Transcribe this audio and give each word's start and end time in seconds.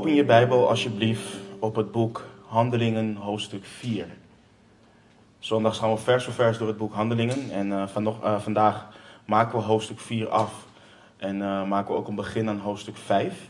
Open 0.00 0.14
je 0.14 0.24
Bijbel 0.24 0.68
alsjeblieft 0.68 1.36
op 1.58 1.76
het 1.76 1.92
boek 1.92 2.24
Handelingen, 2.46 3.16
hoofdstuk 3.16 3.64
4. 3.64 4.06
Zondag 5.38 5.76
gaan 5.76 5.90
we 5.90 5.96
vers 5.96 6.24
voor 6.24 6.32
vers 6.32 6.58
door 6.58 6.68
het 6.68 6.76
boek 6.76 6.92
Handelingen. 6.92 7.50
En 7.50 7.66
uh, 7.66 7.86
vanoch, 7.86 8.24
uh, 8.24 8.40
vandaag 8.40 8.88
maken 9.24 9.58
we 9.58 9.64
hoofdstuk 9.64 10.00
4 10.00 10.28
af. 10.28 10.66
En 11.16 11.36
uh, 11.36 11.64
maken 11.64 11.92
we 11.92 11.98
ook 11.98 12.08
een 12.08 12.14
begin 12.14 12.48
aan 12.48 12.58
hoofdstuk 12.58 12.96
5. 12.96 13.48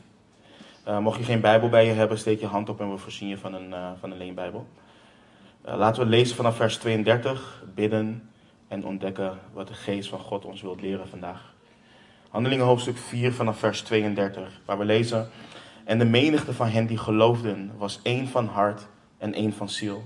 mocht 1.01 1.19
je 1.19 1.25
geen 1.25 1.41
Bijbel 1.41 1.69
bij 1.69 1.87
je 1.87 1.93
hebben, 1.93 2.19
steek 2.19 2.41
je 2.41 2.47
hand 2.47 2.69
op 2.69 2.81
en 2.81 2.91
we 2.91 2.99
voorzien 2.99 3.29
je 3.29 3.39
van 3.39 3.55
een, 3.55 3.75
van 4.01 4.11
een 4.11 4.19
leenbijbel. 4.19 4.67
laten 5.63 6.03
we 6.03 6.09
lezen 6.09 6.37
vanaf 6.37 6.57
vers 6.57 6.77
32, 6.77 7.63
bidden 7.75 8.31
en 8.69 8.85
ontdekken 8.85 9.39
wat 9.53 9.69
de 9.69 9.75
geest 9.75 10.09
van 10.09 10.19
God 10.19 10.45
ons 10.45 10.63
wilt 10.63 10.81
leren 10.81 11.09
vandaag. 11.09 11.55
Handelingen 12.31 12.65
hoofdstuk 12.65 12.97
4 12.97 13.33
vanaf 13.33 13.59
vers 13.59 13.83
32, 13.83 14.61
waar 14.65 14.79
we 14.79 14.85
lezen... 14.85 15.31
En 15.91 15.99
de 15.99 16.05
menigte 16.05 16.53
van 16.53 16.69
hen 16.69 16.87
die 16.87 16.99
geloofden 16.99 17.73
was 17.79 18.01
één 18.03 18.29
van 18.29 18.47
hart 18.47 18.87
en 19.19 19.35
één 19.35 19.53
van 19.53 19.69
ziel. 19.69 20.03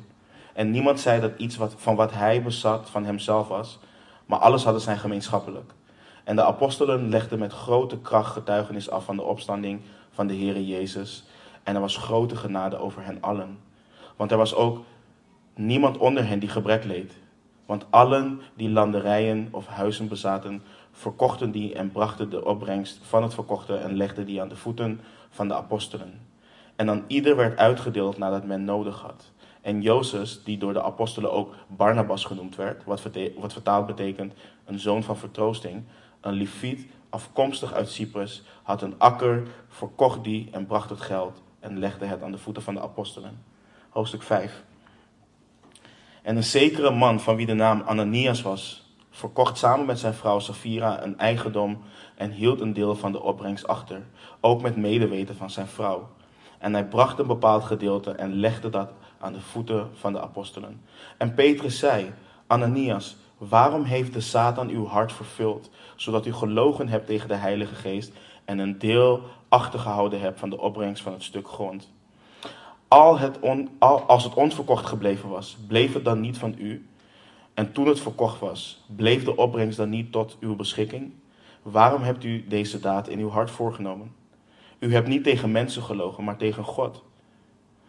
En 0.53 0.71
niemand 0.71 1.01
zei 1.01 1.21
dat 1.21 1.33
iets 1.37 1.57
wat, 1.57 1.75
van 1.77 1.97
wat 1.97 2.13
hij 2.13 2.43
bezat 2.43 2.91
van 2.91 3.05
hemzelf 3.05 3.49
was, 3.49 3.79
maar 4.27 4.39
alles 4.39 4.65
hadden 4.65 4.83
zijn 4.83 4.99
gemeenschappelijk. 4.99 5.73
En 6.25 6.37
de 6.37 6.45
apostelen 6.45 7.09
legden 7.09 7.39
met 7.39 7.53
grote 7.53 7.99
kracht 7.99 8.33
getuigenis 8.33 8.91
af 8.91 9.05
van 9.05 9.17
de 9.17 9.23
opstanding 9.23 9.81
van 10.11 10.27
de 10.27 10.35
Heere 10.35 10.67
Jezus. 10.67 11.25
En 11.63 11.75
er 11.75 11.81
was 11.81 11.97
grote 11.97 12.37
genade 12.37 12.79
over 12.79 13.05
hen 13.05 13.19
allen. 13.21 13.59
Want 14.17 14.31
er 14.31 14.37
was 14.37 14.55
ook 14.55 14.85
niemand 15.55 15.97
onder 15.97 16.27
hen 16.27 16.39
die 16.39 16.49
gebrek 16.49 16.85
leed. 16.85 17.13
Want 17.67 17.87
allen 17.91 18.41
die 18.55 18.71
landerijen 18.71 19.49
of 19.51 19.67
huizen 19.67 20.09
bezaten, 20.09 20.63
verkochten 20.93 21.51
die 21.51 21.75
en 21.75 21.91
brachten 21.91 22.31
de 22.31 22.45
opbrengst 22.45 23.01
van 23.03 23.23
het 23.23 23.35
verkochte 23.35 23.77
en 23.77 23.97
legden 23.97 24.27
die 24.27 24.41
aan 24.41 24.49
de 24.49 24.57
voeten 24.57 25.01
van 25.35 25.49
de 25.49 25.55
apostelen. 25.55 26.21
En 26.77 26.87
dan 26.87 27.05
ieder 27.07 27.37
werd 27.37 27.59
uitgedeeld 27.59 28.19
nadat 28.19 28.45
men 28.45 28.65
nodig 28.65 29.01
had. 29.01 29.33
En 29.61 29.83
Jozef, 29.83 30.43
die 30.45 30.59
door 30.59 30.73
de 30.73 30.83
apostelen 30.83 31.33
ook 31.33 31.55
Barnabas 31.69 32.25
genoemd 32.25 32.57
werd, 32.57 32.85
wat, 32.85 33.03
wat 33.37 33.53
vertaald 33.53 33.87
betekent 33.87 34.33
een 34.65 34.79
zoon 34.79 35.03
van 35.03 35.17
vertroosting, 35.17 35.85
een 36.21 36.33
leviet 36.33 36.87
afkomstig 37.09 37.73
uit 37.73 37.91
Cyprus, 37.91 38.43
had 38.63 38.83
een 38.83 38.95
akker, 38.99 39.43
verkocht 39.69 40.25
die 40.25 40.49
en 40.53 40.67
bracht 40.67 40.91
het 40.91 41.01
geld 41.01 41.43
en 41.61 41.79
legde 41.79 42.05
het 42.05 42.23
aan 42.23 42.33
de 42.33 42.39
voeten 42.39 42.63
van 42.63 42.75
de 42.75 42.81
apostelen. 42.81 43.43
Hoofdstuk 43.89 44.23
5. 44.23 44.63
En 46.23 46.37
een 46.37 46.45
zekere 46.45 46.91
man 46.91 47.21
van 47.21 47.37
wie 47.37 47.47
de 47.47 47.55
naam 47.55 47.83
Ananias 47.87 48.43
was, 48.43 48.85
verkocht 49.11 49.59
samen 49.59 49.87
met 49.87 49.99
zijn 49.99 50.15
vrouw 50.15 50.39
Safira 50.39 51.03
een 51.03 51.19
eigendom 51.19 51.83
en 52.15 52.31
hield 52.31 52.61
een 52.61 52.73
deel 52.73 52.97
van 52.97 53.13
de 53.13 53.23
opbrengst 53.23 53.67
achter, 53.67 54.03
ook 54.45 54.63
met 54.63 54.77
medeweten 54.77 55.37
van 55.37 55.51
zijn 55.51 55.67
vrouw. 55.67 56.09
En 56.59 56.73
hij 56.73 56.85
bracht 56.85 57.19
een 57.19 57.27
bepaald 57.27 57.65
gedeelte 57.65 58.11
en 58.11 58.35
legde 58.35 58.71
dat 58.71 58.91
aan 59.19 59.33
de 59.33 59.41
voeten 59.41 59.91
van 59.95 60.13
de 60.13 60.21
apostelen. 60.21 60.81
En 61.19 61.35
Petrus 61.35 61.79
zei, 61.79 62.13
Ananias, 62.47 63.17
waarom 63.39 63.83
heeft 63.85 64.13
de 64.13 64.21
Satan 64.21 64.69
uw 64.69 64.87
hart 64.87 65.13
vervuld, 65.13 65.71
zodat 65.97 66.27
u 66.27 66.33
gelogen 66.33 66.89
hebt 66.89 67.07
tegen 67.07 67.29
de 67.29 67.35
Heilige 67.35 67.75
Geest 67.75 68.13
en 68.45 68.59
een 68.59 68.79
deel 68.79 69.21
achtergehouden 69.49 70.21
hebt 70.21 70.39
van 70.39 70.51
de 70.51 70.61
opbrengst 70.61 71.03
van 71.03 71.13
het 71.13 71.23
stuk 71.23 71.49
grond? 71.49 71.93
Al 72.89 73.19
het 73.19 73.41
on, 73.41 73.69
al, 73.79 74.01
als 74.01 74.25
het 74.25 74.35
onverkocht 74.35 74.87
gebleven 74.87 75.29
was, 75.29 75.57
bleef 75.67 75.93
het 75.93 76.05
dan 76.05 76.21
niet 76.21 76.39
van 76.39 76.55
u? 76.59 76.89
En 77.55 77.73
toen 77.73 77.87
het 77.87 78.01
verkocht 78.01 78.41
was, 78.41 78.85
bleef 78.87 79.25
de 79.25 79.37
opbrengst 79.37 79.77
dan 79.77 79.91
niet 79.91 80.13
tot 80.13 80.37
uw 80.41 80.57
beschikking? 80.57 81.13
Waarom 81.63 82.03
hebt 82.03 82.25
u 82.25 82.45
deze 82.49 82.81
daad 82.81 83.09
in 83.09 83.19
uw 83.19 83.31
hart 83.31 83.51
voorgenomen? 83.51 84.23
U 84.85 84.93
hebt 84.93 85.09
niet 85.09 85.25
tegen 85.25 85.53
mensen 85.53 85.83
gelogen, 85.83 86.25
maar 86.25 86.37
tegen 86.37 86.65
God. 86.65 87.05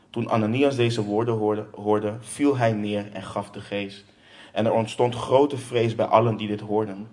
Toen 0.09 0.29
Ananias 0.29 0.75
deze 0.75 1.03
woorden 1.03 1.67
hoorde, 1.75 2.13
viel 2.19 2.57
hij 2.57 2.73
neer 2.73 3.11
en 3.11 3.23
gaf 3.23 3.49
de 3.49 3.61
geest. 3.61 4.05
En 4.51 4.65
er 4.65 4.71
ontstond 4.71 5.15
grote 5.15 5.57
vrees 5.57 5.95
bij 5.95 6.05
allen 6.05 6.37
die 6.37 6.47
dit 6.47 6.59
hoorden. 6.59 7.07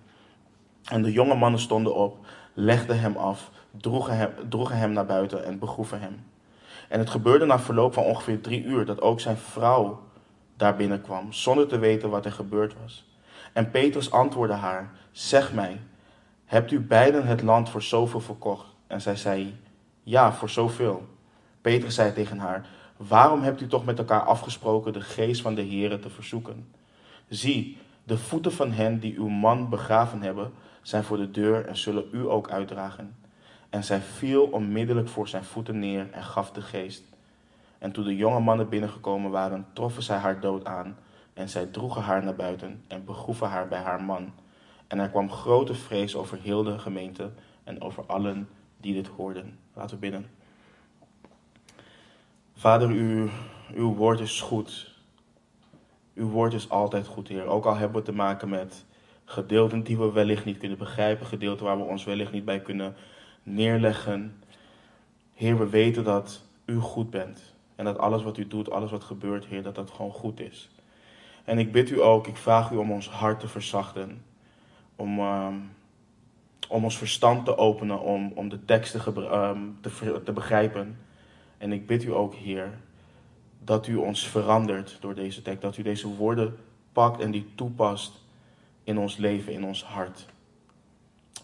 En 0.85 1.03
de 1.03 1.13
jonge 1.13 1.35
mannen 1.35 1.61
stonden 1.61 1.95
op, 1.95 2.27
legden 2.55 3.01
hem 3.01 3.17
af, 3.17 3.51
droegen 3.71 4.17
hem, 4.17 4.31
droegen 4.49 4.77
hem 4.77 4.93
naar 4.93 5.07
buiten 5.07 5.45
en 5.45 5.59
begroeven 5.59 6.01
hem. 6.01 6.25
En 6.89 6.99
het 6.99 7.11
gebeurde 7.11 7.47
na 7.47 7.59
verloop 7.59 7.95
van 7.95 8.05
ongeveer 8.05 8.41
drie 8.41 8.65
uur 8.65 8.85
dat 8.85 9.01
ook 9.01 9.21
zijn 9.21 9.37
vrouw 9.37 10.01
daar 10.57 10.77
binnenkwam, 10.77 11.33
zonder 11.33 11.67
te 11.67 11.79
weten 11.79 12.11
wat 12.11 12.25
er 12.25 12.33
gebeurd 12.33 12.75
was. 12.83 13.07
En 13.53 13.71
Petrus 13.71 14.11
antwoordde 14.11 14.57
haar: 14.57 14.91
Zeg 15.13 15.53
mij, 15.53 15.81
hebt 16.45 16.71
u 16.71 16.81
beiden 16.81 17.27
het 17.27 17.43
land 17.43 17.71
voor 17.71 17.83
zoveel 17.83 18.21
verkocht? 18.21 18.67
En 18.87 19.01
zij 19.01 19.17
zei: 19.17 19.61
Ja, 20.03 20.33
voor 20.33 20.51
zoveel. 20.51 21.09
Petrus 21.61 21.95
zei 21.95 22.13
tegen 22.13 22.39
haar: 22.39 22.67
Waarom 22.97 23.43
hebt 23.43 23.61
u 23.61 23.67
toch 23.67 23.85
met 23.85 23.99
elkaar 23.99 24.23
afgesproken 24.23 24.93
de 24.93 25.01
geest 25.01 25.41
van 25.43 25.55
de 25.55 25.67
Heere 25.67 25.99
te 25.99 26.11
verzoeken? 26.11 26.69
Zie, 27.29 27.79
de 28.05 28.19
voeten 28.19 28.53
van 28.53 28.73
hen 28.73 28.99
die 28.99 29.17
uw 29.17 29.29
man 29.29 29.69
begraven 29.69 30.23
hebben, 30.23 30.53
zijn 30.83 31.05
voor 31.05 31.17
de 31.17 31.31
deur 31.31 31.67
en 31.67 31.77
zullen 31.77 32.05
u 32.13 32.29
ook 32.29 32.51
uitdragen. 32.51 33.17
En 33.71 33.85
zij 33.85 34.01
viel 34.01 34.43
onmiddellijk 34.45 35.09
voor 35.09 35.29
zijn 35.29 35.45
voeten 35.45 35.79
neer 35.79 36.11
en 36.11 36.23
gaf 36.23 36.51
de 36.51 36.61
geest. 36.61 37.05
En 37.79 37.93
toen 37.93 38.05
de 38.05 38.17
jonge 38.17 38.41
mannen 38.41 38.69
binnengekomen 38.69 39.31
waren, 39.31 39.67
troffen 39.73 40.03
zij 40.03 40.17
haar 40.17 40.41
dood 40.41 40.65
aan. 40.65 40.97
En 41.35 41.49
zij 41.49 41.67
droegen 41.67 42.03
haar 42.03 42.25
naar 42.25 42.35
buiten 42.35 42.85
en 42.89 43.05
begroeven 43.05 43.49
haar 43.49 43.69
bij 43.69 43.81
haar 43.81 44.03
man. 44.03 44.33
En 44.87 44.99
er 44.99 45.09
kwam 45.09 45.31
grote 45.31 45.75
vrees 45.75 46.17
over 46.17 46.39
heel 46.39 46.63
de 46.63 46.79
gemeente 46.79 47.31
en 47.65 47.83
over 47.83 48.05
allen 48.07 48.49
die 48.81 48.95
dit 48.95 49.07
hoorden. 49.07 49.59
Laten 49.75 49.95
we 49.95 50.01
bidden. 50.01 50.27
Vader, 52.55 52.89
uw, 52.89 53.29
uw 53.75 53.95
woord 53.95 54.21
is 54.21 54.41
goed. 54.41 54.95
Uw 56.15 56.29
woord 56.29 56.53
is 56.53 56.71
altijd 56.71 57.07
goed, 57.07 57.29
Heer. 57.29 57.47
Ook 57.47 57.65
al 57.65 57.77
hebben 57.77 57.99
we 58.01 58.07
te 58.07 58.13
maken 58.13 58.49
met 58.49 58.85
gedeelten 59.25 59.83
die 59.83 59.99
we 59.99 60.13
wellicht 60.13 60.45
niet 60.45 60.59
kunnen 60.59 60.79
begrijpen, 60.79 61.27
gedeelten 61.27 61.65
waar 61.67 61.77
we 61.77 61.85
ons 61.85 62.05
wellicht 62.05 62.33
niet 62.33 62.45
bij 62.45 62.61
kunnen 62.61 62.95
neerleggen. 63.43 64.43
Heer, 65.35 65.59
we 65.59 65.69
weten 65.69 66.05
dat 66.05 66.43
u 66.65 66.77
goed 66.77 67.11
bent. 67.11 67.55
En 67.75 67.85
dat 67.85 67.99
alles 67.99 68.23
wat 68.23 68.39
u 68.39 68.47
doet, 68.47 68.71
alles 68.71 68.91
wat 68.91 69.05
gebeurt, 69.05 69.45
Heer, 69.45 69.63
dat 69.63 69.75
dat 69.75 69.91
gewoon 69.91 70.13
goed 70.13 70.41
is. 70.41 70.71
En 71.45 71.59
ik 71.59 71.73
bid 71.73 71.91
u 71.91 72.03
ook, 72.03 72.27
ik 72.27 72.37
vraag 72.37 72.71
u 72.71 72.77
om 72.77 72.91
ons 72.91 73.09
hart 73.09 73.41
te 73.41 73.49
verzachten. 73.49 74.25
Om, 74.97 75.19
uh, 75.19 75.47
om 76.73 76.85
ons 76.85 76.99
verstand 76.99 77.45
te 77.45 77.57
openen, 77.57 78.01
om, 78.01 78.33
om 78.35 78.49
de 78.49 78.65
teksten 78.65 79.03
uh, 79.17 79.51
te, 79.81 80.21
te 80.25 80.33
begrijpen. 80.33 80.99
En 81.59 81.73
ik 81.73 81.87
bid 81.87 82.05
u 82.05 82.13
ook, 82.13 82.35
Heer, 82.35 82.79
dat 83.65 83.87
u 83.87 83.97
ons 83.97 84.29
verandert 84.29 84.97
door 85.01 85.15
deze 85.15 85.43
tekst. 85.43 85.63
Dat 85.63 85.77
u 85.77 85.83
deze 85.83 86.09
woorden 86.09 86.57
pakt 86.93 87.21
en 87.21 87.31
die 87.31 87.53
toepast 87.55 88.21
in 88.85 88.99
ons 88.99 89.17
leven, 89.17 89.53
in 89.53 89.65
ons 89.65 89.85
hart. 89.85 90.27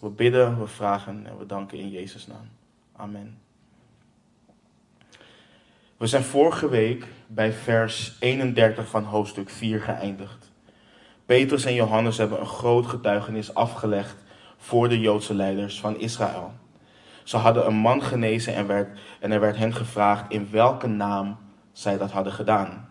We 0.01 0.09
bidden, 0.09 0.61
we 0.61 0.67
vragen 0.67 1.27
en 1.27 1.39
we 1.39 1.47
danken 1.47 1.79
in 1.79 1.91
Jezus' 1.91 2.27
naam. 2.27 2.49
Amen. 2.93 3.39
We 5.97 6.07
zijn 6.07 6.23
vorige 6.23 6.69
week 6.69 7.07
bij 7.27 7.53
vers 7.53 8.17
31 8.21 8.89
van 8.89 9.05
hoofdstuk 9.05 9.51
4 9.51 9.81
geëindigd. 9.81 10.51
Petrus 11.27 11.65
en 11.65 11.75
Johannes 11.75 12.17
hebben 12.17 12.41
een 12.41 12.47
groot 12.47 12.87
getuigenis 12.87 13.55
afgelegd 13.55 14.27
voor 14.59 14.89
de 14.89 15.01
Joodse 15.01 15.35
leiders 15.35 15.81
van 15.81 16.01
Israël. 16.01 16.53
Ze 17.25 17.37
hadden 17.37 17.67
een 17.67 17.75
man 17.75 18.03
genezen 18.03 18.55
en, 18.55 18.67
werd, 18.67 18.99
en 19.21 19.33
er 19.33 19.41
werd 19.41 19.57
hen 19.57 19.75
gevraagd 19.75 20.33
in 20.33 20.49
welke 20.51 20.87
naam 20.87 21.37
zij 21.73 21.99
dat 21.99 22.11
hadden 22.11 22.33
gedaan. 22.33 22.89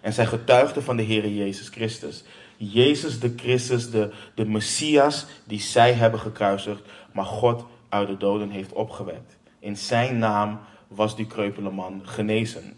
En 0.00 0.12
zij 0.12 0.26
getuigden 0.26 0.82
van 0.82 0.96
de 0.96 1.02
Heer 1.02 1.28
Jezus 1.28 1.68
Christus. 1.68 2.24
Jezus 2.56 3.20
de 3.20 3.32
Christus, 3.36 3.90
de, 3.90 4.10
de 4.34 4.44
Messias 4.44 5.26
die 5.44 5.60
zij 5.60 5.92
hebben 5.92 6.20
gekruisigd, 6.20 6.82
maar 7.12 7.24
God 7.24 7.64
uit 7.88 8.08
de 8.08 8.16
doden 8.16 8.50
heeft 8.50 8.72
opgewekt. 8.72 9.36
In 9.58 9.76
zijn 9.76 10.18
naam 10.18 10.60
was 10.88 11.16
die 11.16 11.26
kreupele 11.26 11.70
man 11.70 12.00
genezen. 12.04 12.76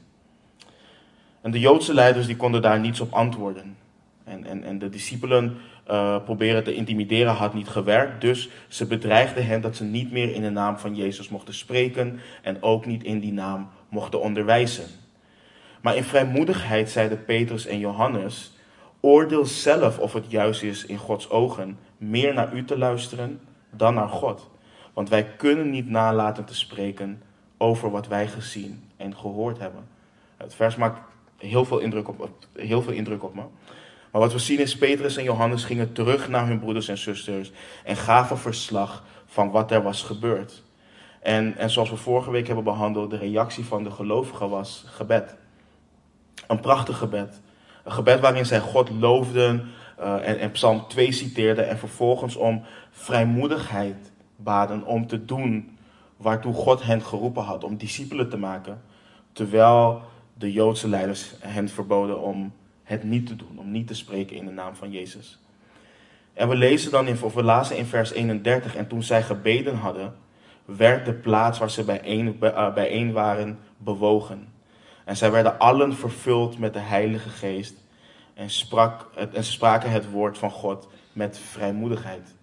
En 1.40 1.50
de 1.50 1.60
Joodse 1.60 1.94
leiders 1.94 2.26
die 2.26 2.36
konden 2.36 2.62
daar 2.62 2.80
niets 2.80 3.00
op 3.00 3.12
antwoorden. 3.12 3.76
En, 4.24 4.44
en, 4.44 4.64
en 4.64 4.78
de 4.78 4.88
discipelen 4.88 5.56
uh, 5.90 6.24
proberen 6.24 6.64
te 6.64 6.74
intimideren 6.74 7.32
had 7.32 7.54
niet 7.54 7.68
gewerkt. 7.68 8.20
Dus 8.20 8.48
ze 8.68 8.86
bedreigden 8.86 9.46
hen 9.46 9.60
dat 9.60 9.76
ze 9.76 9.84
niet 9.84 10.12
meer 10.12 10.34
in 10.34 10.42
de 10.42 10.50
naam 10.50 10.78
van 10.78 10.94
Jezus 10.94 11.28
mochten 11.28 11.54
spreken 11.54 12.20
en 12.42 12.62
ook 12.62 12.86
niet 12.86 13.04
in 13.04 13.20
die 13.20 13.32
naam 13.32 13.68
mochten 13.88 14.20
onderwijzen. 14.20 14.86
Maar 15.82 15.96
in 15.96 16.04
vrijmoedigheid 16.04 16.90
zeiden 16.90 17.24
Petrus 17.24 17.66
en 17.66 17.78
Johannes: 17.78 18.56
Oordeel 19.00 19.44
zelf 19.44 19.98
of 19.98 20.12
het 20.12 20.30
juist 20.30 20.62
is 20.62 20.86
in 20.86 20.98
Gods 20.98 21.30
ogen 21.30 21.78
meer 21.96 22.34
naar 22.34 22.54
u 22.54 22.64
te 22.64 22.78
luisteren 22.78 23.40
dan 23.70 23.94
naar 23.94 24.08
God. 24.08 24.50
Want 24.92 25.08
wij 25.08 25.24
kunnen 25.24 25.70
niet 25.70 25.88
nalaten 25.88 26.44
te 26.44 26.54
spreken 26.54 27.22
over 27.56 27.90
wat 27.90 28.08
wij 28.08 28.28
gezien 28.28 28.84
en 28.96 29.16
gehoord 29.16 29.58
hebben. 29.58 29.88
Het 30.36 30.54
vers 30.54 30.76
maakt 30.76 31.00
heel 31.36 31.64
veel 31.64 31.78
indruk 31.78 32.08
op, 32.08 32.28
heel 32.52 32.82
veel 32.82 32.92
indruk 32.92 33.24
op 33.24 33.34
me. 33.34 33.42
Maar 34.16 34.24
wat 34.24 34.34
we 34.34 34.40
zien 34.40 34.58
is, 34.58 34.76
Petrus 34.76 35.16
en 35.16 35.24
Johannes 35.24 35.64
gingen 35.64 35.92
terug 35.92 36.28
naar 36.28 36.46
hun 36.46 36.58
broeders 36.58 36.88
en 36.88 36.98
zusters 36.98 37.52
en 37.84 37.96
gaven 37.96 38.38
verslag 38.38 39.04
van 39.26 39.50
wat 39.50 39.70
er 39.70 39.82
was 39.82 40.02
gebeurd. 40.02 40.62
En, 41.20 41.56
en 41.56 41.70
zoals 41.70 41.90
we 41.90 41.96
vorige 41.96 42.30
week 42.30 42.46
hebben 42.46 42.64
behandeld, 42.64 43.10
de 43.10 43.16
reactie 43.16 43.64
van 43.64 43.84
de 43.84 43.90
gelovigen 43.90 44.48
was 44.48 44.84
gebed. 44.86 45.36
Een 46.46 46.60
prachtig 46.60 46.98
gebed. 46.98 47.40
Een 47.84 47.92
gebed 47.92 48.20
waarin 48.20 48.46
zij 48.46 48.60
God 48.60 48.90
loofden 48.90 49.68
uh, 50.00 50.28
en, 50.28 50.38
en 50.38 50.50
Psalm 50.50 50.84
2 50.88 51.12
citeerden 51.12 51.68
en 51.68 51.78
vervolgens 51.78 52.36
om 52.36 52.62
vrijmoedigheid 52.90 54.12
baden 54.36 54.84
om 54.84 55.06
te 55.06 55.24
doen 55.24 55.78
waartoe 56.16 56.54
God 56.54 56.82
hen 56.82 57.02
geroepen 57.02 57.42
had, 57.42 57.64
om 57.64 57.76
discipelen 57.76 58.28
te 58.28 58.36
maken, 58.36 58.82
terwijl 59.32 60.02
de 60.34 60.52
Joodse 60.52 60.88
leiders 60.88 61.34
hen 61.40 61.68
verboden 61.68 62.20
om 62.20 62.52
het 62.86 63.02
niet 63.02 63.26
te 63.26 63.36
doen, 63.36 63.58
om 63.58 63.70
niet 63.70 63.86
te 63.86 63.94
spreken 63.94 64.36
in 64.36 64.44
de 64.44 64.52
naam 64.52 64.74
van 64.74 64.90
Jezus. 64.90 65.38
En 66.34 66.48
we 66.48 66.56
lezen 66.56 66.90
dan 66.90 67.06
in, 67.06 67.22
of 67.22 67.34
we 67.34 67.42
lazen 67.42 67.76
in 67.76 67.86
vers 67.86 68.12
31, 68.12 68.76
en 68.76 68.86
toen 68.86 69.02
zij 69.02 69.22
gebeden 69.22 69.76
hadden, 69.76 70.14
werd 70.64 71.04
de 71.04 71.12
plaats 71.12 71.58
waar 71.58 71.70
ze 71.70 71.84
bijeen, 71.84 72.36
eh, 72.40 72.74
bijeen 72.74 73.12
waren 73.12 73.58
bewogen. 73.76 74.48
En 75.04 75.16
zij 75.16 75.30
werden 75.30 75.58
allen 75.58 75.96
vervuld 75.96 76.58
met 76.58 76.72
de 76.72 76.78
Heilige 76.78 77.28
Geest 77.28 77.74
en, 78.34 78.50
sprak, 78.50 79.10
en 79.34 79.44
ze 79.44 79.52
spraken 79.52 79.90
het 79.90 80.10
woord 80.10 80.38
van 80.38 80.50
God 80.50 80.88
met 81.12 81.38
vrijmoedigheid. 81.38 82.34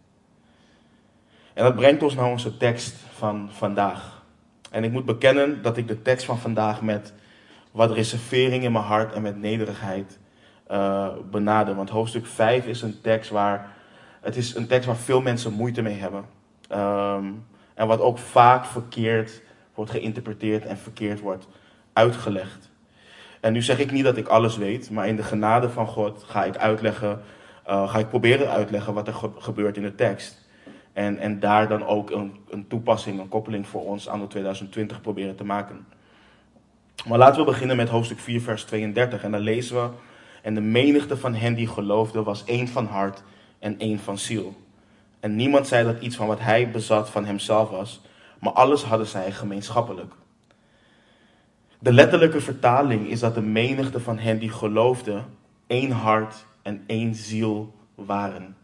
En 1.54 1.64
dat 1.64 1.76
brengt 1.76 2.04
ons 2.04 2.16
naar 2.16 2.30
onze 2.30 2.58
tekst 2.58 2.96
van 3.14 3.50
vandaag. 3.52 4.24
En 4.72 4.84
ik 4.84 4.92
moet 4.92 5.06
bekennen 5.06 5.62
dat 5.62 5.78
ik 5.78 5.88
de 5.88 6.02
tekst 6.02 6.26
van 6.26 6.40
vandaag 6.40 6.82
met 6.82 7.14
wat 7.72 7.92
reservering 7.92 8.64
in 8.64 8.72
mijn 8.72 8.86
hart 8.86 9.14
en 9.14 9.22
met 9.22 9.38
nederigheid 9.38 10.20
uh, 10.74 11.08
benader. 11.32 11.76
Want 11.76 11.90
hoofdstuk 11.90 12.26
5 12.26 12.66
is 12.66 12.82
een 12.82 13.02
tekst 13.02 13.30
waar. 13.30 13.72
Het 14.22 14.36
is 14.36 14.56
een 14.56 14.68
tekst 14.68 14.88
waar 14.88 14.96
veel 14.96 15.22
mensen 15.22 15.54
moeite 15.54 15.82
mee 15.82 16.00
hebben. 16.00 16.26
Um, 16.72 17.46
en 17.74 17.88
wat 17.88 18.00
ook 18.00 18.18
vaak 18.18 18.66
verkeerd 18.66 19.42
wordt 19.74 19.92
geïnterpreteerd 19.92 20.66
en 20.66 20.78
verkeerd 20.78 21.20
wordt 21.20 21.48
uitgelegd. 21.94 22.72
En 23.40 23.54
nu 23.54 23.62
zeg 23.62 23.80
ik 23.80 23.92
niet 23.92 24.04
dat 24.04 24.18
ik 24.18 24.28
alles 24.28 24.58
weet, 24.58 24.90
maar 24.90 25.08
in 25.08 25.16
de 25.16 25.24
genade 25.24 25.70
van 25.70 25.88
God 25.88 26.24
ga 26.24 26.44
ik 26.44 26.58
uitleggen, 26.58 27.22
uh, 27.68 27.90
ga 27.90 28.00
ik 28.00 28.10
proberen 28.10 28.50
uitleggen 28.50 28.94
wat 28.94 29.08
er 29.08 29.16
gebeurt 29.38 29.78
in 29.78 29.84
de 29.84 29.96
tekst. 29.96 30.42
En, 30.94 31.18
en 31.18 31.40
daar 31.40 31.68
dan 31.68 31.86
ook 31.86 32.12
een, 32.12 32.36
een 32.50 32.68
toepassing, 32.68 33.20
een 33.20 33.30
koppeling 33.30 33.68
voor 33.68 33.86
ons 33.86 34.10
aan 34.10 34.20
de 34.20 34.28
2020 34.28 35.02
proberen 35.02 35.36
te 35.36 35.44
maken. 35.44 35.86
Maar 37.06 37.18
laten 37.18 37.40
we 37.40 37.52
beginnen 37.52 37.76
met 37.78 37.90
hoofdstuk 37.90 38.20
4, 38.20 38.42
vers 38.42 38.64
32. 38.64 39.24
En 39.24 39.32
dan 39.32 39.42
lezen 39.42 39.76
we: 39.76 39.90
En 40.44 40.54
de 40.54 40.62
menigte 40.62 41.18
van 41.18 41.36
hen 41.36 41.54
die 41.54 41.68
geloofden 41.68 42.24
was 42.24 42.44
één 42.46 42.68
van 42.68 42.86
hart 42.86 43.24
en 43.60 43.80
één 43.80 44.00
van 44.00 44.18
ziel. 44.18 44.54
En 45.20 45.36
niemand 45.36 45.68
zei 45.68 45.84
dat 45.84 46.02
iets 46.02 46.16
van 46.16 46.28
wat 46.28 46.40
hij 46.40 46.72
bezat 46.72 47.10
van 47.10 47.26
hemzelf 47.26 47.70
was, 47.70 48.02
maar 48.40 48.54
alles 48.54 48.84
hadden 48.84 49.08
zij 49.08 49.32
gemeenschappelijk. 49.32 50.14
De 51.80 51.94
letterlijke 51.94 52.42
vertaling 52.42 53.08
is 53.08 53.20
dat 53.20 53.36
de 53.36 53.42
menigte 53.42 54.00
van 54.00 54.18
hen 54.18 54.40
die 54.40 54.50
geloofden 54.50 55.26
één 55.68 55.92
hart 55.92 56.46
en 56.62 56.84
één 56.88 57.16
ziel 57.16 57.74
waren. 57.96 58.56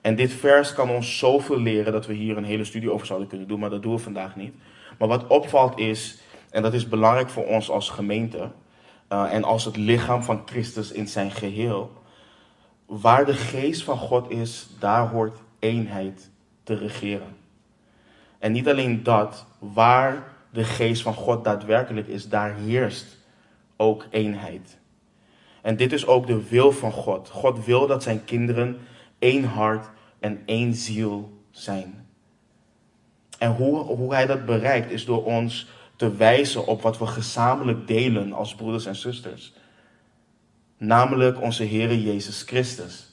En 0.00 0.16
dit 0.16 0.32
vers 0.32 0.74
kan 0.74 0.90
ons 0.90 1.18
zoveel 1.18 1.60
leren 1.60 1.92
dat 1.92 2.06
we 2.06 2.12
hier 2.12 2.36
een 2.36 2.44
hele 2.44 2.64
studie 2.64 2.92
over 2.92 3.06
zouden 3.06 3.28
kunnen 3.28 3.48
doen, 3.48 3.60
maar 3.60 3.70
dat 3.70 3.82
doen 3.82 3.94
we 3.94 3.98
vandaag 3.98 4.36
niet. 4.36 4.54
Maar 4.98 5.08
wat 5.08 5.26
opvalt 5.26 5.78
is, 5.78 6.18
en 6.50 6.62
dat 6.62 6.74
is 6.74 6.88
belangrijk 6.88 7.30
voor 7.30 7.46
ons 7.46 7.70
als 7.70 7.90
gemeente 7.90 8.50
uh, 9.12 9.32
en 9.32 9.44
als 9.44 9.64
het 9.64 9.76
lichaam 9.76 10.22
van 10.22 10.42
Christus 10.46 10.92
in 10.92 11.08
zijn 11.08 11.30
geheel, 11.30 11.92
waar 12.86 13.24
de 13.24 13.34
geest 13.34 13.82
van 13.82 13.98
God 13.98 14.30
is, 14.30 14.68
daar 14.78 15.08
hoort 15.08 15.38
eenheid 15.58 16.30
te 16.62 16.74
regeren. 16.74 17.36
En 18.38 18.52
niet 18.52 18.68
alleen 18.68 19.02
dat, 19.02 19.46
waar 19.58 20.32
de 20.50 20.64
geest 20.64 21.02
van 21.02 21.14
God 21.14 21.44
daadwerkelijk 21.44 22.06
is, 22.06 22.28
daar 22.28 22.54
heerst 22.54 23.18
ook 23.76 24.06
eenheid. 24.10 24.78
En 25.62 25.76
dit 25.76 25.92
is 25.92 26.06
ook 26.06 26.26
de 26.26 26.48
wil 26.48 26.72
van 26.72 26.92
God. 26.92 27.28
God 27.28 27.64
wil 27.64 27.86
dat 27.86 28.02
zijn 28.02 28.24
kinderen 28.24 28.78
één 29.18 29.44
hart 29.44 29.90
en 30.18 30.42
één 30.44 30.74
ziel 30.74 31.42
zijn. 31.50 32.06
En 33.38 33.54
hoe, 33.54 33.78
hoe 33.78 34.14
hij 34.14 34.26
dat 34.26 34.46
bereikt 34.46 34.90
is 34.90 35.04
door 35.04 35.24
ons 35.24 35.68
te 35.98 36.16
wijzen 36.16 36.66
op 36.66 36.82
wat 36.82 36.98
we 36.98 37.06
gezamenlijk 37.06 37.86
delen 37.86 38.32
als 38.32 38.54
broeders 38.54 38.86
en 38.86 38.96
zusters. 38.96 39.52
Namelijk 40.76 41.40
onze 41.40 41.64
Heere 41.64 42.02
Jezus 42.02 42.42
Christus. 42.42 43.10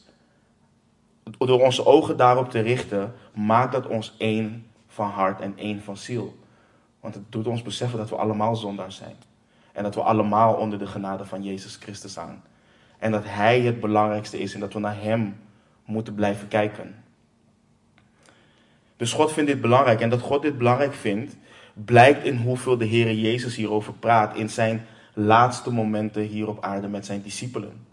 Door 1.37 1.61
onze 1.61 1.85
ogen 1.85 2.17
daarop 2.17 2.49
te 2.49 2.59
richten, 2.59 3.13
maakt 3.33 3.71
dat 3.71 3.87
ons 3.87 4.15
één 4.17 4.67
van 4.87 5.09
hart 5.09 5.41
en 5.41 5.53
één 5.57 5.81
van 5.81 5.97
ziel. 5.97 6.37
Want 6.99 7.15
het 7.15 7.23
doet 7.29 7.47
ons 7.47 7.61
beseffen 7.61 7.97
dat 7.97 8.09
we 8.09 8.15
allemaal 8.15 8.55
zondaars 8.55 8.95
zijn. 8.95 9.15
En 9.71 9.83
dat 9.83 9.95
we 9.95 10.01
allemaal 10.01 10.53
onder 10.53 10.79
de 10.79 10.87
genade 10.87 11.25
van 11.25 11.43
Jezus 11.43 11.75
Christus 11.75 12.11
staan. 12.11 12.43
En 12.97 13.11
dat 13.11 13.23
Hij 13.25 13.61
het 13.61 13.79
belangrijkste 13.79 14.39
is 14.39 14.53
en 14.53 14.59
dat 14.59 14.73
we 14.73 14.79
naar 14.79 15.01
Hem 15.01 15.37
moeten 15.85 16.15
blijven 16.15 16.47
kijken. 16.47 17.03
Dus 18.97 19.13
God 19.13 19.31
vindt 19.31 19.49
dit 19.49 19.61
belangrijk. 19.61 20.01
En 20.01 20.09
dat 20.09 20.21
God 20.21 20.41
dit 20.41 20.57
belangrijk 20.57 20.93
vindt, 20.93 21.35
blijkt 21.83 22.23
in 22.23 22.37
hoeveel 22.37 22.77
de 22.77 22.85
Heer 22.85 23.13
Jezus 23.13 23.55
hierover 23.55 23.93
praat 23.93 24.35
in 24.35 24.49
zijn 24.49 24.85
laatste 25.13 25.71
momenten 25.71 26.21
hier 26.21 26.47
op 26.47 26.63
aarde 26.63 26.87
met 26.87 27.05
zijn 27.05 27.21
discipelen. 27.21 27.85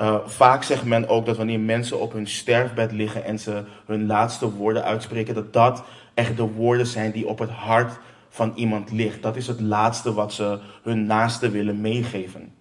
Uh, 0.00 0.16
vaak 0.26 0.62
zegt 0.62 0.84
men 0.84 1.08
ook 1.08 1.26
dat 1.26 1.36
wanneer 1.36 1.60
mensen 1.60 2.00
op 2.00 2.12
hun 2.12 2.26
sterfbed 2.26 2.92
liggen 2.92 3.24
en 3.24 3.38
ze 3.38 3.64
hun 3.86 4.06
laatste 4.06 4.50
woorden 4.50 4.84
uitspreken, 4.84 5.34
dat 5.34 5.52
dat 5.52 5.84
echt 6.14 6.36
de 6.36 6.42
woorden 6.42 6.86
zijn 6.86 7.10
die 7.10 7.28
op 7.28 7.38
het 7.38 7.50
hart 7.50 7.98
van 8.28 8.52
iemand 8.54 8.90
ligt. 8.90 9.22
Dat 9.22 9.36
is 9.36 9.46
het 9.46 9.60
laatste 9.60 10.12
wat 10.12 10.32
ze 10.32 10.58
hun 10.82 11.06
naaste 11.06 11.50
willen 11.50 11.80
meegeven. 11.80 12.52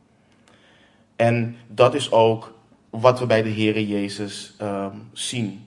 En 1.16 1.56
dat 1.68 1.94
is 1.94 2.12
ook 2.12 2.54
wat 2.90 3.20
we 3.20 3.26
bij 3.26 3.44
de 3.44 3.50
Heer 3.50 3.82
Jezus 3.82 4.56
uh, 4.62 4.86
zien. 5.14 5.65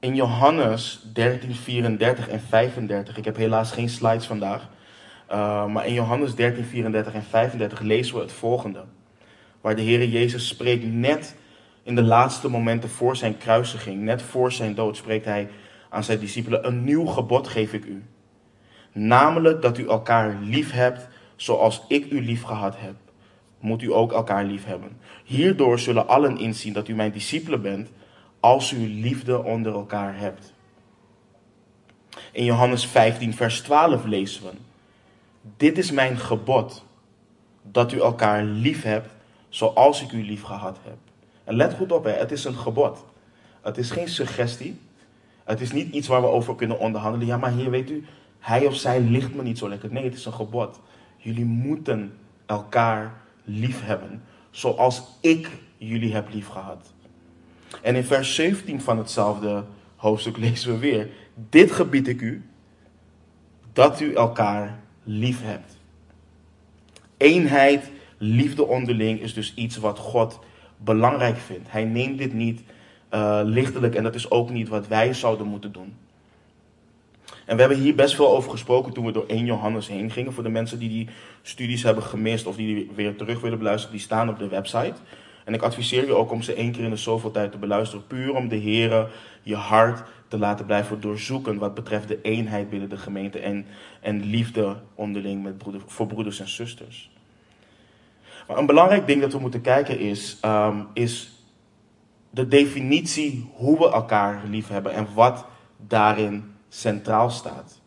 In 0.00 0.14
Johannes 0.14 1.00
13, 1.12 1.54
34 1.54 2.28
en 2.28 2.40
35, 2.40 3.16
ik 3.16 3.24
heb 3.24 3.36
helaas 3.36 3.72
geen 3.72 3.88
slides 3.88 4.26
vandaag, 4.26 4.68
uh, 5.30 5.66
maar 5.66 5.86
in 5.86 5.94
Johannes 5.94 6.34
13, 6.34 6.64
34 6.64 7.14
en 7.14 7.22
35 7.22 7.80
lezen 7.80 8.14
we 8.14 8.20
het 8.20 8.32
volgende. 8.32 8.84
Waar 9.60 9.76
de 9.76 9.82
Heer 9.82 10.06
Jezus 10.06 10.48
spreekt 10.48 10.84
net 10.92 11.36
in 11.82 11.94
de 11.94 12.02
laatste 12.02 12.48
momenten 12.48 12.88
voor 12.88 13.16
zijn 13.16 13.38
kruisiging, 13.38 14.02
net 14.02 14.22
voor 14.22 14.52
zijn 14.52 14.74
dood, 14.74 14.96
spreekt 14.96 15.24
hij 15.24 15.48
aan 15.90 16.04
zijn 16.04 16.18
discipelen: 16.18 16.66
Een 16.66 16.84
nieuw 16.84 17.06
gebod 17.06 17.48
geef 17.48 17.72
ik 17.72 17.84
u. 17.84 18.04
Namelijk 18.92 19.62
dat 19.62 19.78
u 19.78 19.88
elkaar 19.88 20.38
lief 20.42 20.72
hebt 20.72 21.08
zoals 21.36 21.84
ik 21.88 22.10
u 22.10 22.24
lief 22.24 22.42
gehad 22.42 22.74
heb. 22.78 22.94
Moet 23.60 23.82
u 23.82 23.92
ook 23.92 24.12
elkaar 24.12 24.44
lief 24.44 24.64
hebben. 24.64 24.98
Hierdoor 25.24 25.78
zullen 25.78 26.08
allen 26.08 26.38
inzien 26.38 26.72
dat 26.72 26.88
u 26.88 26.94
mijn 26.94 27.12
discipelen 27.12 27.62
bent 27.62 27.90
als 28.46 28.72
u 28.72 28.88
liefde 28.88 29.42
onder 29.42 29.72
elkaar 29.72 30.18
hebt. 30.18 30.54
In 32.32 32.44
Johannes 32.44 32.86
15, 32.86 33.34
vers 33.34 33.60
12 33.60 34.04
lezen 34.04 34.42
we: 34.42 34.50
Dit 35.56 35.78
is 35.78 35.90
mijn 35.90 36.18
gebod, 36.18 36.84
dat 37.62 37.92
u 37.92 38.00
elkaar 38.00 38.44
lief 38.44 38.82
hebt 38.82 39.10
zoals 39.48 40.02
ik 40.02 40.12
u 40.12 40.24
lief 40.24 40.42
gehad 40.42 40.78
heb. 40.82 40.96
En 41.44 41.54
let 41.54 41.74
goed 41.74 41.92
op, 41.92 42.04
hè, 42.04 42.10
het 42.10 42.32
is 42.32 42.44
een 42.44 42.56
gebod. 42.56 43.04
Het 43.62 43.78
is 43.78 43.90
geen 43.90 44.08
suggestie. 44.08 44.78
Het 45.44 45.60
is 45.60 45.72
niet 45.72 45.94
iets 45.94 46.08
waar 46.08 46.20
we 46.20 46.26
over 46.26 46.54
kunnen 46.54 46.78
onderhandelen. 46.78 47.26
Ja, 47.26 47.36
maar 47.36 47.52
hier 47.52 47.70
weet 47.70 47.90
u, 47.90 48.04
hij 48.38 48.66
of 48.66 48.74
zij 48.74 49.00
ligt 49.00 49.34
me 49.34 49.42
niet 49.42 49.58
zo 49.58 49.68
lekker. 49.68 49.92
Nee, 49.92 50.04
het 50.04 50.14
is 50.14 50.24
een 50.24 50.32
gebod. 50.32 50.80
Jullie 51.16 51.44
moeten 51.44 52.18
elkaar 52.46 53.14
lief 53.44 53.84
hebben 53.84 54.22
zoals 54.50 55.02
ik 55.20 55.50
jullie 55.78 56.14
heb 56.14 56.32
lief 56.32 56.46
gehad. 56.46 56.94
En 57.82 57.94
in 57.94 58.04
vers 58.04 58.34
17 58.34 58.80
van 58.80 58.98
hetzelfde 58.98 59.64
hoofdstuk 59.96 60.36
lezen 60.46 60.72
we 60.72 60.78
weer: 60.78 61.08
Dit 61.34 61.72
gebied 61.72 62.08
ik 62.08 62.20
u, 62.20 62.44
dat 63.72 64.00
u 64.00 64.14
elkaar 64.14 64.78
lief 65.02 65.42
hebt. 65.42 65.78
Eenheid, 67.16 67.90
liefde 68.18 68.66
onderling 68.66 69.20
is 69.20 69.34
dus 69.34 69.54
iets 69.54 69.76
wat 69.76 69.98
God 69.98 70.38
belangrijk 70.76 71.36
vindt. 71.36 71.70
Hij 71.70 71.84
neemt 71.84 72.18
dit 72.18 72.32
niet 72.32 72.62
uh, 73.14 73.40
lichtelijk 73.44 73.94
en 73.94 74.02
dat 74.02 74.14
is 74.14 74.30
ook 74.30 74.50
niet 74.50 74.68
wat 74.68 74.88
wij 74.88 75.14
zouden 75.14 75.46
moeten 75.46 75.72
doen. 75.72 75.94
En 77.44 77.54
we 77.54 77.60
hebben 77.60 77.78
hier 77.78 77.94
best 77.94 78.14
veel 78.14 78.28
over 78.36 78.50
gesproken 78.50 78.92
toen 78.92 79.06
we 79.06 79.12
door 79.12 79.26
1 79.26 79.44
Johannes 79.44 79.88
heen 79.88 80.10
gingen. 80.10 80.32
Voor 80.32 80.42
de 80.42 80.48
mensen 80.48 80.78
die 80.78 80.88
die 80.88 81.08
studies 81.42 81.82
hebben 81.82 82.02
gemist 82.02 82.46
of 82.46 82.56
die 82.56 82.90
weer 82.94 83.16
terug 83.16 83.40
willen 83.40 83.58
beluisteren, 83.58 83.96
die 83.96 84.04
staan 84.04 84.28
op 84.28 84.38
de 84.38 84.48
website. 84.48 84.94
En 85.46 85.54
ik 85.54 85.62
adviseer 85.62 86.06
je 86.06 86.14
ook 86.14 86.30
om 86.30 86.42
ze 86.42 86.54
één 86.54 86.72
keer 86.72 86.84
in 86.84 86.90
de 86.90 86.96
zoveel 86.96 87.30
tijd 87.30 87.52
te 87.52 87.58
beluisteren. 87.58 88.06
Puur 88.06 88.34
om 88.34 88.48
de 88.48 88.56
Heer 88.56 89.08
je 89.42 89.54
hart 89.54 90.08
te 90.28 90.38
laten 90.38 90.66
blijven 90.66 91.00
doorzoeken 91.00 91.58
wat 91.58 91.74
betreft 91.74 92.08
de 92.08 92.20
eenheid 92.22 92.70
binnen 92.70 92.88
de 92.88 92.96
gemeente 92.96 93.38
en, 93.38 93.66
en 94.00 94.22
liefde 94.22 94.76
onderling 94.94 95.42
met 95.42 95.54
voor 95.86 96.06
broeders 96.06 96.40
en 96.40 96.48
zusters. 96.48 97.10
Maar 98.48 98.58
een 98.58 98.66
belangrijk 98.66 99.06
ding 99.06 99.20
dat 99.20 99.32
we 99.32 99.38
moeten 99.38 99.60
kijken 99.60 99.98
is, 99.98 100.38
um, 100.44 100.86
is 100.92 101.30
de 102.30 102.48
definitie 102.48 103.50
hoe 103.54 103.78
we 103.78 103.90
elkaar 103.90 104.42
lief 104.50 104.68
hebben 104.68 104.92
en 104.92 105.06
wat 105.14 105.46
daarin 105.76 106.54
centraal 106.68 107.30
staat. 107.30 107.80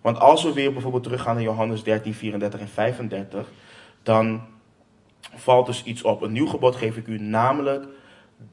Want 0.00 0.18
als 0.18 0.42
we 0.42 0.52
weer 0.52 0.72
bijvoorbeeld 0.72 1.02
teruggaan 1.02 1.34
naar 1.34 1.44
Johannes 1.44 1.82
13, 1.82 2.14
34 2.14 2.60
en 2.60 2.68
35, 2.68 3.50
dan 4.02 4.42
valt 5.34 5.66
dus 5.66 5.82
iets 5.84 6.02
op. 6.02 6.22
Een 6.22 6.32
nieuw 6.32 6.46
gebod 6.46 6.76
geef 6.76 6.96
ik 6.96 7.06
u, 7.06 7.18
namelijk 7.18 7.86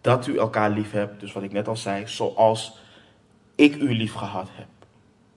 dat 0.01 0.27
u 0.27 0.38
elkaar 0.38 0.69
lief 0.69 0.91
hebt. 0.91 1.19
Dus 1.19 1.31
wat 1.31 1.43
ik 1.43 1.51
net 1.51 1.67
al 1.67 1.77
zei, 1.77 2.07
zoals 2.07 2.77
ik 3.55 3.75
u 3.75 3.95
lief 3.95 4.13
gehad 4.13 4.50
heb. 4.51 4.67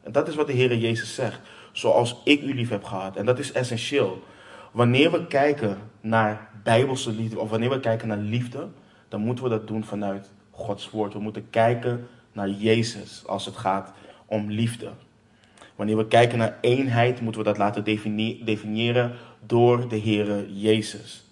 En 0.02 0.12
dat 0.12 0.28
is 0.28 0.34
wat 0.34 0.46
de 0.46 0.52
Heer 0.52 0.76
Jezus 0.76 1.14
zegt. 1.14 1.40
Zoals 1.72 2.20
ik 2.24 2.42
u 2.42 2.54
lief 2.54 2.68
heb 2.68 2.84
gehad. 2.84 3.16
En 3.16 3.26
dat 3.26 3.38
is 3.38 3.52
essentieel. 3.52 4.22
Wanneer 4.70 5.10
we 5.10 5.26
kijken 5.26 5.78
naar 6.00 6.50
bijbelse 6.62 7.12
liefde, 7.12 7.38
of 7.38 7.50
wanneer 7.50 7.70
we 7.70 7.80
kijken 7.80 8.08
naar 8.08 8.18
liefde, 8.18 8.68
dan 9.08 9.20
moeten 9.20 9.44
we 9.44 9.50
dat 9.50 9.66
doen 9.66 9.84
vanuit 9.84 10.30
Gods 10.50 10.90
woord. 10.90 11.12
We 11.12 11.18
moeten 11.18 11.50
kijken 11.50 12.08
naar 12.32 12.48
Jezus 12.48 13.22
als 13.26 13.44
het 13.44 13.56
gaat 13.56 13.92
om 14.26 14.50
liefde. 14.50 14.90
Wanneer 15.76 15.96
we 15.96 16.08
kijken 16.08 16.38
naar 16.38 16.58
eenheid, 16.60 17.20
moeten 17.20 17.40
we 17.40 17.46
dat 17.46 17.58
laten 17.58 17.84
definiëren 18.44 19.12
door 19.46 19.88
de 19.88 20.00
Heere 20.00 20.60
Jezus. 20.60 21.24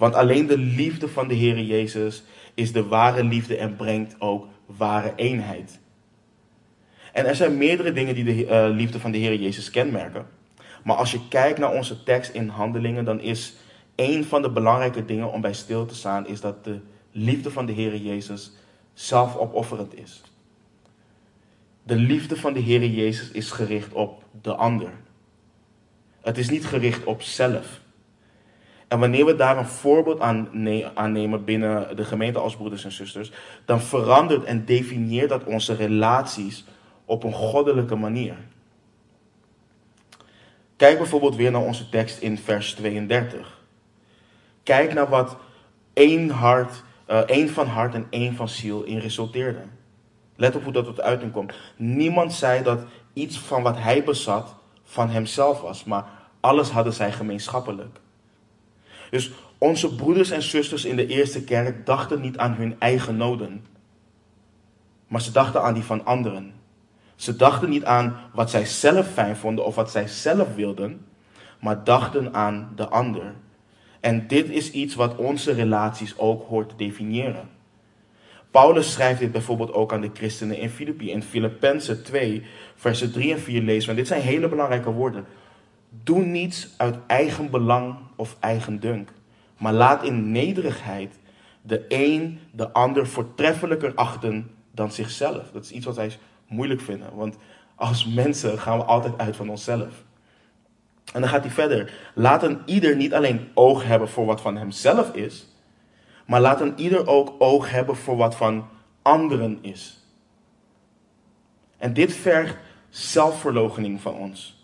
Want 0.00 0.14
alleen 0.14 0.46
de 0.46 0.58
liefde 0.58 1.08
van 1.08 1.28
de 1.28 1.36
Heere 1.36 1.66
Jezus 1.66 2.22
is 2.54 2.72
de 2.72 2.84
ware 2.86 3.24
liefde 3.24 3.56
en 3.56 3.76
brengt 3.76 4.16
ook 4.18 4.46
ware 4.66 5.12
eenheid. 5.16 5.80
En 7.12 7.26
er 7.26 7.34
zijn 7.34 7.58
meerdere 7.58 7.92
dingen 7.92 8.14
die 8.14 8.24
de 8.24 8.44
uh, 8.44 8.76
liefde 8.76 9.00
van 9.00 9.10
de 9.10 9.18
Heer 9.18 9.34
Jezus 9.40 9.70
kenmerken. 9.70 10.26
Maar 10.84 10.96
als 10.96 11.10
je 11.10 11.28
kijkt 11.28 11.58
naar 11.58 11.72
onze 11.72 12.02
tekst 12.02 12.32
in 12.32 12.48
Handelingen, 12.48 13.04
dan 13.04 13.20
is 13.20 13.54
een 13.94 14.24
van 14.24 14.42
de 14.42 14.50
belangrijke 14.50 15.04
dingen 15.04 15.32
om 15.32 15.40
bij 15.40 15.52
stil 15.52 15.86
te 15.86 15.94
staan, 15.94 16.26
is 16.26 16.40
dat 16.40 16.64
de 16.64 16.80
liefde 17.12 17.50
van 17.50 17.66
de 17.66 17.72
Heer 17.72 17.96
Jezus 17.96 18.52
zelfopofferend 18.94 19.98
is. 19.98 20.22
De 21.82 21.96
liefde 21.96 22.36
van 22.36 22.52
de 22.52 22.60
Heer 22.60 22.86
Jezus 22.86 23.30
is 23.30 23.50
gericht 23.50 23.92
op 23.92 24.24
de 24.42 24.54
ander. 24.54 24.92
Het 26.20 26.38
is 26.38 26.50
niet 26.50 26.66
gericht 26.66 27.04
op 27.04 27.22
zelf. 27.22 27.79
En 28.90 28.98
wanneer 28.98 29.24
we 29.24 29.34
daar 29.34 29.58
een 29.58 29.66
voorbeeld 29.66 30.20
aan, 30.20 30.48
nemen 31.12 31.44
binnen 31.44 31.96
de 31.96 32.04
gemeente 32.04 32.38
als 32.38 32.56
broeders 32.56 32.84
en 32.84 32.92
zusters, 32.92 33.32
dan 33.64 33.80
verandert 33.80 34.44
en 34.44 34.64
definieert 34.64 35.28
dat 35.28 35.44
onze 35.44 35.74
relaties 35.74 36.64
op 37.04 37.24
een 37.24 37.32
goddelijke 37.32 37.94
manier. 37.94 38.34
Kijk 40.76 40.98
bijvoorbeeld 40.98 41.36
weer 41.36 41.50
naar 41.50 41.60
onze 41.60 41.88
tekst 41.88 42.18
in 42.18 42.38
vers 42.38 42.74
32. 42.74 43.60
Kijk 44.62 44.94
naar 44.94 45.08
wat 45.08 45.36
één 45.92 46.30
hart, 46.30 46.82
uh, 47.10 47.18
één 47.18 47.48
van 47.48 47.66
hart 47.66 47.94
en 47.94 48.06
één 48.10 48.34
van 48.34 48.48
ziel 48.48 48.82
in 48.82 48.98
resulteerde. 48.98 49.62
Let 50.36 50.56
op 50.56 50.62
hoe 50.62 50.72
dat 50.72 50.84
tot 50.84 51.00
uiting 51.00 51.32
komt. 51.32 51.54
Niemand 51.76 52.32
zei 52.32 52.62
dat 52.62 52.84
iets 53.12 53.38
van 53.38 53.62
wat 53.62 53.78
hij 53.78 54.04
bezat 54.04 54.54
van 54.84 55.10
hemzelf 55.10 55.60
was, 55.60 55.84
maar 55.84 56.04
alles 56.40 56.70
hadden 56.70 56.92
zij 56.92 57.12
gemeenschappelijk. 57.12 58.00
Dus 59.10 59.30
onze 59.58 59.94
broeders 59.94 60.30
en 60.30 60.42
zusters 60.42 60.84
in 60.84 60.96
de 60.96 61.06
eerste 61.06 61.44
kerk 61.44 61.86
dachten 61.86 62.20
niet 62.20 62.38
aan 62.38 62.54
hun 62.54 62.76
eigen 62.78 63.16
noden, 63.16 63.64
maar 65.06 65.20
ze 65.20 65.32
dachten 65.32 65.62
aan 65.62 65.74
die 65.74 65.82
van 65.82 66.04
anderen. 66.04 66.52
Ze 67.14 67.36
dachten 67.36 67.68
niet 67.68 67.84
aan 67.84 68.16
wat 68.32 68.50
zij 68.50 68.64
zelf 68.64 69.12
fijn 69.12 69.36
vonden 69.36 69.64
of 69.64 69.74
wat 69.74 69.90
zij 69.90 70.08
zelf 70.08 70.54
wilden, 70.54 71.06
maar 71.60 71.84
dachten 71.84 72.34
aan 72.34 72.72
de 72.76 72.88
ander. 72.88 73.34
En 74.00 74.26
dit 74.26 74.48
is 74.48 74.70
iets 74.70 74.94
wat 74.94 75.16
onze 75.16 75.52
relaties 75.52 76.18
ook 76.18 76.48
hoort 76.48 76.68
te 76.68 76.76
definiëren. 76.76 77.48
Paulus 78.50 78.92
schrijft 78.92 79.20
dit 79.20 79.32
bijvoorbeeld 79.32 79.72
ook 79.72 79.92
aan 79.92 80.00
de 80.00 80.10
christenen 80.14 80.58
in 80.58 80.70
Filippi. 80.70 81.10
In 81.10 81.22
Filippenzen 81.22 82.02
2, 82.04 82.42
versen 82.74 83.12
3 83.12 83.32
en 83.32 83.40
4 83.40 83.62
lezen 83.62 83.90
we. 83.90 83.96
dit 83.96 84.06
zijn 84.06 84.22
hele 84.22 84.48
belangrijke 84.48 84.90
woorden. 84.90 85.24
Doe 85.90 86.24
niets 86.24 86.68
uit 86.76 86.96
eigen 87.06 87.50
belang 87.50 87.94
of 88.16 88.36
eigen 88.40 88.80
dunk. 88.80 89.12
Maar 89.58 89.72
laat 89.72 90.04
in 90.04 90.32
nederigheid 90.32 91.18
de 91.62 91.84
een 91.88 92.40
de 92.52 92.72
ander 92.72 93.06
voortreffelijker 93.06 93.94
achten 93.94 94.50
dan 94.70 94.92
zichzelf. 94.92 95.50
Dat 95.50 95.64
is 95.64 95.70
iets 95.70 95.86
wat 95.86 95.96
wij 95.96 96.16
moeilijk 96.46 96.80
vinden. 96.80 97.14
Want 97.14 97.36
als 97.74 98.06
mensen 98.06 98.58
gaan 98.58 98.78
we 98.78 98.84
altijd 98.84 99.18
uit 99.18 99.36
van 99.36 99.50
onszelf. 99.50 100.04
En 101.12 101.20
dan 101.20 101.30
gaat 101.30 101.42
hij 101.42 101.52
verder. 101.52 101.92
Laat 102.14 102.42
een 102.42 102.60
ieder 102.64 102.96
niet 102.96 103.14
alleen 103.14 103.48
oog 103.54 103.84
hebben 103.84 104.08
voor 104.08 104.26
wat 104.26 104.40
van 104.40 104.56
hemzelf 104.56 105.14
is, 105.14 105.46
maar 106.26 106.40
laat 106.40 106.60
een 106.60 106.78
ieder 106.78 107.06
ook 107.06 107.34
oog 107.38 107.70
hebben 107.70 107.96
voor 107.96 108.16
wat 108.16 108.36
van 108.36 108.68
anderen 109.02 109.58
is. 109.60 109.98
En 111.78 111.92
dit 111.92 112.14
vergt 112.14 112.56
zelfverloochening 112.88 114.00
van 114.00 114.14
ons. 114.14 114.59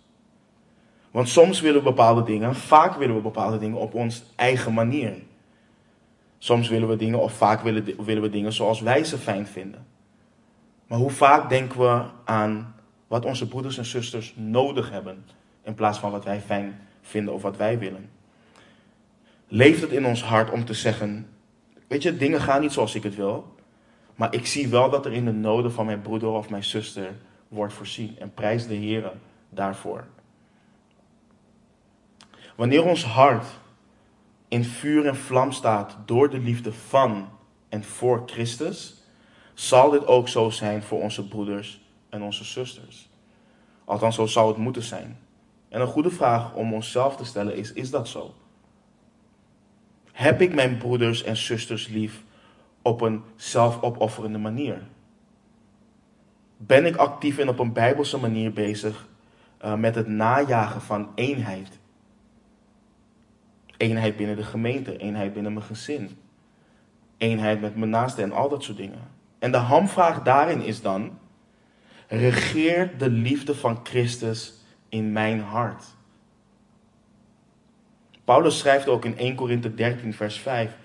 Want 1.16 1.28
soms 1.28 1.60
willen 1.60 1.78
we 1.78 1.88
bepaalde 1.88 2.22
dingen, 2.22 2.54
vaak 2.54 2.96
willen 2.96 3.14
we 3.14 3.20
bepaalde 3.20 3.58
dingen 3.58 3.78
op 3.78 3.94
ons 3.94 4.24
eigen 4.34 4.74
manier. 4.74 5.12
Soms 6.38 6.68
willen 6.68 6.88
we 6.88 6.96
dingen, 6.96 7.20
of 7.20 7.32
vaak 7.32 7.60
willen, 7.60 8.04
willen 8.04 8.22
we 8.22 8.30
dingen 8.30 8.52
zoals 8.52 8.80
wij 8.80 9.04
ze 9.04 9.18
fijn 9.18 9.46
vinden. 9.46 9.86
Maar 10.86 10.98
hoe 10.98 11.10
vaak 11.10 11.48
denken 11.48 11.80
we 11.80 12.02
aan 12.24 12.74
wat 13.06 13.24
onze 13.24 13.48
broeders 13.48 13.78
en 13.78 13.84
zusters 13.84 14.34
nodig 14.36 14.90
hebben, 14.90 15.24
in 15.62 15.74
plaats 15.74 15.98
van 15.98 16.10
wat 16.10 16.24
wij 16.24 16.40
fijn 16.40 16.80
vinden 17.00 17.34
of 17.34 17.42
wat 17.42 17.56
wij 17.56 17.78
willen? 17.78 18.10
Leeft 19.48 19.80
het 19.80 19.90
in 19.90 20.06
ons 20.06 20.22
hart 20.22 20.50
om 20.50 20.64
te 20.64 20.74
zeggen: 20.74 21.28
Weet 21.86 22.02
je, 22.02 22.16
dingen 22.16 22.40
gaan 22.40 22.60
niet 22.60 22.72
zoals 22.72 22.94
ik 22.94 23.02
het 23.02 23.14
wil, 23.14 23.54
maar 24.14 24.34
ik 24.34 24.46
zie 24.46 24.68
wel 24.68 24.90
dat 24.90 25.06
er 25.06 25.12
in 25.12 25.24
de 25.24 25.32
noden 25.32 25.72
van 25.72 25.86
mijn 25.86 26.02
broeder 26.02 26.28
of 26.28 26.50
mijn 26.50 26.64
zuster 26.64 27.12
wordt 27.48 27.72
voorzien 27.72 28.16
en 28.18 28.34
prijs 28.34 28.66
de 28.66 28.74
Heer 28.74 29.12
daarvoor. 29.50 30.04
Wanneer 32.56 32.84
ons 32.84 33.04
hart 33.04 33.46
in 34.48 34.64
vuur 34.64 35.06
en 35.06 35.16
vlam 35.16 35.52
staat 35.52 35.96
door 36.04 36.30
de 36.30 36.38
liefde 36.38 36.72
van 36.72 37.28
en 37.68 37.84
voor 37.84 38.22
Christus, 38.26 39.02
zal 39.54 39.90
dit 39.90 40.06
ook 40.06 40.28
zo 40.28 40.50
zijn 40.50 40.82
voor 40.82 41.00
onze 41.00 41.28
broeders 41.28 41.80
en 42.08 42.22
onze 42.22 42.44
zusters. 42.44 43.08
Althans, 43.84 44.14
zo 44.14 44.26
zou 44.26 44.48
het 44.48 44.56
moeten 44.56 44.82
zijn. 44.82 45.18
En 45.68 45.80
een 45.80 45.86
goede 45.86 46.10
vraag 46.10 46.54
om 46.54 46.74
onszelf 46.74 47.16
te 47.16 47.24
stellen 47.24 47.56
is: 47.56 47.72
is 47.72 47.90
dat 47.90 48.08
zo? 48.08 48.34
Heb 50.12 50.40
ik 50.40 50.54
mijn 50.54 50.76
broeders 50.78 51.22
en 51.22 51.36
zusters 51.36 51.88
lief 51.88 52.22
op 52.82 53.00
een 53.00 53.22
zelfopofferende 53.36 54.38
manier? 54.38 54.82
Ben 56.56 56.86
ik 56.86 56.96
actief 56.96 57.38
en 57.38 57.48
op 57.48 57.58
een 57.58 57.72
bijbelse 57.72 58.18
manier 58.18 58.52
bezig 58.52 59.06
uh, 59.64 59.74
met 59.74 59.94
het 59.94 60.06
najagen 60.06 60.80
van 60.80 61.08
eenheid? 61.14 61.78
Eenheid 63.76 64.16
binnen 64.16 64.36
de 64.36 64.44
gemeente, 64.44 64.96
eenheid 64.96 65.32
binnen 65.32 65.52
mijn 65.52 65.64
gezin, 65.64 66.18
eenheid 67.16 67.60
met 67.60 67.76
mijn 67.76 67.90
naasten 67.90 68.24
en 68.24 68.32
al 68.32 68.48
dat 68.48 68.62
soort 68.62 68.76
dingen. 68.76 69.08
En 69.38 69.52
de 69.52 69.58
hamvraag 69.58 70.22
daarin 70.22 70.62
is 70.62 70.82
dan: 70.82 71.18
regeert 72.08 72.98
de 72.98 73.10
liefde 73.10 73.54
van 73.54 73.80
Christus 73.82 74.54
in 74.88 75.12
mijn 75.12 75.40
hart? 75.40 75.84
Paulus 78.24 78.58
schrijft 78.58 78.88
ook 78.88 79.04
in 79.04 79.18
1 79.18 79.34
Korinthe 79.34 79.74
13, 79.74 80.14
vers 80.14 80.38
5, 80.38 80.76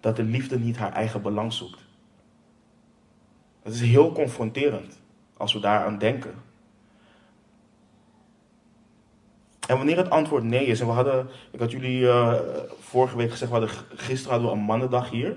dat 0.00 0.16
de 0.16 0.22
liefde 0.22 0.58
niet 0.58 0.76
haar 0.76 0.92
eigen 0.92 1.22
belang 1.22 1.52
zoekt. 1.52 1.80
Dat 3.62 3.74
is 3.74 3.80
heel 3.80 4.12
confronterend 4.12 5.00
als 5.36 5.52
we 5.52 5.60
daaraan 5.60 5.98
denken. 5.98 6.34
En 9.68 9.76
wanneer 9.76 9.96
het 9.96 10.10
antwoord 10.10 10.44
nee 10.44 10.66
is, 10.66 10.80
en 10.80 10.86
we 10.86 10.92
hadden, 10.92 11.28
ik 11.50 11.60
had 11.60 11.70
jullie 11.70 12.00
uh, 12.00 12.34
vorige 12.80 13.16
week 13.16 13.30
gezegd, 13.30 13.50
we 13.50 13.58
hadden, 13.58 13.76
gisteren 13.94 14.32
hadden 14.32 14.50
we 14.50 14.56
een 14.56 14.64
mannendag 14.64 15.10
hier. 15.10 15.36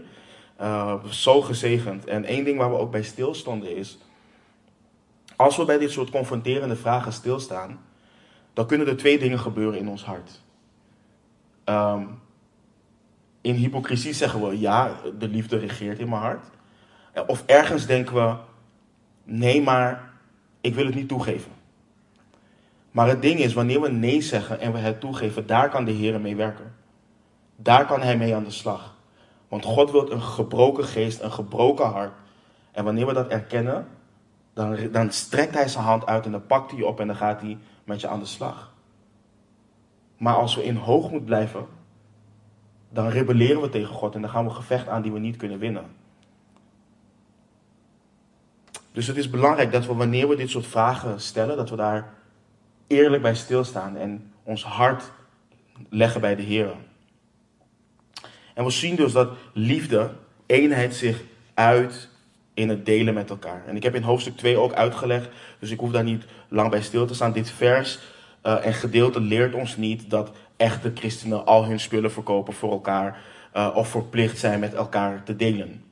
Uh, 0.62 1.04
zo 1.04 1.42
gezegend. 1.42 2.06
En 2.06 2.26
één 2.26 2.44
ding 2.44 2.58
waar 2.58 2.70
we 2.70 2.78
ook 2.78 2.92
bij 2.92 3.04
stilstonden 3.04 3.76
is, 3.76 3.98
als 5.36 5.58
we 5.58 5.66
bij 5.66 5.78
dit 5.78 5.92
soort 5.92 6.10
confronterende 6.10 6.76
vragen 6.76 7.14
stilstaan, 7.14 7.80
dan 8.54 8.68
kunnen 8.68 8.88
er 8.88 8.98
twee 8.98 9.20
dingen 9.20 9.40
gebeuren 9.40 9.80
in 9.80 9.90
ons 9.90 10.06
hart. 10.06 10.42
Um, 11.66 12.20
in 13.42 13.56
hypocrisie 13.56 14.14
zeggen 14.14 14.48
we, 14.48 14.60
ja, 14.60 15.00
de 15.20 15.28
liefde 15.28 15.58
regeert 15.58 16.00
in 16.00 16.10
mijn 16.10 16.22
hart. 16.22 16.46
Of 17.28 17.44
ergens 17.46 17.86
denken 17.86 18.16
we, 18.16 18.36
nee, 19.24 19.62
maar 19.62 20.10
ik 20.62 20.76
wil 20.76 20.86
het 20.86 20.96
niet 20.96 21.08
toegeven. 21.08 21.52
Maar 22.98 23.08
het 23.08 23.22
ding 23.22 23.40
is, 23.40 23.54
wanneer 23.54 23.82
we 23.82 23.90
nee 23.90 24.22
zeggen 24.22 24.60
en 24.60 24.72
we 24.72 24.78
het 24.78 25.00
toegeven, 25.00 25.48
daar 25.48 25.70
kan 25.70 25.86
de 25.86 25.92
Heer 25.92 26.22
mee 26.22 26.36
werken. 26.36 26.76
Daar 27.56 27.86
kan 27.86 28.02
Hij 28.02 28.18
mee 28.18 28.36
aan 28.36 28.44
de 28.44 28.52
slag. 28.52 28.96
Want 29.48 29.66
God 29.66 29.92
wil 29.92 30.12
een 30.12 30.22
gebroken 30.22 30.84
geest, 30.84 31.22
een 31.22 31.32
gebroken 31.32 31.86
hart. 31.86 32.14
En 32.72 32.84
wanneer 32.84 33.06
we 33.06 33.14
dat 33.14 33.28
erkennen, 33.28 33.88
dan, 34.54 34.78
dan 34.92 35.12
strekt 35.12 35.54
Hij 35.54 35.68
zijn 35.68 35.84
hand 35.84 36.06
uit 36.06 36.26
en 36.26 36.32
dan 36.32 36.46
pakt 36.46 36.72
hij 36.72 36.80
je 36.80 36.86
op 36.86 37.00
en 37.00 37.08
dan 37.08 37.16
gaat 37.16 37.42
hij 37.42 37.58
met 37.84 38.02
je 38.02 38.08
aan 38.08 38.20
de 38.20 38.26
slag. 38.26 38.74
Maar 40.18 40.36
als 40.36 40.56
we 40.56 40.64
in 40.64 40.76
hoogmoed 40.76 41.26
blijven, 41.26 41.66
dan 42.90 43.08
rebelleren 43.08 43.62
we 43.62 43.70
tegen 43.70 43.96
God 43.96 44.16
en 44.16 44.22
dan 44.22 44.30
gaan 44.30 44.46
we 44.46 44.52
gevecht 44.52 44.88
aan 44.88 45.02
die 45.02 45.12
we 45.12 45.20
niet 45.20 45.38
kunnen 45.38 45.60
winnen. 45.60 45.86
Dus 48.92 49.08
het 49.08 49.18
is 49.18 49.30
belangrijk 49.30 49.72
dat 49.72 49.86
we 49.86 49.94
wanneer 49.94 50.28
we 50.28 50.36
dit 50.36 50.50
soort 50.50 50.68
vragen 50.68 51.22
stellen, 51.22 51.58
dat 51.58 51.70
we 51.70 51.76
daar 51.76 52.17
eerlijk 52.88 53.22
bij 53.22 53.36
stilstaan 53.36 53.98
en 53.98 54.32
ons 54.44 54.64
hart 54.64 55.12
leggen 55.90 56.22
bij 56.22 56.36
de 56.36 56.42
Heer. 56.42 56.74
En 58.54 58.64
we 58.64 58.72
zien 58.72 58.96
dus 58.96 59.12
dat 59.12 59.30
liefde, 59.54 60.12
eenheid 60.46 60.96
zich 60.96 61.22
uit 61.54 62.10
in 62.54 62.70
het 62.70 62.86
delen 62.86 63.14
met 63.14 63.30
elkaar. 63.30 63.64
En 63.68 63.76
ik 63.76 63.84
heb 63.84 63.96
in 63.96 64.02
hoofdstuk 64.02 64.38
2 64.38 64.58
ook 64.58 64.74
uitgelegd, 64.74 65.30
dus 65.60 65.72
ik 65.72 65.80
hoef 65.80 65.92
daar 65.92 66.04
niet 66.04 66.26
lang 66.48 66.70
bij 66.70 66.82
stil 66.82 67.06
te 67.06 67.14
staan. 67.14 67.32
Dit 67.32 67.52
vers 67.52 68.00
uh, 68.44 68.66
en 68.66 68.74
gedeelte 68.74 69.20
leert 69.20 69.54
ons 69.54 69.78
niet 69.78 70.10
dat 70.10 70.32
echte 70.58 70.92
christenen 70.96 71.46
al 71.46 71.66
hun 71.66 71.80
spullen 71.80 72.12
verkopen 72.12 72.54
voor 72.54 72.72
elkaar 72.72 73.20
uh, 73.56 73.72
of 73.76 73.90
verplicht 73.90 74.38
zijn 74.38 74.60
met 74.60 74.74
elkaar 74.74 75.24
te 75.24 75.36
delen. 75.36 75.84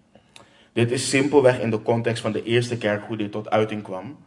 Dit 0.73 0.91
is 0.91 1.09
simpelweg 1.09 1.59
in 1.59 1.69
de 1.69 1.81
context 1.81 2.21
van 2.21 2.31
de 2.31 2.43
eerste 2.43 2.77
kerk 2.77 3.03
hoe 3.07 3.17
dit 3.17 3.31
tot 3.31 3.49
uiting 3.49 3.83
kwam. 3.83 4.17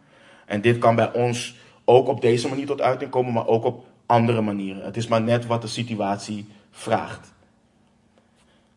En 0.46 0.60
dit 0.60 0.78
kan 0.78 0.94
bij 0.94 1.12
ons 1.12 1.56
ook 1.88 2.09
op 2.09 2.21
deze 2.21 2.49
manier 2.49 2.66
tot 2.66 2.80
uiting 2.80 3.11
komen, 3.11 3.33
maar 3.33 3.47
ook 3.47 3.64
op 3.64 3.87
andere 4.07 4.40
manieren. 4.40 4.85
Het 4.85 4.97
is 4.97 5.07
maar 5.07 5.23
net 5.23 5.47
wat 5.47 5.62
de 5.62 5.68
situatie 5.68 6.47
vraagt. 6.71 7.33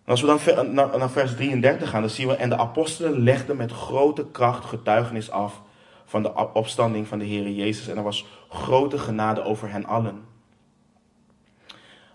als 0.06 0.22
we 0.22 0.54
dan 0.56 0.74
naar, 0.74 1.10
vers 1.10 1.36
33 1.36 1.90
gaan, 1.90 2.02
dan 2.02 2.10
zien 2.10 2.28
we, 2.28 2.36
en 2.36 2.50
de 2.50 2.58
apostelen 2.58 3.24
legden 3.24 3.58
met 3.58 3.72
grote 3.72 4.26
kracht 4.32 4.66
getuigenis 4.66 5.32
af 5.32 5.62
van 6.06 6.24
de 6.24 6.54
opstanding 6.54 7.08
van 7.08 7.20
de 7.20 7.26
Heer 7.26 7.50
Jezus. 7.50 7.88
En 7.88 7.98
er 7.98 8.04
was 8.04 8.26
grote 8.50 8.98
genade 8.98 9.44
over 9.44 9.72
hen 9.72 9.86
allen. 9.86 10.22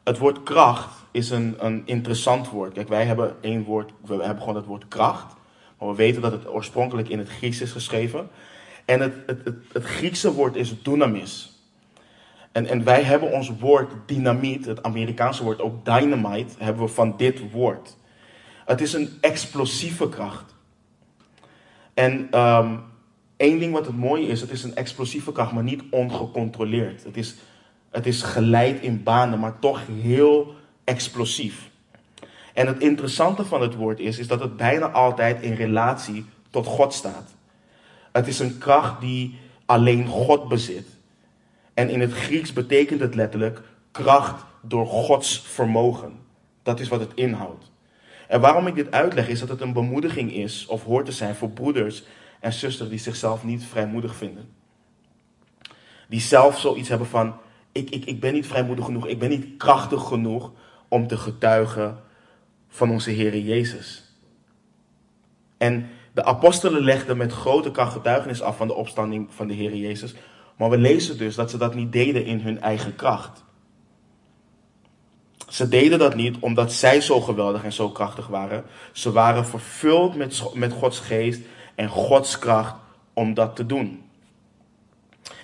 Het 0.05 0.19
woord 0.19 0.43
kracht 0.43 1.05
is 1.11 1.31
een, 1.31 1.57
een 1.59 1.83
interessant 1.85 2.51
woord. 2.51 2.73
Kijk, 2.73 2.89
wij 2.89 3.05
hebben 3.05 3.37
één 3.41 3.65
woord, 3.65 3.93
we 4.05 4.15
hebben 4.15 4.39
gewoon 4.39 4.57
het 4.57 4.67
woord 4.67 4.89
kracht. 4.89 5.35
Maar 5.79 5.89
we 5.89 5.95
weten 5.95 6.23
dat 6.23 6.33
het 6.33 6.49
oorspronkelijk 6.49 7.09
in 7.09 7.19
het 7.19 7.29
Grieks 7.29 7.61
is 7.61 7.73
geschreven. 7.73 8.29
En 8.87 9.01
het, 9.01 9.15
het, 9.27 9.39
het, 9.73 9.85
Griekse 9.85 10.33
woord 10.33 10.57
is 10.57 10.83
dunamis. 10.83 11.61
En, 12.53 12.67
en 12.67 12.85
wij 12.85 13.03
hebben 13.03 13.33
ons 13.33 13.53
woord 13.59 13.93
dynamiet, 14.07 14.67
het 14.67 14.83
Amerikaanse 14.83 15.43
woord 15.43 15.61
ook 15.61 15.85
dynamite, 15.85 16.55
hebben 16.59 16.83
we 16.83 16.89
van 16.89 17.15
dit 17.17 17.51
woord. 17.51 17.97
Het 18.65 18.81
is 18.81 18.93
een 18.93 19.09
explosieve 19.21 20.09
kracht. 20.09 20.55
En 21.95 22.41
um, 22.41 22.83
één 23.37 23.59
ding 23.59 23.73
wat 23.73 23.87
het 23.87 23.97
mooie 23.97 24.27
is, 24.27 24.41
het 24.41 24.51
is 24.51 24.63
een 24.63 24.75
explosieve 24.75 25.33
kracht, 25.33 25.53
maar 25.53 25.63
niet 25.63 25.83
ongecontroleerd. 25.91 27.05
Het 27.05 27.17
is, 27.17 27.35
het 27.91 28.07
is 28.07 28.23
geleid 28.23 28.81
in 28.81 29.03
banen, 29.03 29.39
maar 29.39 29.59
toch 29.59 29.81
heel 30.03 30.55
explosief. 30.85 31.71
En 32.55 32.67
het 32.67 32.79
interessante 32.79 33.45
van 33.45 33.61
het 33.61 33.75
woord 33.75 33.99
is, 33.99 34.19
is 34.19 34.27
dat 34.27 34.41
het 34.41 34.57
bijna 34.57 34.91
altijd 34.91 35.43
in 35.43 35.55
relatie 35.55 36.25
tot 36.51 36.67
God 36.67 36.95
staat. 36.95 37.36
Het 38.17 38.27
is 38.27 38.39
een 38.39 38.59
kracht 38.59 39.01
die 39.01 39.39
alleen 39.67 40.07
God 40.07 40.49
bezit. 40.49 40.89
En 41.75 41.89
in 41.89 42.01
het 42.01 42.13
Grieks 42.13 42.53
betekent 42.53 43.01
het 43.01 43.15
letterlijk 43.15 43.61
kracht 43.91 44.45
door 44.63 44.87
Gods 44.87 45.41
vermogen. 45.41 46.19
Dat 46.63 46.81
is 46.81 46.89
wat 46.89 47.01
het 47.01 47.15
inhoudt. 47.15 47.71
En 48.29 48.41
waarom 48.41 48.67
ik 48.67 48.75
dit 48.75 48.91
uitleg 48.91 49.29
is 49.29 49.41
dat 49.41 49.49
het 49.49 49.61
een 49.61 49.73
bemoediging 49.73 50.33
is 50.33 50.67
of 50.67 50.85
hoort 50.85 51.07
te 51.07 51.13
zijn 51.13 51.35
voor 51.35 51.51
broeders 51.51 52.03
en 52.41 52.53
zusters 52.53 52.89
die 52.89 52.99
zichzelf 52.99 53.45
niet 53.45 53.65
vrijmoedig 53.65 54.17
vinden. 54.17 54.49
Die 56.09 56.21
zelf 56.21 56.59
zoiets 56.59 56.89
hebben 56.89 57.07
van, 57.07 57.35
ik, 57.73 57.91
ik, 57.91 58.05
ik 58.05 58.21
ben 58.21 58.33
niet 58.33 58.47
vrijmoedig 58.47 58.85
genoeg, 58.85 59.07
ik 59.07 59.19
ben 59.19 59.31
niet 59.31 59.57
krachtig 59.57 60.03
genoeg 60.03 60.53
om 60.89 61.07
te 61.07 61.17
getuigen 61.17 62.03
van 62.69 62.91
onze 62.91 63.11
Heer 63.11 63.39
Jezus. 63.39 64.05
En 65.57 65.91
de 66.17 66.25
apostelen 66.25 66.83
legden 66.83 67.17
met 67.17 67.33
grote 67.33 67.71
kracht 67.71 67.93
getuigenis 67.93 68.43
af 68.43 68.57
van 68.57 68.67
de 68.67 68.75
opstanding 68.75 69.29
van 69.31 69.47
de 69.47 69.55
Heer 69.55 69.75
Jezus. 69.75 70.15
Maar 70.57 70.71
we 70.71 70.79
lezen 70.79 71.19
dus 71.19 71.35
dat 71.35 71.51
ze 71.51 71.57
dat 71.57 71.75
niet 71.75 71.93
deden 71.93 72.25
in 72.25 72.41
hun 72.41 72.61
eigen 72.61 72.95
kracht. 72.95 73.45
Ze 75.49 75.69
deden 75.69 75.99
dat 75.99 76.15
niet 76.15 76.37
omdat 76.41 76.73
zij 76.73 77.01
zo 77.01 77.21
geweldig 77.21 77.65
en 77.65 77.73
zo 77.73 77.91
krachtig 77.91 78.27
waren. 78.27 78.65
Ze 78.93 79.13
waren 79.13 79.47
vervuld 79.47 80.15
met, 80.15 80.43
met 80.55 80.73
Gods 80.73 81.01
geest 81.01 81.41
en 81.75 81.89
Gods 81.89 82.39
kracht 82.39 82.75
om 83.13 83.35
dat 83.35 83.57
te 83.57 83.67
doen. 83.67 84.03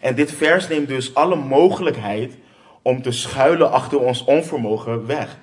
En 0.00 0.14
dit 0.14 0.32
vers 0.32 0.68
neemt 0.68 0.88
dus 0.88 1.14
alle 1.14 1.36
mogelijkheid 1.36 2.36
om 2.82 3.02
te 3.02 3.10
schuilen 3.10 3.70
achter 3.70 4.00
ons 4.00 4.24
onvermogen 4.24 5.06
weg. 5.06 5.38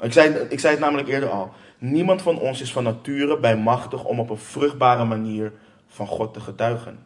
Ik 0.00 0.12
zei, 0.12 0.46
ik 0.48 0.60
zei 0.60 0.72
het 0.72 0.82
namelijk 0.82 1.08
eerder 1.08 1.30
al. 1.30 1.52
Niemand 1.78 2.22
van 2.22 2.38
ons 2.38 2.60
is 2.60 2.72
van 2.72 2.82
nature 2.82 3.38
bijmachtig 3.38 4.04
om 4.04 4.20
op 4.20 4.30
een 4.30 4.38
vruchtbare 4.38 5.04
manier 5.04 5.52
van 5.86 6.06
God 6.06 6.34
te 6.34 6.40
getuigen. 6.40 6.98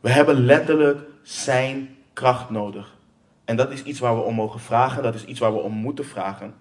We 0.00 0.10
hebben 0.10 0.44
letterlijk 0.44 1.00
zijn 1.22 1.96
kracht 2.12 2.50
nodig. 2.50 2.96
En 3.44 3.56
dat 3.56 3.70
is 3.70 3.82
iets 3.82 3.98
waar 3.98 4.16
we 4.16 4.22
om 4.22 4.34
mogen 4.34 4.60
vragen, 4.60 5.02
dat 5.02 5.14
is 5.14 5.24
iets 5.24 5.40
waar 5.40 5.52
we 5.52 5.60
om 5.60 5.72
moeten 5.72 6.04
vragen. 6.04 6.54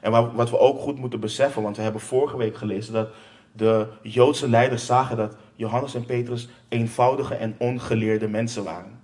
En 0.00 0.34
wat 0.34 0.50
we 0.50 0.58
ook 0.58 0.80
goed 0.80 0.98
moeten 0.98 1.20
beseffen, 1.20 1.62
want 1.62 1.76
we 1.76 1.82
hebben 1.82 2.00
vorige 2.00 2.36
week 2.36 2.56
gelezen 2.56 2.92
dat 2.92 3.08
de 3.52 3.86
Joodse 4.02 4.48
leiders 4.48 4.86
zagen 4.86 5.16
dat 5.16 5.36
Johannes 5.54 5.94
en 5.94 6.04
Petrus 6.04 6.48
eenvoudige 6.68 7.34
en 7.34 7.54
ongeleerde 7.58 8.28
mensen 8.28 8.64
waren. 8.64 9.00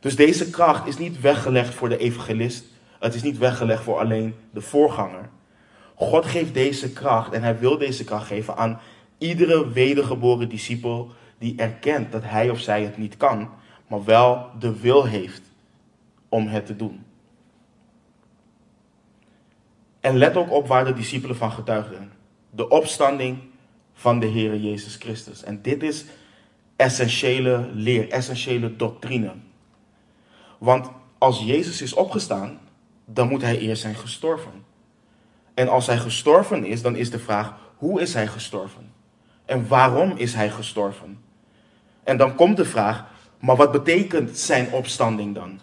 Dus 0.00 0.16
deze 0.16 0.50
kracht 0.50 0.86
is 0.86 0.98
niet 0.98 1.20
weggelegd 1.20 1.74
voor 1.74 1.88
de 1.88 1.98
evangelist. 1.98 2.64
Het 2.98 3.14
is 3.14 3.22
niet 3.22 3.38
weggelegd 3.38 3.82
voor 3.82 3.98
alleen 3.98 4.34
de 4.50 4.60
voorganger. 4.60 5.28
God 5.94 6.26
geeft 6.26 6.54
deze 6.54 6.92
kracht 6.92 7.32
en 7.32 7.42
hij 7.42 7.58
wil 7.58 7.78
deze 7.78 8.04
kracht 8.04 8.26
geven 8.26 8.56
aan 8.56 8.80
iedere 9.18 9.68
wedergeboren 9.68 10.48
discipel 10.48 11.10
die 11.38 11.56
erkent 11.56 12.12
dat 12.12 12.22
hij 12.24 12.50
of 12.50 12.60
zij 12.60 12.82
het 12.82 12.96
niet 12.96 13.16
kan, 13.16 13.50
maar 13.86 14.04
wel 14.04 14.46
de 14.58 14.80
wil 14.80 15.04
heeft 15.04 15.42
om 16.28 16.46
het 16.46 16.66
te 16.66 16.76
doen. 16.76 17.04
En 20.00 20.16
let 20.16 20.36
ook 20.36 20.50
op 20.50 20.66
waar 20.66 20.84
de 20.84 20.92
discipelen 20.92 21.36
van 21.36 21.52
getuigden. 21.52 22.12
De 22.50 22.68
opstanding 22.68 23.38
van 23.92 24.20
de 24.20 24.26
Heer 24.26 24.56
Jezus 24.56 24.96
Christus. 24.96 25.42
En 25.42 25.62
dit 25.62 25.82
is 25.82 26.04
essentiële 26.76 27.68
leer, 27.72 28.10
essentiële 28.10 28.76
doctrine. 28.76 29.32
Want 30.58 30.90
als 31.18 31.42
Jezus 31.44 31.82
is 31.82 31.94
opgestaan, 31.94 32.60
dan 33.04 33.28
moet 33.28 33.42
hij 33.42 33.58
eerst 33.58 33.82
zijn 33.82 33.94
gestorven. 33.94 34.64
En 35.54 35.68
als 35.68 35.86
hij 35.86 35.98
gestorven 35.98 36.64
is, 36.64 36.82
dan 36.82 36.96
is 36.96 37.10
de 37.10 37.18
vraag: 37.18 37.54
hoe 37.76 38.00
is 38.00 38.14
hij 38.14 38.26
gestorven? 38.26 38.92
En 39.44 39.68
waarom 39.68 40.12
is 40.16 40.34
hij 40.34 40.50
gestorven? 40.50 41.18
En 42.04 42.16
dan 42.16 42.34
komt 42.34 42.56
de 42.56 42.64
vraag: 42.64 43.04
maar 43.38 43.56
wat 43.56 43.72
betekent 43.72 44.38
zijn 44.38 44.72
opstanding 44.72 45.34
dan? 45.34 45.60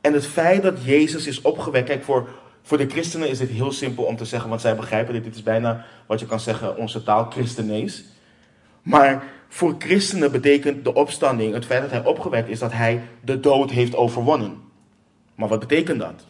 En 0.00 0.12
het 0.12 0.26
feit 0.26 0.62
dat 0.62 0.84
Jezus 0.84 1.26
is 1.26 1.40
opgewekt, 1.40 1.86
kijk, 1.86 2.04
voor, 2.04 2.28
voor 2.62 2.78
de 2.78 2.88
christenen 2.88 3.28
is 3.28 3.38
dit 3.38 3.48
heel 3.48 3.72
simpel 3.72 4.04
om 4.04 4.16
te 4.16 4.24
zeggen, 4.24 4.48
want 4.48 4.60
zij 4.60 4.76
begrijpen 4.76 5.14
dit. 5.14 5.24
Dit 5.24 5.34
is 5.34 5.42
bijna 5.42 5.84
wat 6.06 6.20
je 6.20 6.26
kan 6.26 6.40
zeggen, 6.40 6.76
onze 6.76 7.02
taal, 7.02 7.30
christenees. 7.30 8.04
Maar 8.82 9.24
voor 9.48 9.74
christenen 9.78 10.32
betekent 10.32 10.84
de 10.84 10.94
opstanding, 10.94 11.54
het 11.54 11.66
feit 11.66 11.82
dat 11.82 11.90
hij 11.90 12.04
opgewekt 12.04 12.48
is, 12.48 12.58
dat 12.58 12.72
hij 12.72 13.02
de 13.20 13.40
dood 13.40 13.70
heeft 13.70 13.96
overwonnen. 13.96 14.62
Maar 15.34 15.48
wat 15.48 15.60
betekent 15.60 16.00
dat? 16.00 16.24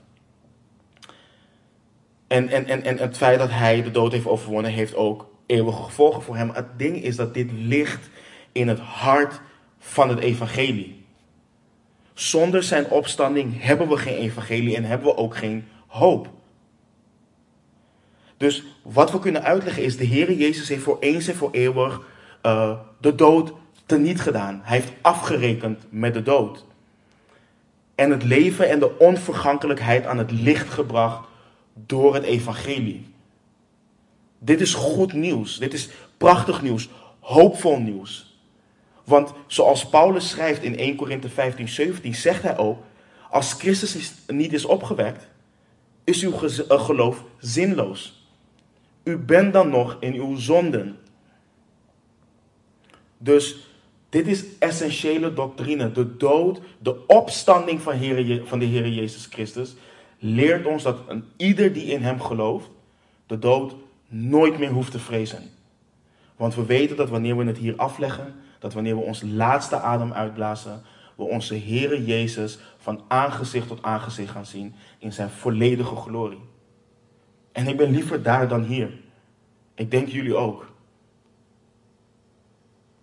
En, 2.26 2.48
en, 2.48 2.66
en, 2.66 2.82
en 2.82 2.98
het 2.98 3.16
feit 3.16 3.38
dat 3.38 3.50
hij 3.50 3.82
de 3.82 3.90
dood 3.90 4.12
heeft 4.12 4.26
overwonnen, 4.26 4.70
heeft 4.70 4.94
ook 4.94 5.28
eeuwige 5.46 5.82
gevolgen 5.82 6.22
voor 6.22 6.36
hem. 6.36 6.50
Het 6.50 6.78
ding 6.78 7.02
is 7.02 7.16
dat 7.16 7.34
dit 7.34 7.50
ligt 7.52 8.10
in 8.52 8.68
het 8.68 8.78
hart 8.78 9.40
van 9.78 10.08
het 10.08 10.18
evangelie. 10.18 11.04
Zonder 12.14 12.62
zijn 12.62 12.90
opstanding 12.90 13.62
hebben 13.62 13.88
we 13.88 13.96
geen 13.96 14.16
evangelie 14.16 14.76
en 14.76 14.84
hebben 14.84 15.06
we 15.06 15.16
ook 15.16 15.36
geen 15.36 15.68
hoop. 15.86 16.28
Dus 18.36 18.64
wat 18.82 19.12
we 19.12 19.18
kunnen 19.18 19.42
uitleggen 19.42 19.82
is, 19.82 19.96
de 19.96 20.04
Heer 20.04 20.32
Jezus 20.32 20.68
heeft 20.68 20.82
voor 20.82 20.96
eens 21.00 21.28
en 21.28 21.34
voor 21.34 21.50
eeuwig 21.52 22.00
uh, 22.42 22.78
de 23.00 23.14
dood 23.14 23.52
teniet 23.86 24.20
gedaan. 24.20 24.60
Hij 24.64 24.76
heeft 24.76 24.92
afgerekend 25.00 25.84
met 25.88 26.14
de 26.14 26.22
dood. 26.22 26.64
En 27.94 28.10
het 28.10 28.22
leven 28.22 28.68
en 28.68 28.78
de 28.78 28.98
onvergankelijkheid 28.98 30.06
aan 30.06 30.18
het 30.18 30.30
licht 30.30 30.70
gebracht 30.70 31.25
door 31.86 32.14
het 32.14 32.24
evangelie. 32.24 33.06
Dit 34.38 34.60
is 34.60 34.74
goed 34.74 35.12
nieuws. 35.12 35.58
Dit 35.58 35.72
is 35.72 35.88
prachtig 36.16 36.62
nieuws. 36.62 36.88
Hoopvol 37.20 37.78
nieuws. 37.78 38.40
Want 39.04 39.32
zoals 39.46 39.88
Paulus 39.88 40.28
schrijft 40.28 40.62
in 40.62 40.78
1 40.78 40.96
Korinthe 40.96 41.28
15, 41.28 41.68
17, 41.68 42.14
zegt 42.14 42.42
hij 42.42 42.58
ook: 42.58 42.82
Als 43.30 43.52
Christus 43.52 44.12
niet 44.26 44.52
is 44.52 44.64
opgewekt, 44.64 45.28
is 46.04 46.22
uw 46.22 46.32
eh, 46.32 46.84
geloof 46.84 47.24
zinloos. 47.38 48.28
U 49.02 49.16
bent 49.16 49.52
dan 49.52 49.68
nog 49.68 49.96
in 50.00 50.14
uw 50.14 50.36
zonden. 50.36 50.98
Dus 53.18 53.56
dit 54.08 54.26
is 54.26 54.44
essentiële 54.58 55.32
doctrine. 55.32 55.92
De 55.92 56.16
dood, 56.16 56.60
de 56.78 57.06
opstanding 57.06 57.82
van, 57.82 57.94
van 58.44 58.58
de 58.58 58.64
Heer 58.64 58.88
Jezus 58.88 59.26
Christus 59.30 59.74
leert 60.18 60.66
ons 60.66 60.82
dat 60.82 60.98
een 61.08 61.24
ieder 61.36 61.72
die 61.72 61.84
in 61.84 62.02
hem 62.02 62.20
gelooft, 62.20 62.70
de 63.26 63.38
dood 63.38 63.74
nooit 64.08 64.58
meer 64.58 64.70
hoeft 64.70 64.90
te 64.90 64.98
vrezen. 64.98 65.42
Want 66.36 66.54
we 66.54 66.64
weten 66.64 66.96
dat 66.96 67.08
wanneer 67.08 67.36
we 67.36 67.44
het 67.44 67.58
hier 67.58 67.76
afleggen, 67.76 68.34
dat 68.58 68.74
wanneer 68.74 68.96
we 68.96 69.02
ons 69.02 69.22
laatste 69.22 69.80
adem 69.80 70.12
uitblazen, 70.12 70.82
we 71.16 71.22
onze 71.22 71.54
Heere 71.54 72.04
Jezus 72.04 72.58
van 72.78 73.00
aangezicht 73.08 73.68
tot 73.68 73.82
aangezicht 73.82 74.30
gaan 74.30 74.46
zien 74.46 74.74
in 74.98 75.12
zijn 75.12 75.30
volledige 75.30 75.96
glorie. 75.96 76.40
En 77.52 77.68
ik 77.68 77.76
ben 77.76 77.90
liever 77.90 78.22
daar 78.22 78.48
dan 78.48 78.62
hier. 78.62 78.90
Ik 79.74 79.90
denk 79.90 80.08
jullie 80.08 80.36
ook. 80.36 80.74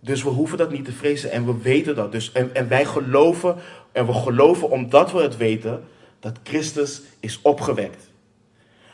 Dus 0.00 0.22
we 0.22 0.28
hoeven 0.28 0.58
dat 0.58 0.70
niet 0.70 0.84
te 0.84 0.92
vrezen 0.92 1.30
en 1.30 1.46
we 1.46 1.62
weten 1.62 1.94
dat. 1.94 2.12
Dus, 2.12 2.32
en, 2.32 2.54
en 2.54 2.68
wij 2.68 2.84
geloven, 2.84 3.56
en 3.92 4.06
we 4.06 4.12
geloven 4.12 4.70
omdat 4.70 5.12
we 5.12 5.22
het 5.22 5.36
weten, 5.36 5.84
dat 6.24 6.38
Christus 6.42 7.02
is 7.20 7.38
opgewekt. 7.42 8.10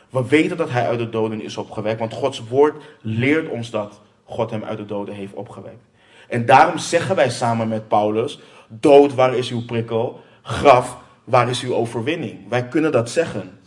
We 0.09 0.27
weten 0.27 0.57
dat 0.57 0.69
hij 0.69 0.87
uit 0.87 0.99
de 0.99 1.09
doden 1.09 1.41
is 1.41 1.57
opgewekt, 1.57 1.99
want 1.99 2.13
Gods 2.13 2.47
woord 2.47 2.83
leert 3.01 3.49
ons 3.49 3.69
dat 3.69 4.01
God 4.23 4.49
hem 4.49 4.63
uit 4.63 4.77
de 4.77 4.85
doden 4.85 5.15
heeft 5.15 5.33
opgewekt. 5.33 5.83
En 6.27 6.45
daarom 6.45 6.77
zeggen 6.77 7.15
wij 7.15 7.29
samen 7.29 7.67
met 7.67 7.87
Paulus: 7.87 8.39
Dood, 8.67 9.13
waar 9.13 9.35
is 9.35 9.51
uw 9.51 9.65
prikkel? 9.65 10.19
Graf, 10.41 10.97
waar 11.23 11.49
is 11.49 11.61
uw 11.61 11.73
overwinning? 11.73 12.49
Wij 12.49 12.67
kunnen 12.67 12.91
dat 12.91 13.09
zeggen. 13.09 13.59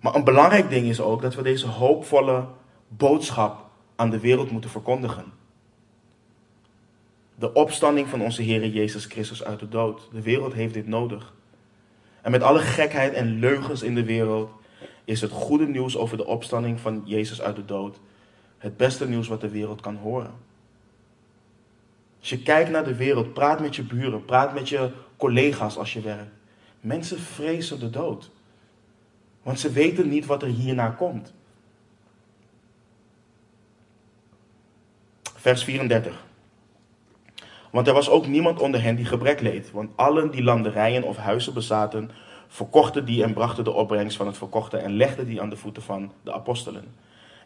Maar 0.00 0.14
een 0.14 0.24
belangrijk 0.24 0.70
ding 0.70 0.86
is 0.86 1.00
ook 1.00 1.22
dat 1.22 1.34
we 1.34 1.42
deze 1.42 1.66
hoopvolle 1.66 2.44
boodschap 2.88 3.66
aan 3.96 4.10
de 4.10 4.20
wereld 4.20 4.50
moeten 4.50 4.70
verkondigen. 4.70 5.24
De 7.34 7.52
opstanding 7.52 8.08
van 8.08 8.20
onze 8.20 8.42
Heer 8.42 8.66
Jezus 8.66 9.04
Christus 9.04 9.44
uit 9.44 9.60
de 9.60 9.68
dood. 9.68 10.08
De 10.12 10.22
wereld 10.22 10.52
heeft 10.52 10.74
dit 10.74 10.86
nodig. 10.86 11.34
En 12.26 12.32
met 12.32 12.42
alle 12.42 12.60
gekheid 12.60 13.12
en 13.12 13.38
leugens 13.38 13.82
in 13.82 13.94
de 13.94 14.04
wereld 14.04 14.50
is 15.04 15.20
het 15.20 15.30
goede 15.30 15.66
nieuws 15.66 15.96
over 15.96 16.16
de 16.16 16.26
opstanding 16.26 16.80
van 16.80 17.02
Jezus 17.04 17.42
uit 17.42 17.56
de 17.56 17.64
dood 17.64 17.98
het 18.58 18.76
beste 18.76 19.08
nieuws 19.08 19.28
wat 19.28 19.40
de 19.40 19.48
wereld 19.48 19.80
kan 19.80 19.96
horen. 19.96 20.34
Als 22.18 22.28
je 22.28 22.42
kijkt 22.42 22.70
naar 22.70 22.84
de 22.84 22.94
wereld, 22.94 23.32
praat 23.32 23.60
met 23.60 23.76
je 23.76 23.82
buren, 23.82 24.24
praat 24.24 24.54
met 24.54 24.68
je 24.68 24.90
collega's 25.16 25.76
als 25.76 25.92
je 25.92 26.00
werkt. 26.00 26.32
Mensen 26.80 27.18
vrezen 27.18 27.80
de 27.80 27.90
dood. 27.90 28.30
Want 29.42 29.60
ze 29.60 29.70
weten 29.70 30.08
niet 30.08 30.26
wat 30.26 30.42
er 30.42 30.48
hierna 30.48 30.88
komt. 30.88 31.32
Vers 35.22 35.64
34. 35.64 36.24
Want 37.76 37.88
er 37.88 37.94
was 37.94 38.10
ook 38.10 38.26
niemand 38.26 38.60
onder 38.60 38.82
hen 38.82 38.96
die 38.96 39.04
gebrek 39.04 39.40
leed. 39.40 39.70
Want 39.70 39.90
allen 39.96 40.30
die 40.30 40.42
landerijen 40.42 41.02
of 41.02 41.16
huizen 41.16 41.54
bezaten, 41.54 42.10
verkochten 42.48 43.04
die 43.04 43.22
en 43.22 43.32
brachten 43.32 43.64
de 43.64 43.72
opbrengst 43.72 44.16
van 44.16 44.26
het 44.26 44.38
verkochte 44.38 44.76
en 44.76 44.96
legden 44.96 45.26
die 45.26 45.40
aan 45.40 45.50
de 45.50 45.56
voeten 45.56 45.82
van 45.82 46.12
de 46.22 46.32
apostelen. 46.32 46.94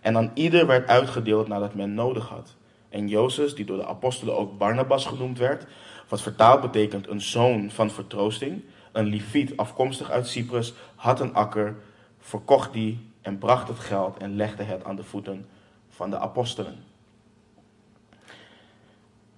En 0.01 0.17
aan 0.17 0.31
ieder 0.35 0.67
werd 0.67 0.89
uitgedeeld 0.89 1.49
nadat 1.49 1.75
men 1.75 1.95
nodig 1.95 2.29
had. 2.29 2.55
En 2.89 3.09
Jozef, 3.09 3.55
die 3.55 3.65
door 3.65 3.77
de 3.77 3.87
apostelen 3.87 4.37
ook 4.37 4.59
Barnabas 4.59 5.07
genoemd 5.07 5.39
werd, 5.39 5.67
wat 6.09 6.23
vertaald 6.23 6.61
betekent 6.61 7.09
een 7.09 7.21
zoon 7.21 7.71
van 7.71 7.91
vertroosting, 7.91 8.63
een 8.93 9.07
Liviet 9.07 9.57
afkomstig 9.57 10.11
uit 10.11 10.29
Cyprus, 10.29 10.73
had 10.95 11.21
een 11.21 11.35
akker, 11.35 11.77
verkocht 12.19 12.73
die 12.73 12.99
en 13.21 13.39
bracht 13.39 13.69
het 13.69 13.79
geld 13.79 14.17
en 14.17 14.37
legde 14.37 14.63
het 14.63 14.85
aan 14.85 14.97
de 14.97 15.05
voeten 15.05 15.47
van 15.89 16.11
de 16.11 16.19
apostelen. 16.19 16.85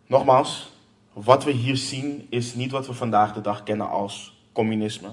Nogmaals, 0.07 0.71
wat 1.13 1.45
we 1.45 1.51
hier 1.51 1.77
zien 1.77 2.27
is 2.31 2.55
niet 2.55 2.71
wat 2.71 2.87
we 2.87 2.93
vandaag 2.93 3.33
de 3.33 3.41
dag 3.41 3.63
kennen 3.63 3.89
als 3.89 4.45
communisme. 4.53 5.09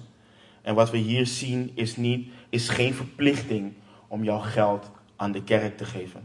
En 0.62 0.76
wat 0.76 0.92
we 0.92 0.98
hier 0.98 1.26
zien 1.28 1.72
is, 1.74 1.98
niet, 1.98 2.32
is 2.50 2.70
geen 2.70 2.94
verplichting 2.94 3.74
om 4.08 4.24
jouw 4.24 4.40
geld 4.40 4.92
aan 5.16 5.32
de 5.32 5.44
kerk 5.44 5.78
te 5.78 5.86
geven. 5.86 6.22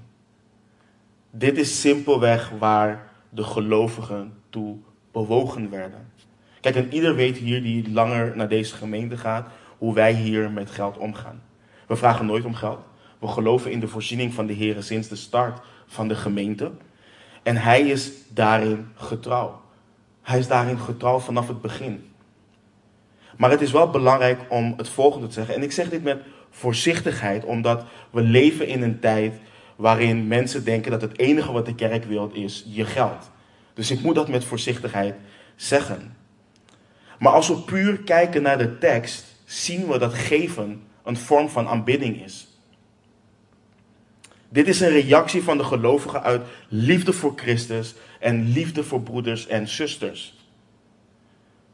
Dit 1.30 1.58
is 1.58 1.80
simpelweg 1.80 2.50
waar 2.58 3.12
de 3.28 3.44
gelovigen 3.44 4.34
toe 4.50 4.76
bewogen 5.12 5.70
werden. 5.70 6.12
Kijk, 6.60 6.76
en 6.76 6.94
ieder 6.94 7.14
weet 7.14 7.36
hier 7.36 7.62
die 7.62 7.92
langer 7.92 8.36
naar 8.36 8.48
deze 8.48 8.74
gemeente 8.74 9.16
gaat, 9.16 9.48
hoe 9.78 9.94
wij 9.94 10.12
hier 10.12 10.50
met 10.50 10.70
geld 10.70 10.96
omgaan. 10.96 11.42
We 11.86 11.96
vragen 11.96 12.26
nooit 12.26 12.44
om 12.44 12.54
geld. 12.54 12.84
We 13.18 13.26
geloven 13.26 13.70
in 13.70 13.80
de 13.80 13.88
voorziening 13.88 14.34
van 14.34 14.46
de 14.46 14.52
Heer 14.52 14.82
sinds 14.82 15.08
de 15.08 15.16
start 15.16 15.60
van 15.86 16.08
de 16.08 16.14
gemeente. 16.14 16.72
En 17.42 17.56
Hij 17.56 17.80
is 17.80 18.12
daarin 18.28 18.88
getrouw. 18.94 19.62
Hij 20.24 20.38
is 20.38 20.46
daarin 20.46 20.78
getrouw 20.78 21.18
vanaf 21.18 21.48
het 21.48 21.60
begin. 21.60 22.12
Maar 23.36 23.50
het 23.50 23.60
is 23.60 23.72
wel 23.72 23.90
belangrijk 23.90 24.40
om 24.48 24.74
het 24.76 24.88
volgende 24.88 25.26
te 25.26 25.32
zeggen. 25.32 25.54
En 25.54 25.62
ik 25.62 25.72
zeg 25.72 25.88
dit 25.88 26.02
met 26.02 26.22
voorzichtigheid, 26.50 27.44
omdat 27.44 27.84
we 28.10 28.20
leven 28.20 28.66
in 28.66 28.82
een 28.82 29.00
tijd 29.00 29.34
waarin 29.76 30.26
mensen 30.26 30.64
denken 30.64 30.90
dat 30.90 31.00
het 31.00 31.18
enige 31.18 31.52
wat 31.52 31.66
de 31.66 31.74
kerk 31.74 32.04
wil 32.04 32.30
is 32.32 32.64
je 32.66 32.84
geld. 32.84 33.30
Dus 33.74 33.90
ik 33.90 34.00
moet 34.00 34.14
dat 34.14 34.28
met 34.28 34.44
voorzichtigheid 34.44 35.14
zeggen. 35.56 36.16
Maar 37.18 37.32
als 37.32 37.48
we 37.48 37.60
puur 37.60 37.98
kijken 37.98 38.42
naar 38.42 38.58
de 38.58 38.78
tekst, 38.78 39.24
zien 39.44 39.86
we 39.86 39.98
dat 39.98 40.14
geven 40.14 40.82
een 41.02 41.16
vorm 41.16 41.48
van 41.48 41.68
aanbidding 41.68 42.24
is. 42.24 42.48
Dit 44.48 44.68
is 44.68 44.80
een 44.80 44.88
reactie 44.88 45.42
van 45.42 45.56
de 45.56 45.64
gelovigen 45.64 46.22
uit 46.22 46.42
liefde 46.68 47.12
voor 47.12 47.32
Christus 47.36 47.94
en 48.24 48.52
liefde 48.52 48.84
voor 48.84 49.02
broeders 49.02 49.46
en 49.46 49.68
zusters. 49.68 50.34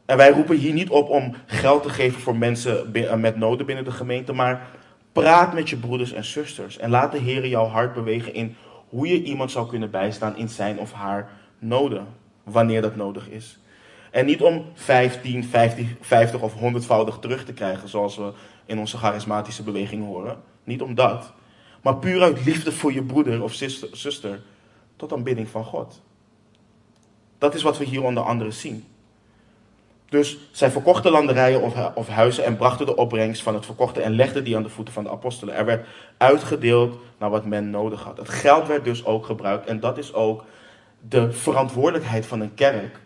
En 0.05 0.17
wij 0.17 0.31
roepen 0.31 0.57
hier 0.57 0.73
niet 0.73 0.89
op 0.89 1.09
om 1.09 1.35
geld 1.45 1.83
te 1.83 1.89
geven 1.89 2.21
voor 2.21 2.37
mensen 2.37 2.93
eh, 2.93 3.15
met 3.15 3.37
noden 3.37 3.65
binnen 3.65 3.83
de 3.83 3.91
gemeente, 3.91 4.33
maar 4.33 4.67
praat 5.11 5.53
met 5.53 5.69
je 5.69 5.77
broeders 5.77 6.11
en 6.11 6.23
zusters. 6.23 6.77
En 6.77 6.89
laat 6.89 7.11
de 7.11 7.17
Heer 7.17 7.47
jouw 7.47 7.65
hart 7.65 7.93
bewegen 7.93 8.33
in 8.33 8.55
hoe 8.89 9.07
je 9.07 9.23
iemand 9.23 9.51
zou 9.51 9.67
kunnen 9.67 9.91
bijstaan 9.91 10.37
in 10.37 10.49
zijn 10.49 10.79
of 10.79 10.91
haar 10.91 11.29
noden, 11.59 12.07
wanneer 12.43 12.81
dat 12.81 12.95
nodig 12.95 13.29
is. 13.29 13.59
En 14.09 14.25
niet 14.25 14.41
om 14.41 14.65
15, 14.73 15.43
50, 15.43 15.87
50 16.01 16.41
of 16.41 16.53
100voudig 16.53 17.19
terug 17.19 17.45
te 17.45 17.53
krijgen, 17.53 17.89
zoals 17.89 18.17
we 18.17 18.31
in 18.65 18.79
onze 18.79 18.97
charismatische 18.97 19.63
beweging 19.63 20.05
horen. 20.05 20.37
Niet 20.63 20.81
om 20.81 20.95
dat. 20.95 21.33
Maar 21.81 21.95
puur 21.95 22.21
uit 22.21 22.45
liefde 22.45 22.71
voor 22.71 22.93
je 22.93 23.03
broeder 23.03 23.43
of 23.43 23.53
zuster 23.91 24.41
tot 24.95 25.13
aanbidding 25.13 25.47
van 25.47 25.63
God. 25.63 26.01
Dat 27.41 27.55
is 27.55 27.61
wat 27.61 27.77
we 27.77 27.85
hier 27.85 28.03
onder 28.03 28.23
andere 28.23 28.51
zien. 28.51 28.85
Dus 30.09 30.37
zij 30.51 30.71
verkochten 30.71 31.11
landerijen 31.11 31.61
of, 31.61 31.91
of 31.95 32.07
huizen 32.07 32.43
en 32.45 32.57
brachten 32.57 32.85
de 32.85 32.95
opbrengst 32.95 33.41
van 33.41 33.53
het 33.53 33.65
verkochte 33.65 34.01
en 34.01 34.15
legden 34.15 34.43
die 34.43 34.55
aan 34.55 34.63
de 34.63 34.69
voeten 34.69 34.93
van 34.93 35.03
de 35.03 35.09
apostelen. 35.09 35.55
Er 35.55 35.65
werd 35.65 35.87
uitgedeeld 36.17 36.99
naar 37.17 37.29
wat 37.29 37.45
men 37.45 37.69
nodig 37.69 38.03
had. 38.03 38.17
Het 38.17 38.29
geld 38.29 38.67
werd 38.67 38.83
dus 38.83 39.05
ook 39.05 39.25
gebruikt 39.25 39.67
en 39.67 39.79
dat 39.79 39.97
is 39.97 40.13
ook 40.13 40.43
de 41.07 41.31
verantwoordelijkheid 41.31 42.25
van 42.25 42.41
een 42.41 42.53
kerk. 42.53 42.99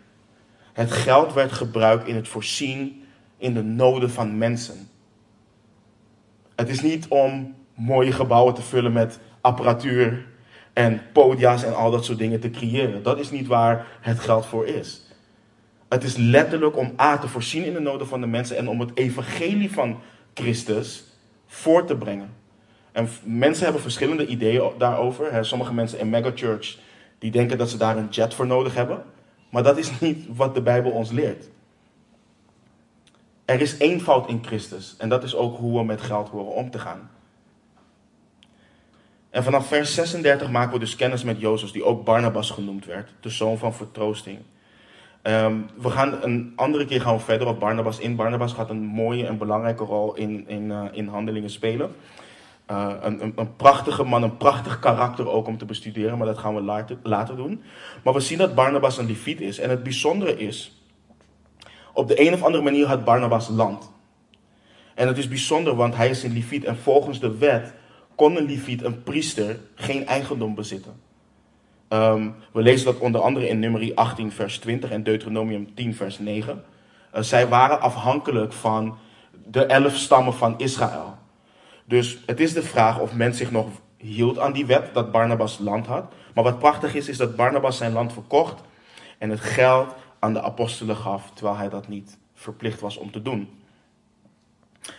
Het 0.72 0.92
geld 0.92 1.32
werd 1.32 1.52
gebruikt 1.52 2.06
in 2.06 2.14
het 2.14 2.28
voorzien 2.28 3.04
in 3.36 3.54
de 3.54 3.62
noden 3.62 4.10
van 4.10 4.38
mensen. 4.38 4.88
Het 6.56 6.68
is 6.68 6.80
niet 6.80 7.08
om 7.08 7.54
mooie 7.74 8.12
gebouwen 8.12 8.54
te 8.54 8.62
vullen 8.62 8.92
met 8.92 9.18
apparatuur 9.40 10.26
en 10.76 11.00
podia's 11.12 11.64
en 11.64 11.74
al 11.74 11.90
dat 11.90 12.04
soort 12.04 12.18
dingen 12.18 12.40
te 12.40 12.50
creëren. 12.50 13.02
Dat 13.02 13.18
is 13.18 13.30
niet 13.30 13.46
waar 13.46 13.86
het 14.00 14.18
geld 14.18 14.46
voor 14.46 14.66
is. 14.66 15.02
Het 15.88 16.04
is 16.04 16.16
letterlijk 16.16 16.76
om 16.76 16.92
A 17.00 17.18
te 17.18 17.28
voorzien 17.28 17.64
in 17.64 17.72
de 17.72 17.80
noden 17.80 18.06
van 18.06 18.20
de 18.20 18.26
mensen 18.26 18.56
en 18.56 18.68
om 18.68 18.80
het 18.80 18.90
evangelie 18.94 19.72
van 19.72 19.98
Christus 20.34 21.04
voor 21.46 21.84
te 21.86 21.96
brengen. 21.96 22.34
En 22.92 23.08
mensen 23.24 23.64
hebben 23.64 23.82
verschillende 23.82 24.26
ideeën 24.26 24.70
daarover. 24.78 25.44
Sommige 25.44 25.74
mensen 25.74 25.98
in 25.98 26.10
megachurch 26.10 26.78
die 27.18 27.30
denken 27.30 27.58
dat 27.58 27.70
ze 27.70 27.76
daar 27.76 27.96
een 27.96 28.08
jet 28.10 28.34
voor 28.34 28.46
nodig 28.46 28.74
hebben. 28.74 29.02
Maar 29.50 29.62
dat 29.62 29.78
is 29.78 29.98
niet 30.00 30.26
wat 30.34 30.54
de 30.54 30.62
Bijbel 30.62 30.90
ons 30.90 31.10
leert. 31.10 31.48
Er 33.44 33.60
is 33.60 33.76
fout 34.00 34.28
in 34.28 34.44
Christus 34.44 34.94
en 34.98 35.08
dat 35.08 35.22
is 35.22 35.34
ook 35.34 35.56
hoe 35.56 35.78
we 35.78 35.84
met 35.84 36.00
geld 36.00 36.28
horen 36.28 36.52
om 36.52 36.70
te 36.70 36.78
gaan. 36.78 37.10
En 39.36 39.42
vanaf 39.42 39.66
vers 39.66 39.94
36 39.94 40.50
maken 40.50 40.72
we 40.72 40.78
dus 40.78 40.96
kennis 40.96 41.24
met 41.24 41.40
Jozef, 41.40 41.70
die 41.70 41.84
ook 41.84 42.04
Barnabas 42.04 42.50
genoemd 42.50 42.84
werd, 42.84 43.10
de 43.20 43.30
zoon 43.30 43.58
van 43.58 43.74
vertroosting. 43.74 44.38
Ehm, 45.22 45.54
we 45.76 45.90
gaan 45.90 46.22
een 46.22 46.52
andere 46.54 46.84
keer 46.84 47.00
gaan 47.00 47.16
we 47.16 47.20
verder 47.20 47.46
op 47.46 47.60
Barnabas 47.60 47.98
in. 47.98 48.16
Barnabas 48.16 48.52
gaat 48.52 48.70
een 48.70 48.82
mooie 48.82 49.26
en 49.26 49.38
belangrijke 49.38 49.84
rol 49.84 50.14
in, 50.14 50.48
in, 50.48 50.70
uh, 50.70 50.84
in 50.92 51.08
handelingen 51.08 51.50
spelen. 51.50 51.94
Uh, 52.70 52.92
een, 53.00 53.22
een, 53.22 53.32
een, 53.36 53.56
prachtige 53.56 54.04
man, 54.04 54.22
een 54.22 54.36
prachtig 54.36 54.78
karakter 54.78 55.28
ook 55.28 55.46
om 55.46 55.58
te 55.58 55.64
bestuderen, 55.64 56.18
maar 56.18 56.26
dat 56.26 56.38
gaan 56.38 56.54
we 56.54 56.60
later, 56.60 56.96
later 57.02 57.36
doen. 57.36 57.62
Maar 58.04 58.14
we 58.14 58.20
zien 58.20 58.38
dat 58.38 58.54
Barnabas 58.54 58.98
een 58.98 59.06
Leviet 59.06 59.40
is. 59.40 59.58
En 59.58 59.70
het 59.70 59.82
bijzondere 59.82 60.36
is, 60.36 60.82
op 61.92 62.08
de 62.08 62.26
een 62.26 62.32
of 62.32 62.42
andere 62.42 62.64
manier 62.64 62.86
had 62.86 63.04
Barnabas 63.04 63.48
land. 63.48 63.90
En 64.94 65.06
het 65.06 65.18
is 65.18 65.28
bijzonder, 65.28 65.74
want 65.74 65.96
hij 65.96 66.08
is 66.08 66.22
een 66.22 66.32
Leviet 66.32 66.64
en 66.64 66.76
volgens 66.76 67.20
de 67.20 67.36
wet 67.36 67.74
kon 68.16 68.36
een 68.36 68.60
een 68.82 69.02
priester, 69.02 69.60
geen 69.74 70.06
eigendom 70.06 70.54
bezitten. 70.54 71.00
Um, 71.88 72.34
we 72.52 72.62
lezen 72.62 72.86
dat 72.86 72.98
onder 72.98 73.20
andere 73.20 73.48
in 73.48 73.58
nummer 73.58 73.92
18 73.94 74.32
vers 74.32 74.58
20 74.58 74.90
en 74.90 75.02
Deuteronomium 75.02 75.74
10 75.74 75.94
vers 75.94 76.18
9. 76.18 76.64
Uh, 77.14 77.22
zij 77.22 77.48
waren 77.48 77.80
afhankelijk 77.80 78.52
van 78.52 78.98
de 79.44 79.64
elf 79.64 79.96
stammen 79.96 80.34
van 80.34 80.58
Israël. 80.58 81.18
Dus 81.84 82.18
het 82.26 82.40
is 82.40 82.52
de 82.52 82.62
vraag 82.62 82.98
of 82.98 83.14
men 83.14 83.34
zich 83.34 83.50
nog 83.50 83.68
hield 83.96 84.38
aan 84.38 84.52
die 84.52 84.66
wet 84.66 84.94
dat 84.94 85.12
Barnabas 85.12 85.58
land 85.58 85.86
had. 85.86 86.12
Maar 86.34 86.44
wat 86.44 86.58
prachtig 86.58 86.94
is, 86.94 87.08
is 87.08 87.16
dat 87.16 87.36
Barnabas 87.36 87.76
zijn 87.76 87.92
land 87.92 88.12
verkocht 88.12 88.60
en 89.18 89.30
het 89.30 89.40
geld 89.40 89.94
aan 90.18 90.32
de 90.32 90.42
apostelen 90.42 90.96
gaf, 90.96 91.30
terwijl 91.34 91.56
hij 91.56 91.68
dat 91.68 91.88
niet 91.88 92.18
verplicht 92.34 92.80
was 92.80 92.96
om 92.96 93.10
te 93.10 93.22
doen. 93.22 93.48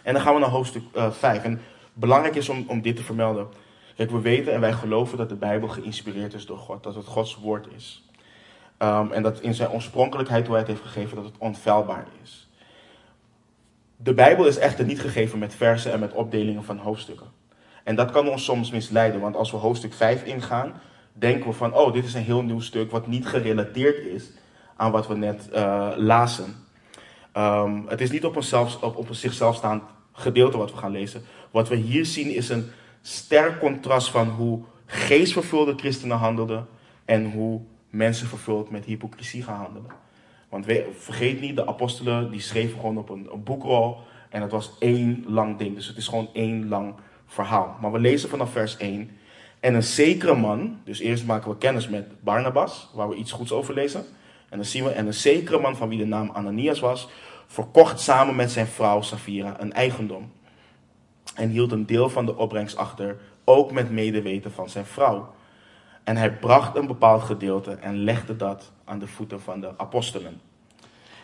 En 0.03 0.13
dan 0.13 0.21
gaan 0.21 0.33
we 0.33 0.39
naar 0.39 0.49
hoofdstuk 0.49 0.83
uh, 0.95 1.05
eh, 1.05 1.11
5. 1.11 1.43
En 1.43 1.61
belangrijk 1.99 2.35
is 2.35 2.49
om, 2.49 2.65
om 2.67 2.81
dit 2.81 2.95
te 2.95 3.03
vermelden. 3.03 3.47
We 3.95 4.21
weten 4.21 4.53
en 4.53 4.59
wij 4.59 4.73
geloven 4.73 5.17
dat 5.17 5.29
de 5.29 5.35
Bijbel 5.35 5.67
geïnspireerd 5.67 6.33
is 6.33 6.45
door 6.45 6.57
God, 6.57 6.83
dat 6.83 6.95
het 6.95 7.05
Gods 7.05 7.35
woord 7.35 7.67
is. 7.75 8.05
Um, 8.79 9.11
en 9.11 9.23
dat 9.23 9.39
in 9.39 9.53
zijn 9.53 9.69
oorspronkelijkheid, 9.69 10.45
hoe 10.45 10.55
hij 10.55 10.63
het 10.63 10.71
heeft 10.71 10.91
gegeven, 10.91 11.15
dat 11.15 11.25
het 11.25 11.37
onfeilbaar 11.37 12.07
is. 12.23 12.49
De 13.95 14.13
Bijbel 14.13 14.45
is 14.45 14.57
echter 14.57 14.85
niet 14.85 15.01
gegeven 15.01 15.39
met 15.39 15.55
versen 15.55 15.91
en 15.91 15.99
met 15.99 16.13
opdelingen 16.13 16.63
van 16.63 16.77
hoofdstukken. 16.77 17.27
En 17.83 17.95
dat 17.95 18.11
kan 18.11 18.29
ons 18.29 18.43
soms 18.43 18.71
misleiden, 18.71 19.21
want 19.21 19.35
als 19.35 19.51
we 19.51 19.57
hoofdstuk 19.57 19.93
5 19.93 20.23
ingaan, 20.23 20.73
denken 21.13 21.49
we 21.49 21.53
van, 21.53 21.73
oh, 21.73 21.93
dit 21.93 22.05
is 22.05 22.13
een 22.13 22.23
heel 22.23 22.43
nieuw 22.43 22.59
stuk 22.59 22.91
wat 22.91 23.07
niet 23.07 23.27
gerelateerd 23.27 23.97
is 23.97 24.31
aan 24.75 24.91
wat 24.91 25.07
we 25.07 25.15
net 25.15 25.49
uh, 25.53 25.91
lazen. 25.95 26.55
Um, 27.37 27.87
het 27.87 28.01
is 28.01 28.11
niet 28.11 28.25
op 28.25 28.35
een, 28.35 28.67
op, 28.81 28.95
op 28.95 29.07
zichzelf 29.11 29.55
staand 29.55 29.83
gedeelte 30.17 30.57
wat 30.57 30.71
we 30.71 30.77
gaan 30.77 30.91
lezen. 30.91 31.21
Wat 31.51 31.67
we 31.67 31.75
hier 31.75 32.05
zien 32.05 32.35
is 32.35 32.49
een 32.49 32.65
sterk 33.01 33.59
contrast 33.59 34.09
van 34.09 34.27
hoe 34.29 34.63
geestvervulde 34.85 35.73
christenen 35.75 36.17
handelden 36.17 36.67
en 37.05 37.31
hoe 37.31 37.61
mensen 37.89 38.27
vervuld 38.27 38.69
met 38.69 38.85
hypocrisie 38.85 39.43
gaan 39.43 39.59
handelen. 39.59 39.91
Want 40.49 40.65
vergeet 40.97 41.41
niet, 41.41 41.55
de 41.55 41.67
apostelen 41.67 42.31
die 42.31 42.39
schreven 42.39 42.79
gewoon 42.79 42.97
op 42.97 43.09
een, 43.09 43.27
een 43.31 43.43
boekrol 43.43 43.97
en 44.29 44.41
het 44.41 44.51
was 44.51 44.71
één 44.79 45.23
lang 45.27 45.57
ding. 45.57 45.75
Dus 45.75 45.87
het 45.87 45.97
is 45.97 46.07
gewoon 46.07 46.29
één 46.33 46.67
lang 46.67 46.93
verhaal. 47.25 47.77
Maar 47.81 47.91
we 47.91 47.99
lezen 47.99 48.29
vanaf 48.29 48.51
vers 48.51 48.77
1. 48.77 49.09
En 49.59 49.73
een 49.73 49.83
zekere 49.83 50.35
man, 50.35 50.79
dus 50.83 50.99
eerst 50.99 51.25
maken 51.25 51.49
we 51.49 51.57
kennis 51.57 51.89
met 51.89 52.23
Barnabas, 52.23 52.89
waar 52.93 53.09
we 53.09 53.15
iets 53.15 53.31
goeds 53.31 53.51
over 53.51 53.73
lezen. 53.73 54.05
En 54.49 54.57
dan 54.57 54.65
zien 54.65 54.83
we, 54.83 54.89
en 54.89 55.07
een 55.07 55.13
zekere 55.13 55.59
man 55.59 55.75
van 55.75 55.89
wie 55.89 55.97
de 55.97 56.05
naam 56.05 56.29
Ananias 56.29 56.79
was, 56.79 57.07
verkocht 57.47 57.99
samen 57.99 58.35
met 58.35 58.51
zijn 58.51 58.67
vrouw 58.67 59.01
Safira 59.01 59.55
een 59.59 59.73
eigendom. 59.73 60.31
En 61.35 61.49
hield 61.49 61.71
een 61.71 61.85
deel 61.85 62.09
van 62.09 62.25
de 62.25 62.37
opbrengst 62.37 62.77
achter, 62.77 63.17
ook 63.43 63.71
met 63.71 63.91
medeweten 63.91 64.51
van 64.51 64.69
zijn 64.69 64.85
vrouw. 64.85 65.33
En 66.03 66.17
hij 66.17 66.33
bracht 66.33 66.75
een 66.75 66.87
bepaald 66.87 67.23
gedeelte 67.23 67.71
en 67.71 67.97
legde 68.03 68.35
dat 68.35 68.71
aan 68.83 68.99
de 68.99 69.07
voeten 69.07 69.41
van 69.41 69.59
de 69.59 69.71
apostelen. 69.77 70.41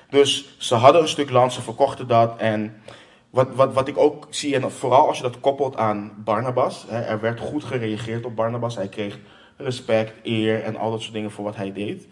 Dus 0.09 0.55
ze 0.57 0.75
hadden 0.75 1.01
een 1.01 1.07
stuk 1.07 1.29
land, 1.29 1.53
ze 1.53 1.61
verkochten 1.61 2.07
dat. 2.07 2.37
En 2.37 2.81
wat, 3.29 3.55
wat, 3.55 3.73
wat 3.73 3.87
ik 3.87 3.97
ook 3.97 4.27
zie, 4.29 4.55
en 4.55 4.71
vooral 4.71 5.07
als 5.07 5.17
je 5.17 5.23
dat 5.23 5.39
koppelt 5.39 5.77
aan 5.77 6.11
Barnabas, 6.17 6.85
hè, 6.87 6.99
er 6.99 7.19
werd 7.19 7.39
goed 7.39 7.63
gereageerd 7.63 8.25
op 8.25 8.35
Barnabas. 8.35 8.75
Hij 8.75 8.87
kreeg 8.87 9.19
respect, 9.57 10.13
eer 10.23 10.63
en 10.63 10.75
al 10.75 10.91
dat 10.91 11.01
soort 11.01 11.13
dingen 11.13 11.31
voor 11.31 11.43
wat 11.43 11.55
hij 11.55 11.73
deed. 11.73 12.07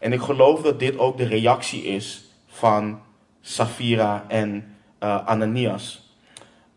En 0.00 0.12
ik 0.12 0.20
geloof 0.20 0.62
dat 0.62 0.78
dit 0.78 0.98
ook 0.98 1.16
de 1.16 1.26
reactie 1.26 1.82
is 1.82 2.24
van 2.46 3.00
Safira 3.46 4.24
en 4.28 4.76
uh, 5.02 5.26
Ananias. 5.26 6.16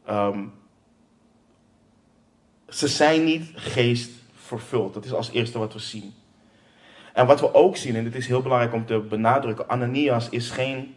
Ehm, 0.05 0.43
ze 2.69 2.87
zijn 2.87 3.23
niet 3.23 3.51
geest 3.55 4.11
vervuld. 4.35 4.93
Dat 4.93 5.05
is 5.05 5.13
als 5.13 5.31
eerste 5.31 5.59
wat 5.59 5.73
we 5.73 5.79
zien. 5.79 6.13
En 7.13 7.25
wat 7.25 7.39
we 7.39 7.53
ook 7.53 7.77
zien, 7.77 7.95
en 7.95 8.03
dit 8.03 8.15
is 8.15 8.27
heel 8.27 8.41
belangrijk 8.41 8.73
om 8.73 8.85
te 8.85 8.99
benadrukken, 8.99 9.69
Ananias 9.69 10.29
is 10.29 10.49
geen 10.49 10.95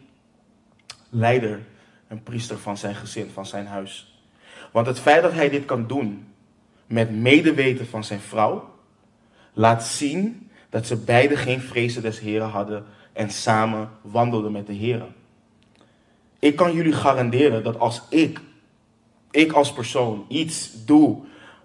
leider, 1.09 1.59
een 2.07 2.23
priester 2.23 2.57
van 2.57 2.77
zijn 2.77 2.95
gezin, 2.95 3.29
van 3.29 3.45
zijn 3.45 3.65
huis. 3.65 4.21
Want 4.71 4.87
het 4.87 4.99
feit 4.99 5.21
dat 5.21 5.33
hij 5.33 5.49
dit 5.49 5.65
kan 5.65 5.87
doen 5.87 6.27
met 6.85 7.11
medeweten 7.11 7.87
van 7.87 8.03
zijn 8.03 8.19
vrouw, 8.19 8.73
laat 9.53 9.83
zien 9.83 10.49
dat 10.69 10.87
ze 10.87 10.97
beiden 10.97 11.37
geen 11.37 11.61
vrezen 11.61 12.01
des 12.01 12.19
Heren 12.19 12.49
hadden 12.49 12.85
en 13.13 13.29
samen 13.29 13.89
wandelden 14.01 14.51
met 14.51 14.67
de 14.67 14.73
Heren. 14.73 15.19
Ik 16.41 16.55
kan 16.55 16.73
jullie 16.73 16.93
garanderen 16.93 17.63
dat 17.63 17.79
als 17.79 18.01
ik, 18.09 18.39
ik 19.31 19.51
als 19.51 19.73
persoon, 19.73 20.25
iets 20.27 20.85
doe 20.85 21.17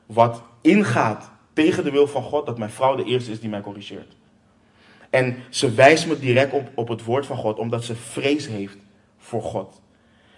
wat 0.07 0.43
ingaat 0.61 1.31
tegen 1.53 1.85
de 1.85 1.91
wil 1.91 2.07
van 2.07 2.23
God, 2.23 2.47
dat 2.47 2.59
mijn 2.59 2.71
vrouw 2.71 2.97
de 2.97 3.05
eerste 3.05 3.31
is 3.31 3.41
die 3.41 3.49
mij 3.49 3.61
corrigeert. 3.61 4.17
En 5.11 5.37
ze 5.51 5.75
wijst 5.75 6.07
me 6.07 6.19
direct 6.19 6.53
op, 6.53 6.71
op 6.75 6.89
het 6.89 7.05
woord 7.05 7.27
van 7.27 7.37
God, 7.37 7.59
omdat 7.59 7.85
ze 7.85 7.95
vrees 7.95 8.47
heeft 8.47 8.77
voor 9.19 9.43
God. 9.43 9.81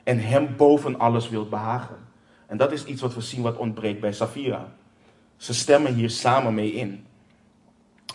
En 0.05 0.21
hem 0.21 0.57
boven 0.57 0.99
alles 0.99 1.29
wil 1.29 1.49
behagen. 1.49 1.99
En 2.47 2.57
dat 2.57 2.73
is 2.73 2.85
iets 2.85 3.03
wat 3.03 3.15
we 3.15 3.21
zien 3.21 3.43
wat 3.43 3.57
ontbreekt 3.57 4.01
bij 4.01 4.13
Safira. 4.13 4.73
Ze 5.37 5.55
stemmen 5.55 5.95
hier 5.95 6.11
samen 6.11 6.55
mee 6.55 6.73
in. 6.73 7.07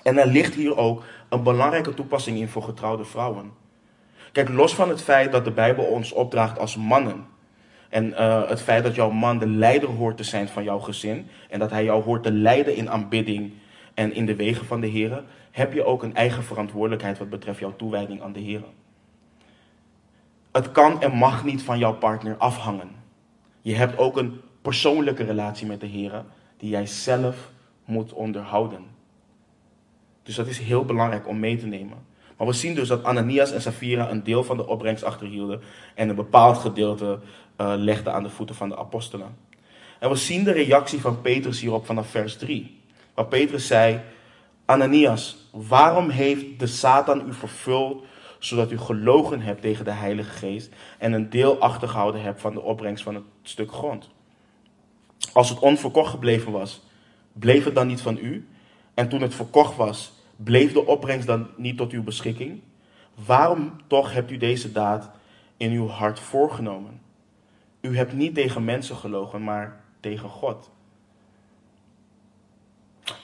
En 0.03 0.17
er 0.17 0.27
ligt 0.27 0.53
hier 0.53 0.77
ook 0.77 1.03
een 1.29 1.43
belangrijke 1.43 1.93
toepassing 1.93 2.37
in 2.37 2.47
voor 2.47 2.63
getrouwde 2.63 3.05
vrouwen. 3.05 3.51
Kijk, 4.33 4.49
los 4.49 4.75
van 4.75 4.89
het 4.89 5.01
feit 5.01 5.31
dat 5.31 5.45
de 5.45 5.51
Bijbel 5.51 5.83
ons 5.83 6.11
opdraagt 6.11 6.59
als 6.59 6.77
mannen. 6.77 7.25
En 7.89 8.07
uh, 8.07 8.49
het 8.49 8.61
feit 8.61 8.83
dat 8.83 8.95
jouw 8.95 9.09
man 9.09 9.39
de 9.39 9.47
leider 9.47 9.89
hoort 9.89 10.17
te 10.17 10.23
zijn 10.23 10.47
van 10.47 10.63
jouw 10.63 10.79
gezin. 10.79 11.27
En 11.49 11.59
dat 11.59 11.69
hij 11.69 11.83
jou 11.83 12.03
hoort 12.03 12.23
te 12.23 12.31
leiden 12.31 12.75
in 12.75 12.89
aanbidding 12.89 13.53
en 13.93 14.13
in 14.13 14.25
de 14.25 14.35
wegen 14.35 14.65
van 14.65 14.81
de 14.81 14.87
Heer. 14.87 15.23
Heb 15.51 15.73
je 15.73 15.83
ook 15.83 16.03
een 16.03 16.15
eigen 16.15 16.43
verantwoordelijkheid 16.43 17.17
wat 17.17 17.29
betreft 17.29 17.59
jouw 17.59 17.75
toewijding 17.75 18.21
aan 18.21 18.33
de 18.33 18.39
Heer. 18.39 18.63
Het 20.51 20.71
kan 20.71 21.01
en 21.01 21.11
mag 21.11 21.43
niet 21.43 21.63
van 21.63 21.79
jouw 21.79 21.93
partner 21.93 22.37
afhangen. 22.37 22.89
Je 23.61 23.75
hebt 23.75 23.97
ook 23.97 24.17
een 24.17 24.41
persoonlijke 24.61 25.23
relatie 25.23 25.67
met 25.67 25.79
de 25.79 25.87
Heer 25.87 26.25
die 26.57 26.69
jij 26.69 26.85
zelf 26.85 27.51
moet 27.85 28.13
onderhouden. 28.13 28.85
Dus 30.23 30.35
dat 30.35 30.47
is 30.47 30.59
heel 30.59 30.85
belangrijk 30.85 31.27
om 31.27 31.39
mee 31.39 31.57
te 31.57 31.65
nemen. 31.65 32.11
Maar 32.43 32.51
we 32.51 32.57
zien 32.57 32.75
dus 32.75 32.87
dat 32.87 33.03
Ananias 33.03 33.51
en 33.51 33.61
Safira 33.61 34.09
een 34.09 34.23
deel 34.23 34.43
van 34.43 34.57
de 34.57 34.67
opbrengst 34.67 35.03
achterhielden 35.03 35.61
en 35.95 36.09
een 36.09 36.15
bepaald 36.15 36.57
gedeelte 36.57 37.19
uh, 37.57 37.73
legden 37.77 38.13
aan 38.13 38.23
de 38.23 38.29
voeten 38.29 38.55
van 38.55 38.69
de 38.69 38.77
apostelen. 38.77 39.37
En 39.99 40.09
we 40.09 40.15
zien 40.15 40.43
de 40.43 40.51
reactie 40.51 40.99
van 40.99 41.21
Petrus 41.21 41.61
hierop 41.61 41.85
vanaf 41.85 42.09
vers 42.09 42.37
3. 42.37 42.81
Waar 43.13 43.25
Petrus 43.25 43.67
zei: 43.67 44.01
Ananias, 44.65 45.49
waarom 45.51 46.09
heeft 46.09 46.59
de 46.59 46.67
Satan 46.67 47.27
u 47.27 47.33
vervuld 47.33 48.03
zodat 48.39 48.71
u 48.71 48.77
gelogen 48.77 49.41
hebt 49.41 49.61
tegen 49.61 49.85
de 49.85 49.91
Heilige 49.91 50.31
Geest 50.31 50.69
en 50.99 51.13
een 51.13 51.29
deel 51.29 51.59
achtergehouden 51.59 52.21
hebt 52.21 52.41
van 52.41 52.53
de 52.53 52.61
opbrengst 52.61 53.03
van 53.03 53.15
het 53.15 53.23
stuk 53.41 53.71
grond? 53.71 54.09
Als 55.33 55.49
het 55.49 55.59
onverkocht 55.59 56.09
gebleven 56.09 56.51
was, 56.51 56.81
bleef 57.33 57.63
het 57.63 57.75
dan 57.75 57.87
niet 57.87 58.01
van 58.01 58.17
u? 58.21 58.47
En 58.93 59.09
toen 59.09 59.21
het 59.21 59.35
verkocht 59.35 59.75
was, 59.75 60.11
bleef 60.43 60.73
de 60.73 60.85
opbrengst 60.85 61.27
dan 61.27 61.47
niet 61.57 61.77
tot 61.77 61.91
uw 61.91 62.03
beschikking? 62.03 62.61
Waarom 63.25 63.71
toch 63.87 64.13
hebt 64.13 64.31
u 64.31 64.37
deze 64.37 64.71
daad 64.71 65.09
in 65.57 65.71
uw 65.71 65.87
hart 65.87 66.19
voorgenomen? 66.19 67.01
U 67.81 67.97
hebt 67.97 68.13
niet 68.13 68.35
tegen 68.35 68.63
mensen 68.63 68.95
gelogen, 68.95 69.43
maar 69.43 69.83
tegen 69.99 70.29
God. 70.29 70.71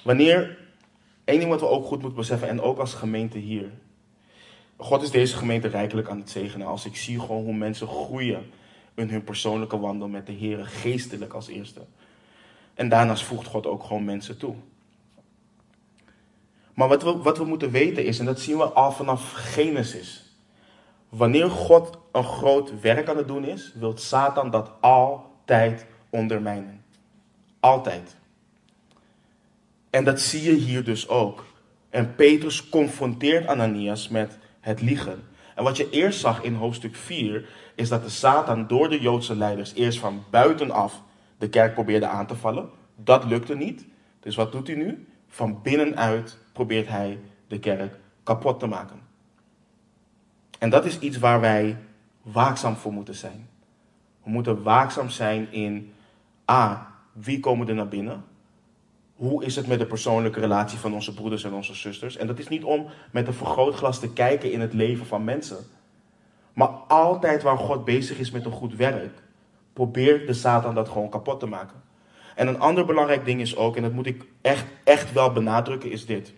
Wanneer, 0.03 0.58
één 1.23 1.39
ding 1.39 1.51
wat 1.51 1.60
we 1.60 1.67
ook 1.67 1.86
goed 1.86 1.99
moeten 2.01 2.19
beseffen, 2.19 2.47
en 2.47 2.62
ook 2.62 2.79
als 2.79 2.93
gemeente 2.93 3.38
hier. 3.38 3.71
God 4.77 5.01
is 5.01 5.12
deze 5.12 5.38
gemeente 5.38 5.67
rijkelijk 5.67 6.10
aan 6.10 6.19
het 6.19 6.29
zegenen. 6.29 6.67
Als 6.67 6.86
ik 6.86 6.95
zie 6.95 7.19
gewoon 7.19 7.43
hoe 7.43 7.53
mensen 7.53 7.88
groeien 7.88 8.49
in 8.95 9.10
hun 9.10 9.23
persoonlijke 9.23 9.79
wandel 9.79 10.08
met 10.08 10.25
de 10.25 10.32
Heer, 10.32 10.65
geestelijk 10.65 11.34
als 11.34 11.47
eerste. 11.47 11.82
En 12.73 12.89
daarnaast 12.89 13.23
voegt 13.23 13.47
God 13.47 13.65
ook 13.67 13.84
gewoon 13.84 14.05
mensen 14.05 14.38
toe. 14.38 14.55
Maar 16.73 16.88
wat 16.88 17.03
we, 17.03 17.17
wat 17.17 17.38
we 17.38 17.45
moeten 17.45 17.71
weten 17.71 18.05
is, 18.05 18.19
en 18.19 18.25
dat 18.25 18.39
zien 18.39 18.58
we 18.58 18.63
al 18.63 18.91
vanaf 18.91 19.32
Genesis. 19.32 20.36
Wanneer 21.10 21.49
God 21.49 21.97
een 22.12 22.23
groot 22.23 22.82
werk 22.82 23.10
aan 23.10 23.17
het 23.17 23.27
doen 23.27 23.45
is, 23.45 23.73
wil 23.75 23.97
Satan 23.97 24.49
dat 24.49 24.71
altijd 24.79 25.86
ondermijnen. 26.10 26.84
Altijd. 27.60 28.15
En 29.89 30.03
dat 30.03 30.19
zie 30.19 30.43
je 30.43 30.53
hier 30.53 30.84
dus 30.84 31.08
ook. 31.08 31.45
En 31.89 32.15
Petrus 32.15 32.69
confronteert 32.69 33.47
Ananias 33.47 34.10
met 34.10 34.38
het 34.60 34.82
liegen. 34.82 35.23
En 35.55 35.63
wat 35.63 35.77
je 35.77 35.89
eerst 35.89 36.19
zag 36.19 36.43
in 36.43 36.53
hoofdstuk 36.53 36.95
4, 36.95 37.49
is 37.75 37.89
dat 37.89 38.03
de 38.03 38.10
Satan 38.10 38.67
door 38.67 38.89
de 38.89 38.99
Joodse 38.99 39.36
leiders 39.36 39.73
eerst 39.73 39.99
van 39.99 40.23
buitenaf 40.29 41.01
de 41.38 41.49
kerk 41.49 41.73
probeerde 41.73 42.08
aan 42.08 42.27
te 42.27 42.36
vallen. 42.36 42.69
Dat 42.95 43.23
lukte 43.23 43.55
niet. 43.55 43.86
Dus 44.19 44.36
wat 44.36 44.51
doet 44.51 44.67
hij 44.67 44.75
nu? 44.75 45.08
Van 45.27 45.62
binnenuit 45.62 46.38
probeert 46.60 46.88
hij 46.88 47.19
de 47.48 47.60
kerk 47.60 47.95
kapot 48.24 48.60
te 48.60 48.67
maken. 48.67 49.00
En 50.58 50.69
dat 50.69 50.86
is 50.86 51.00
iets 51.00 51.17
waar 51.17 51.39
wij 51.39 51.78
waakzaam 52.22 52.76
voor 52.76 52.93
moeten 52.93 53.15
zijn. 53.15 53.50
We 54.24 54.30
moeten 54.30 54.63
waakzaam 54.63 55.10
zijn 55.10 55.52
in 55.52 55.93
A. 56.52 56.91
Wie 57.12 57.39
komen 57.39 57.67
er 57.67 57.76
naar 57.76 57.88
binnen? 57.88 58.24
Hoe 59.15 59.45
is 59.45 59.56
het 59.56 59.67
met 59.67 59.80
de 59.80 59.86
persoonlijke 59.86 60.39
relatie 60.39 60.78
van 60.78 60.93
onze 60.93 61.13
broeders 61.13 61.43
en 61.43 61.54
onze 61.54 61.74
zusters? 61.74 62.17
En 62.17 62.28
dat 62.28 62.39
is 62.39 62.48
niet 62.48 62.63
om 62.63 62.88
met 63.12 63.28
een 63.28 63.34
vergrootglas 63.34 64.00
te 64.00 64.13
kijken 64.13 64.52
in 64.52 64.62
het 64.62 64.74
leven 64.74 65.06
van 65.06 65.24
mensen. 65.24 65.58
Maar 66.54 66.69
altijd 66.88 67.43
waar 67.43 67.58
God 67.58 67.86
bezig 67.86 68.19
is 68.19 68.32
met 68.32 68.45
een 68.45 68.52
goed 68.52 68.76
werk, 68.76 69.22
probeert 69.74 70.28
de 70.28 70.34
Satan 70.34 70.76
dat 70.76 70.89
gewoon 70.89 71.10
kapot 71.10 71.39
te 71.39 71.48
maken. 71.48 71.82
En 72.36 72.48
een 72.48 72.60
ander 72.60 72.86
belangrijk 72.86 73.26
ding 73.26 73.41
is 73.41 73.56
ook, 73.56 73.76
en 73.76 73.82
dat 73.82 73.93
moet 73.93 74.06
ik 74.06 74.26
echt, 74.41 74.65
echt 74.84 75.13
wel 75.13 75.32
benadrukken, 75.32 75.91
is 75.91 76.06
dit. 76.06 76.34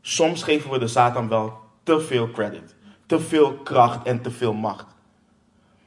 Soms 0.00 0.42
geven 0.42 0.70
we 0.70 0.78
de 0.78 0.86
Satan 0.86 1.28
wel 1.28 1.58
te 1.82 2.00
veel 2.00 2.30
credit, 2.30 2.74
te 3.06 3.20
veel 3.20 3.52
kracht 3.54 4.06
en 4.06 4.22
te 4.22 4.30
veel 4.30 4.52
macht. 4.52 4.86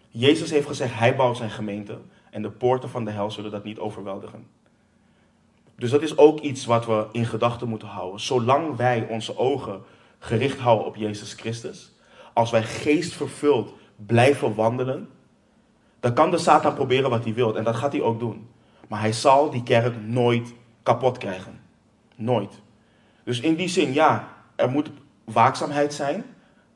Jezus 0.10 0.52
heeft 0.52 0.67
gezegd, 0.67 0.93
hij 0.93 1.15
bouwt 1.15 1.38
zijn 1.38 1.49
gemeente 1.49 1.99
en 2.30 2.41
de 2.41 2.52
poorten 2.52 2.89
van 2.89 3.06
de 3.06 3.12
hel 3.12 3.32
zullen 3.32 3.52
dat 3.52 3.63
niet 3.63 3.80
overweldigen. 3.80 4.47
Dus 5.76 5.91
dat 5.91 6.02
is 6.02 6.17
ook 6.17 6.39
iets 6.39 6.65
wat 6.65 6.86
we 6.86 7.08
in 7.12 7.26
gedachten 7.26 7.69
moeten 7.69 7.88
houden. 7.88 8.19
Zolang 8.19 8.76
wij 8.76 9.08
onze 9.10 9.38
ogen 9.38 9.82
gericht 10.19 10.60
houden 10.60 10.88
op 10.88 10.95
Jezus 10.95 11.34
Christus, 11.34 11.91
als 12.34 12.52
wij 12.52 12.63
geest 12.63 13.13
vervuld 13.13 13.73
blijven 13.95 14.56
wandelen, 14.56 15.10
dan 15.99 16.13
kan 16.13 16.32
de 16.32 16.38
Satan 16.38 16.73
proberen 16.73 17.10
wat 17.10 17.23
hij 17.23 17.34
wil. 17.34 17.58
En 17.58 17.63
dat 17.63 17.76
gaat 17.76 17.91
hij 17.91 18.02
ook 18.02 18.19
doen. 18.19 18.47
Maar 18.88 18.99
hij 18.99 19.13
zal 19.13 19.49
die 19.49 19.63
kerk 19.63 19.95
nooit 20.02 20.54
kapot 20.84 21.17
krijgen. 21.17 21.60
Nooit. 22.15 22.62
Dus 23.24 23.40
in 23.40 23.56
die 23.56 23.68
zin, 23.68 23.94
ja, 23.94 24.28
er 24.56 24.70
moet 24.70 24.90
waakzaamheid 25.24 25.94
zijn. 25.94 26.24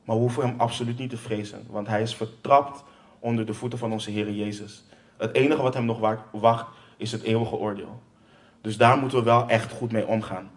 Maar 0.08 0.16
we 0.16 0.22
hoeven 0.22 0.44
hem 0.44 0.60
absoluut 0.60 0.98
niet 0.98 1.10
te 1.10 1.18
vrezen. 1.18 1.66
Want 1.70 1.88
hij 1.88 2.02
is 2.02 2.16
vertrapt 2.16 2.84
onder 3.20 3.46
de 3.46 3.54
voeten 3.54 3.80
van 3.80 3.92
onze 3.92 4.12
Heer 4.12 4.32
Jezus. 4.32 4.84
Het 5.18 5.34
enige 5.34 5.62
wat 5.62 5.74
hem 5.74 5.86
nog 5.86 6.18
wacht, 6.32 6.66
is 6.98 7.12
het 7.12 7.22
eeuwige 7.22 7.56
oordeel. 7.56 8.02
Dus 8.62 8.78
daar 8.78 8.98
moeten 8.98 9.18
we 9.18 9.24
wel 9.24 9.50
echt 9.50 9.72
goed 9.72 9.92
mee 9.92 10.08
omgaan. 10.08 10.52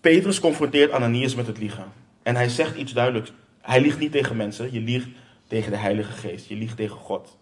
Petrus 0.00 0.40
confronteert 0.40 0.92
Ananias 0.92 1.34
met 1.34 1.46
het 1.46 1.58
liegen. 1.58 1.92
En 2.22 2.36
hij 2.36 2.48
zegt 2.48 2.76
iets 2.76 2.92
duidelijks. 2.92 3.32
Hij 3.60 3.80
liegt 3.80 3.98
niet 3.98 4.12
tegen 4.12 4.36
mensen, 4.36 4.72
je 4.72 4.80
liegt 4.80 5.08
tegen 5.46 5.70
de 5.70 5.76
Heilige 5.76 6.12
Geest, 6.12 6.48
je 6.48 6.56
liegt 6.56 6.76
tegen 6.76 6.96
God. 6.96 7.38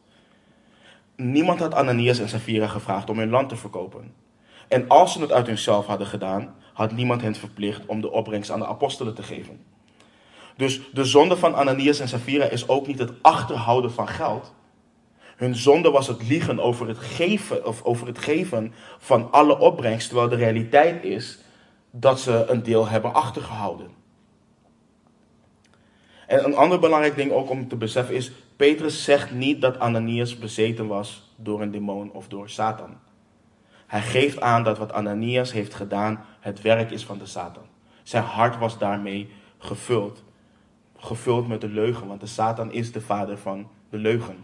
Niemand 1.17 1.61
had 1.61 1.75
Ananias 1.75 2.19
en 2.19 2.29
Safira 2.29 2.67
gevraagd 2.67 3.11
om 3.11 3.19
hun 3.19 3.31
land 3.31 3.49
te 3.49 3.57
verkopen. 3.57 4.15
En 4.69 4.89
als 4.89 5.13
ze 5.13 5.21
het 5.21 5.33
uit 5.33 5.47
hunzelf 5.47 5.87
hadden 5.87 6.07
gedaan, 6.07 6.55
had 6.73 6.93
niemand 6.93 7.23
hen 7.23 7.35
verplicht 7.35 7.87
om 7.87 8.01
de 8.01 8.11
opbrengst 8.11 8.51
aan 8.51 8.59
de 8.59 8.67
apostelen 8.67 9.15
te 9.15 9.23
geven. 9.23 9.61
Dus 10.57 10.81
de 10.93 11.05
zonde 11.05 11.37
van 11.37 11.55
Ananias 11.55 11.99
en 11.99 12.09
Safira 12.09 12.45
is 12.45 12.69
ook 12.69 12.87
niet 12.87 12.99
het 12.99 13.13
achterhouden 13.23 13.93
van 13.93 14.09
geld. 14.09 14.55
Hun 15.37 15.55
zonde 15.55 15.91
was 15.91 16.07
het 16.07 16.29
liegen 16.29 16.61
over 16.61 16.89
het 16.89 16.99
geven, 16.99 17.67
of 17.67 17.83
over 17.83 18.07
het 18.07 18.19
geven 18.19 18.73
van 18.99 19.33
alle 19.33 19.59
opbrengst, 19.59 20.09
terwijl 20.09 20.29
de 20.29 20.37
realiteit 20.37 21.05
is 21.05 21.39
dat 21.91 22.21
ze 22.21 22.45
een 22.49 22.63
deel 22.63 22.89
hebben 22.89 23.15
achtergehouden. 23.15 23.91
En 26.27 26.45
een 26.45 26.57
ander 26.57 26.79
belangrijk 26.79 27.17
ding 27.17 27.33
ook 27.33 27.51
om 27.51 27.69
te 27.69 27.77
beseffen 27.77 28.15
is, 28.15 28.33
Petrus 28.57 29.05
zegt 29.05 29.31
niet 29.31 29.61
dat 29.61 29.79
Ananias 29.79 30.39
bezeten 30.39 30.87
was 30.87 31.35
door 31.37 31.63
een 31.63 31.71
demon 31.71 32.13
of 32.13 32.29
door 32.29 32.49
Satan. 32.49 32.97
Hij 33.87 34.03
geeft 34.03 34.41
aan 34.41 34.65
dat 34.65 34.79
wat 34.79 34.93
Ananias 34.93 35.53
heeft 35.53 35.75
gedaan 35.75 36.25
het 36.41 36.61
werk 36.61 36.91
is 36.91 37.05
van 37.05 37.19
de 37.19 37.27
Satan. 37.27 37.63
Zijn 38.03 38.23
hart 38.23 38.59
was 38.59 38.79
daarmee 38.79 39.29
gevuld. 39.59 40.23
Gevuld 40.97 41.49
met 41.49 41.61
de 41.61 41.69
leugen, 41.69 42.07
want 42.07 42.21
de 42.21 42.27
Satan 42.27 42.73
is 42.73 42.93
de 42.93 43.01
vader 43.01 43.39
van 43.39 43.69
de 43.91 43.97
leugen. 43.97 44.37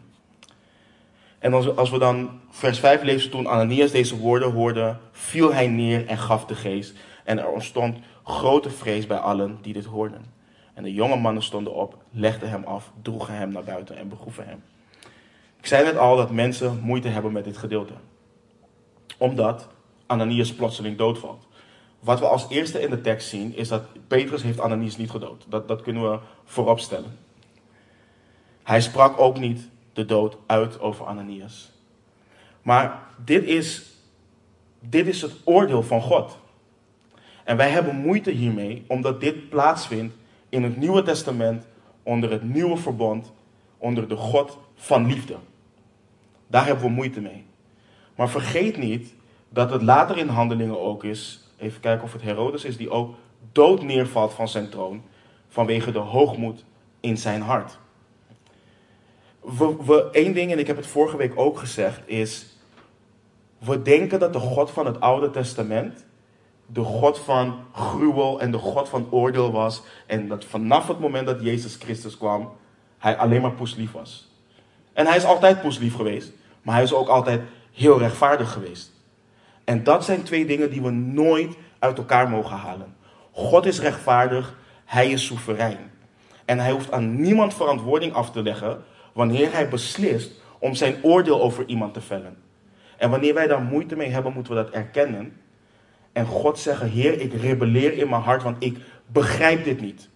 En 1.39 1.55
als 1.55 1.65
we, 1.65 1.73
als 1.73 1.91
we 1.91 1.99
dan 1.99 2.41
vers 2.51 2.79
5 2.79 3.03
lezen, 3.03 3.31
toen 3.31 3.47
Ananias 3.47 3.91
deze 3.91 4.19
woorden 4.19 4.53
hoorde, 4.53 4.97
viel 5.13 5.53
hij 5.53 5.69
neer 5.69 6.07
en 6.07 6.19
gaf 6.19 6.47
de 6.47 6.55
geest. 6.55 6.95
En 7.25 7.39
er 7.39 7.49
ontstond 7.49 7.99
grote 8.25 8.71
vrees 8.71 9.07
bij 9.07 9.19
allen 9.19 9.59
die 9.63 9.73
dit 9.73 9.85
hoorden. 9.85 10.25
En 10.75 10.83
de 10.83 10.93
jonge 10.93 11.17
mannen 11.17 11.43
stonden 11.43 11.75
op, 11.75 11.97
legden 12.11 12.51
hem 12.51 12.65
af, 12.65 12.93
droegen 13.03 13.35
hem 13.35 13.53
naar 13.53 13.65
buiten 13.65 13.97
en 13.97 14.09
begroeven 14.09 14.47
hem. 14.47 14.63
Ik 15.59 15.67
zei 15.67 15.85
net 15.85 15.97
al 15.97 16.17
dat 16.17 16.31
mensen 16.31 16.81
moeite 16.83 17.09
hebben 17.09 17.33
met 17.33 17.45
dit 17.45 17.57
gedeelte. 17.57 17.93
Omdat 19.19 19.69
Ananias 20.07 20.55
plotseling 20.55 20.99
doodvalt. 20.99 21.47
Wat 22.01 22.19
we 22.19 22.27
als 22.27 22.49
eerste 22.49 22.81
in 22.81 22.91
de 22.91 23.01
tekst 23.01 23.29
zien, 23.29 23.57
is 23.57 23.69
dat 23.69 23.83
Petrus 24.07 24.43
heeft 24.43 24.61
Ananias 24.61 24.97
niet 24.97 25.11
gedood. 25.11 25.45
Dat, 25.49 25.69
dat 25.69 25.83
kunnen 25.83 26.11
we 26.11 26.19
voorop 26.45 26.81
stellen. 26.81 27.19
Hij 28.63 28.81
sprak 28.81 29.21
ook 29.21 29.39
niet 29.39 29.69
de 29.93 30.05
dood 30.05 30.37
uit 30.47 30.81
over 30.81 31.07
Ananias. 31.07 31.73
Maar 32.63 33.03
dit 33.25 33.45
is, 33.45 33.83
dit 34.81 35.07
is 35.07 35.23
het 35.23 35.33
oordeel 35.45 35.83
van 35.83 36.03
God. 36.03 36.39
En 37.45 37.57
wij 37.57 37.71
hebben 37.71 37.97
moeite 37.97 38.31
hiermee, 38.31 38.85
omdat 38.87 39.21
dit 39.21 39.49
plaatsvindt 39.49 40.15
in 40.53 40.63
het 40.63 40.77
Nieuwe 40.77 41.03
Testament, 41.03 41.67
onder 42.03 42.31
het 42.31 42.43
nieuwe 42.43 42.77
verbond, 42.77 43.33
onder 43.79 44.09
de 44.09 44.17
God 44.17 44.59
van 44.75 45.07
liefde. 45.07 45.37
Daar 46.47 46.67
hebben 46.67 46.85
we 46.85 46.91
moeite 46.91 47.21
mee. 47.21 47.45
Maar 48.17 48.29
vergeet 48.29 48.77
niet 48.77 49.15
dat 49.49 49.71
het 49.71 49.83
later 49.83 50.19
in 50.19 50.29
handelingen 50.29 50.81
ook 50.81 51.05
is, 51.05 51.49
even 51.57 51.81
kijken 51.81 52.05
of 52.05 52.13
het 52.13 52.23
Herodes 52.23 52.65
is, 52.65 52.77
die 52.77 52.91
ook 52.91 53.15
dood 53.53 53.83
neervalt 53.83 54.33
van 54.33 54.49
zijn 54.49 54.69
troon 54.69 55.03
vanwege 55.49 55.93
de 55.93 55.99
hoogmoed 55.99 56.65
in 57.01 57.17
zijn 57.17 57.43
hart. 57.43 57.79
We, 59.41 59.77
we, 59.85 60.09
één 60.11 60.35
ding, 60.35 60.53
en 60.53 60.59
ik 60.59 60.67
heb 60.67 60.77
het 60.77 60.87
vorige 60.87 61.17
week 61.17 61.33
ook 61.39 61.59
gezegd, 61.59 62.01
is 62.09 62.57
we 63.59 63.83
denken 63.83 64.19
dat 64.19 64.33
de 64.33 64.39
God 64.39 64.71
van 64.71 64.87
het 64.87 65.01
Oude 65.01 65.31
Testament 65.31 66.05
de 66.73 66.83
God 66.83 67.19
van 67.19 67.65
gruwel 67.73 68.41
en 68.41 68.51
de 68.51 68.59
God 68.59 68.89
van 68.89 69.07
oordeel 69.11 69.53
was. 69.53 69.83
En 70.07 70.29
dat 70.29 70.45
vanaf 70.45 70.89
het 70.89 70.99
moment 70.99 71.27
dat 71.27 71.43
Jezus 71.43 71.77
Christus 71.77 72.17
kwam, 72.17 72.53
hij 72.99 73.17
alleen 73.17 73.41
maar 73.41 73.53
poeslief 73.53 73.93
was. 73.93 74.31
En 74.93 75.07
hij 75.07 75.17
is 75.17 75.25
altijd 75.25 75.61
poeslief 75.61 75.95
geweest, 75.95 76.33
maar 76.63 76.75
hij 76.75 76.85
is 76.85 76.93
ook 76.93 77.09
altijd 77.09 77.41
heel 77.73 77.99
rechtvaardig 77.99 78.53
geweest. 78.53 78.91
En 79.65 79.85
dat 79.85 80.05
zijn 80.05 80.23
twee 80.23 80.47
dingen 80.47 80.71
die 80.71 80.83
we 80.83 80.91
nooit 80.91 81.57
uit 81.79 81.99
elkaar 81.99 82.29
mogen 82.29 82.57
halen. 82.57 82.95
God 83.33 83.67
is 83.67 83.81
rechtvaardig, 83.81 84.59
hij 84.85 85.11
is 85.11 85.27
soeverein. 85.27 85.91
En 86.45 86.59
hij 86.59 86.71
hoeft 86.71 86.93
aan 86.93 87.21
niemand 87.21 87.55
verantwoording 87.55 88.13
af 88.13 88.31
te 88.31 88.43
leggen 88.43 88.83
wanneer 89.13 89.53
hij 89.53 89.69
beslist 89.69 90.33
om 90.59 90.75
zijn 90.75 90.97
oordeel 91.03 91.43
over 91.43 91.67
iemand 91.67 91.95
te 91.95 92.01
vellen. 92.01 92.37
En 92.97 93.11
wanneer 93.11 93.35
wij 93.35 93.47
daar 93.47 93.63
moeite 93.63 93.97
mee 93.97 94.11
hebben, 94.11 94.33
moeten 94.33 94.55
we 94.55 94.63
dat 94.63 94.73
erkennen 94.73 95.42
en 96.13 96.27
God 96.27 96.59
zeggen: 96.59 96.89
Heer, 96.89 97.21
ik 97.21 97.33
rebelleer 97.33 97.93
in 97.93 98.09
mijn 98.09 98.23
hart, 98.23 98.43
want 98.43 98.57
ik 98.59 98.79
begrijp 99.07 99.65
dit 99.65 99.81
niet. 99.81 100.09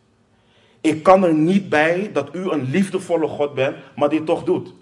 Ik 0.80 1.02
kan 1.02 1.24
er 1.24 1.34
niet 1.34 1.68
bij 1.68 2.10
dat 2.12 2.34
u 2.34 2.50
een 2.50 2.70
liefdevolle 2.70 3.28
God 3.28 3.54
bent, 3.54 3.76
maar 3.96 4.08
dit 4.08 4.26
toch 4.26 4.44
doet. 4.44 4.74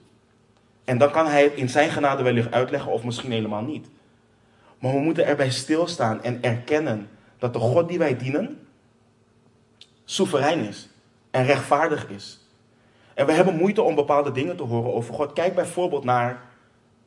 En 0.84 0.98
dan 0.98 1.10
kan 1.10 1.26
hij 1.26 1.42
het 1.42 1.52
in 1.52 1.68
zijn 1.68 1.90
genade 1.90 2.22
wellicht 2.22 2.52
uitleggen, 2.52 2.92
of 2.92 3.04
misschien 3.04 3.30
helemaal 3.30 3.62
niet. 3.62 3.86
Maar 4.78 4.92
we 4.92 4.98
moeten 4.98 5.26
erbij 5.26 5.50
stilstaan 5.50 6.22
en 6.22 6.42
erkennen 6.42 7.08
dat 7.38 7.52
de 7.52 7.58
God 7.58 7.88
die 7.88 7.98
wij 7.98 8.16
dienen, 8.16 8.58
soeverein 10.04 10.58
is 10.58 10.88
en 11.30 11.44
rechtvaardig 11.44 12.08
is. 12.08 12.48
En 13.14 13.26
we 13.26 13.32
hebben 13.32 13.56
moeite 13.56 13.82
om 13.82 13.94
bepaalde 13.94 14.32
dingen 14.32 14.56
te 14.56 14.62
horen 14.62 14.94
over 14.94 15.14
God. 15.14 15.32
Kijk 15.32 15.54
bijvoorbeeld 15.54 16.04
naar 16.04 16.42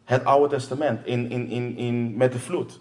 het 0.03 0.25
Oude 0.25 0.55
Testament 0.55 1.05
in, 1.05 1.29
in, 1.29 1.49
in, 1.49 1.77
in, 1.77 2.17
met 2.17 2.31
de 2.31 2.39
vloed. 2.39 2.79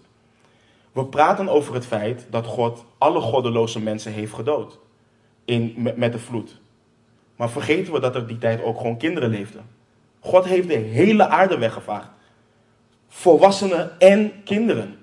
We 0.97 1.05
praten 1.05 1.49
over 1.49 1.73
het 1.73 1.85
feit 1.85 2.27
dat 2.29 2.45
God 2.45 2.85
alle 2.97 3.19
goddeloze 3.19 3.81
mensen 3.81 4.11
heeft 4.11 4.33
gedood 4.33 4.79
in, 5.45 5.73
met, 5.95 6.11
de 6.11 6.19
vloed. 6.19 6.59
Maar 7.35 7.49
vergeten 7.49 7.93
we 7.93 7.99
dat 7.99 8.15
er 8.15 8.27
die 8.27 8.37
tijd 8.37 8.63
ook 8.63 8.77
gewoon 8.77 8.97
kinderen 8.97 9.29
leefden. 9.29 9.65
God 10.19 10.45
heeft 10.45 10.67
de 10.67 10.73
hele 10.73 11.27
aarde 11.27 11.57
weggevaagd. 11.57 12.09
Volwassenen 13.07 13.99
en 13.99 14.43
kinderen. 14.43 14.97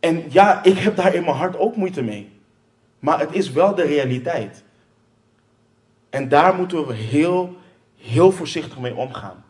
En 0.00 0.24
ja, 0.28 0.64
ik 0.64 0.78
heb 0.78 0.96
daar 0.96 1.14
in 1.14 1.24
mijn 1.24 1.36
hart 1.36 1.58
ook 1.58 1.76
moeite 1.76 2.02
mee. 2.02 2.30
Maar 2.98 3.18
het 3.18 3.34
is 3.34 3.52
wel 3.52 3.74
de 3.74 3.84
realiteit. 3.84 4.64
En 6.10 6.28
daar 6.28 6.54
moeten 6.54 6.86
we 6.86 6.94
heel, 6.94 7.56
heel 7.96 8.32
voorzichtig 8.32 8.78
mee 8.78 8.94
omgaan. 8.94 9.44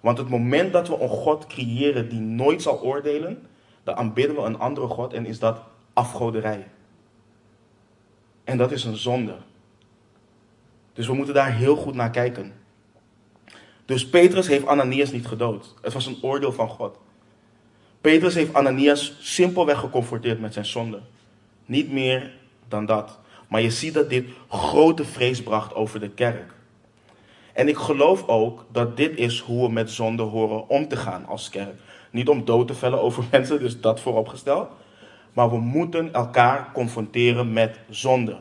Want 0.00 0.18
het 0.18 0.28
moment 0.28 0.72
dat 0.72 0.88
we 0.88 1.00
een 1.00 1.08
God 1.08 1.46
creëren 1.46 2.08
die 2.08 2.20
nooit 2.20 2.62
zal 2.62 2.80
oordelen, 2.80 3.46
dan 3.82 3.96
aanbidden 3.96 4.36
we 4.36 4.42
een 4.42 4.58
andere 4.58 4.86
God 4.86 5.12
en 5.12 5.26
is 5.26 5.38
dat 5.38 5.60
afgoderij. 5.92 6.66
En 8.44 8.56
dat 8.56 8.72
is 8.72 8.84
een 8.84 8.96
zonde. 8.96 9.36
Dus 10.92 11.06
we 11.06 11.14
moeten 11.14 11.34
daar 11.34 11.52
heel 11.52 11.76
goed 11.76 11.94
naar 11.94 12.10
kijken. 12.10 12.52
Dus 13.84 14.08
Petrus 14.08 14.46
heeft 14.46 14.66
Ananias 14.66 15.12
niet 15.12 15.26
gedood. 15.26 15.74
Het 15.82 15.92
was 15.92 16.06
een 16.06 16.18
oordeel 16.22 16.52
van 16.52 16.68
God. 16.68 16.98
Petrus 18.00 18.34
heeft 18.34 18.54
Ananias 18.54 19.16
simpelweg 19.20 19.78
geconfronteerd 19.78 20.40
met 20.40 20.52
zijn 20.52 20.66
zonde. 20.66 21.00
Niet 21.66 21.92
meer 21.92 22.32
dan 22.68 22.86
dat. 22.86 23.18
Maar 23.48 23.60
je 23.60 23.70
ziet 23.70 23.94
dat 23.94 24.10
dit 24.10 24.26
grote 24.48 25.04
vrees 25.04 25.42
bracht 25.42 25.74
over 25.74 26.00
de 26.00 26.10
kerk. 26.10 26.54
En 27.52 27.68
ik 27.68 27.76
geloof 27.76 28.28
ook 28.28 28.64
dat 28.72 28.96
dit 28.96 29.18
is 29.18 29.40
hoe 29.40 29.66
we 29.66 29.72
met 29.72 29.90
zonde 29.90 30.22
horen 30.22 30.68
om 30.68 30.88
te 30.88 30.96
gaan 30.96 31.26
als 31.26 31.48
kerk. 31.48 31.74
Niet 32.12 32.28
om 32.28 32.44
dood 32.44 32.66
te 32.66 32.74
vellen 32.74 33.02
over 33.02 33.24
mensen, 33.32 33.58
dus 33.58 33.80
dat 33.80 34.00
vooropgesteld. 34.00 34.68
Maar 35.32 35.50
we 35.50 35.58
moeten 35.58 36.12
elkaar 36.12 36.70
confronteren 36.72 37.52
met 37.52 37.80
zonde. 37.88 38.38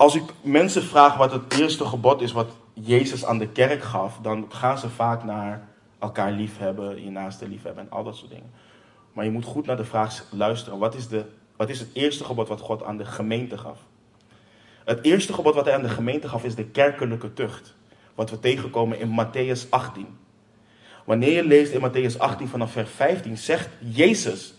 als 0.00 0.14
ik 0.14 0.22
mensen 0.42 0.82
vraag 0.82 1.16
wat 1.16 1.32
het 1.32 1.58
eerste 1.58 1.84
gebod 1.84 2.20
is 2.20 2.32
wat 2.32 2.50
Jezus 2.72 3.24
aan 3.24 3.38
de 3.38 3.48
kerk 3.48 3.82
gaf, 3.82 4.18
dan 4.22 4.46
gaan 4.48 4.78
ze 4.78 4.88
vaak 4.88 5.24
naar 5.24 5.68
elkaar 5.98 6.32
liefhebben, 6.32 7.04
je 7.04 7.10
naaste 7.10 7.48
liefhebben 7.48 7.84
en 7.84 7.90
al 7.90 8.04
dat 8.04 8.16
soort 8.16 8.30
dingen. 8.30 8.50
Maar 9.12 9.24
je 9.24 9.30
moet 9.30 9.44
goed 9.44 9.66
naar 9.66 9.76
de 9.76 9.84
vraag 9.84 10.26
luisteren. 10.30 10.78
Wat 10.78 10.94
is, 10.94 11.08
de, 11.08 11.24
wat 11.56 11.68
is 11.68 11.80
het 11.80 11.88
eerste 11.92 12.24
gebod 12.24 12.48
wat 12.48 12.60
God 12.60 12.82
aan 12.82 12.96
de 12.96 13.04
gemeente 13.04 13.58
gaf? 13.58 13.78
Het 14.84 15.02
eerste 15.02 15.32
gebod 15.32 15.54
wat 15.54 15.64
hij 15.64 15.74
aan 15.74 15.82
de 15.82 15.88
gemeente 15.88 16.28
gaf 16.28 16.44
is 16.44 16.54
de 16.54 16.66
kerkelijke 16.66 17.32
tucht. 17.32 17.74
Wat 18.14 18.30
we 18.30 18.40
tegenkomen 18.40 18.98
in 18.98 19.08
Matthäus 19.08 19.68
18. 19.70 20.06
Wanneer 21.04 21.32
je 21.32 21.44
leest 21.44 21.72
in 21.72 21.80
Matthäus 21.80 22.18
18 22.18 22.48
vanaf 22.48 22.72
vers 22.72 22.90
15, 22.90 23.38
zegt 23.38 23.68
Jezus: 23.78 24.54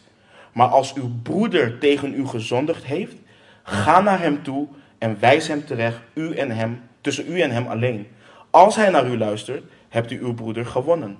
Maar 0.51 0.67
als 0.67 0.93
uw 0.93 1.11
broeder 1.23 1.77
tegen 1.77 2.13
u 2.13 2.27
gezondigd 2.27 2.83
heeft, 2.83 3.15
ga 3.63 4.01
naar 4.01 4.19
hem 4.19 4.43
toe 4.43 4.67
en 4.97 5.17
wijs 5.19 5.47
hem 5.47 5.65
terecht, 5.65 5.99
u 6.13 6.35
en 6.35 6.51
hem, 6.51 6.81
tussen 7.01 7.31
u 7.31 7.41
en 7.41 7.51
hem 7.51 7.67
alleen. 7.67 8.07
Als 8.49 8.75
hij 8.75 8.89
naar 8.89 9.07
u 9.07 9.17
luistert, 9.17 9.63
hebt 9.89 10.11
u 10.11 10.19
uw 10.19 10.33
broeder 10.33 10.65
gewonnen. 10.65 11.17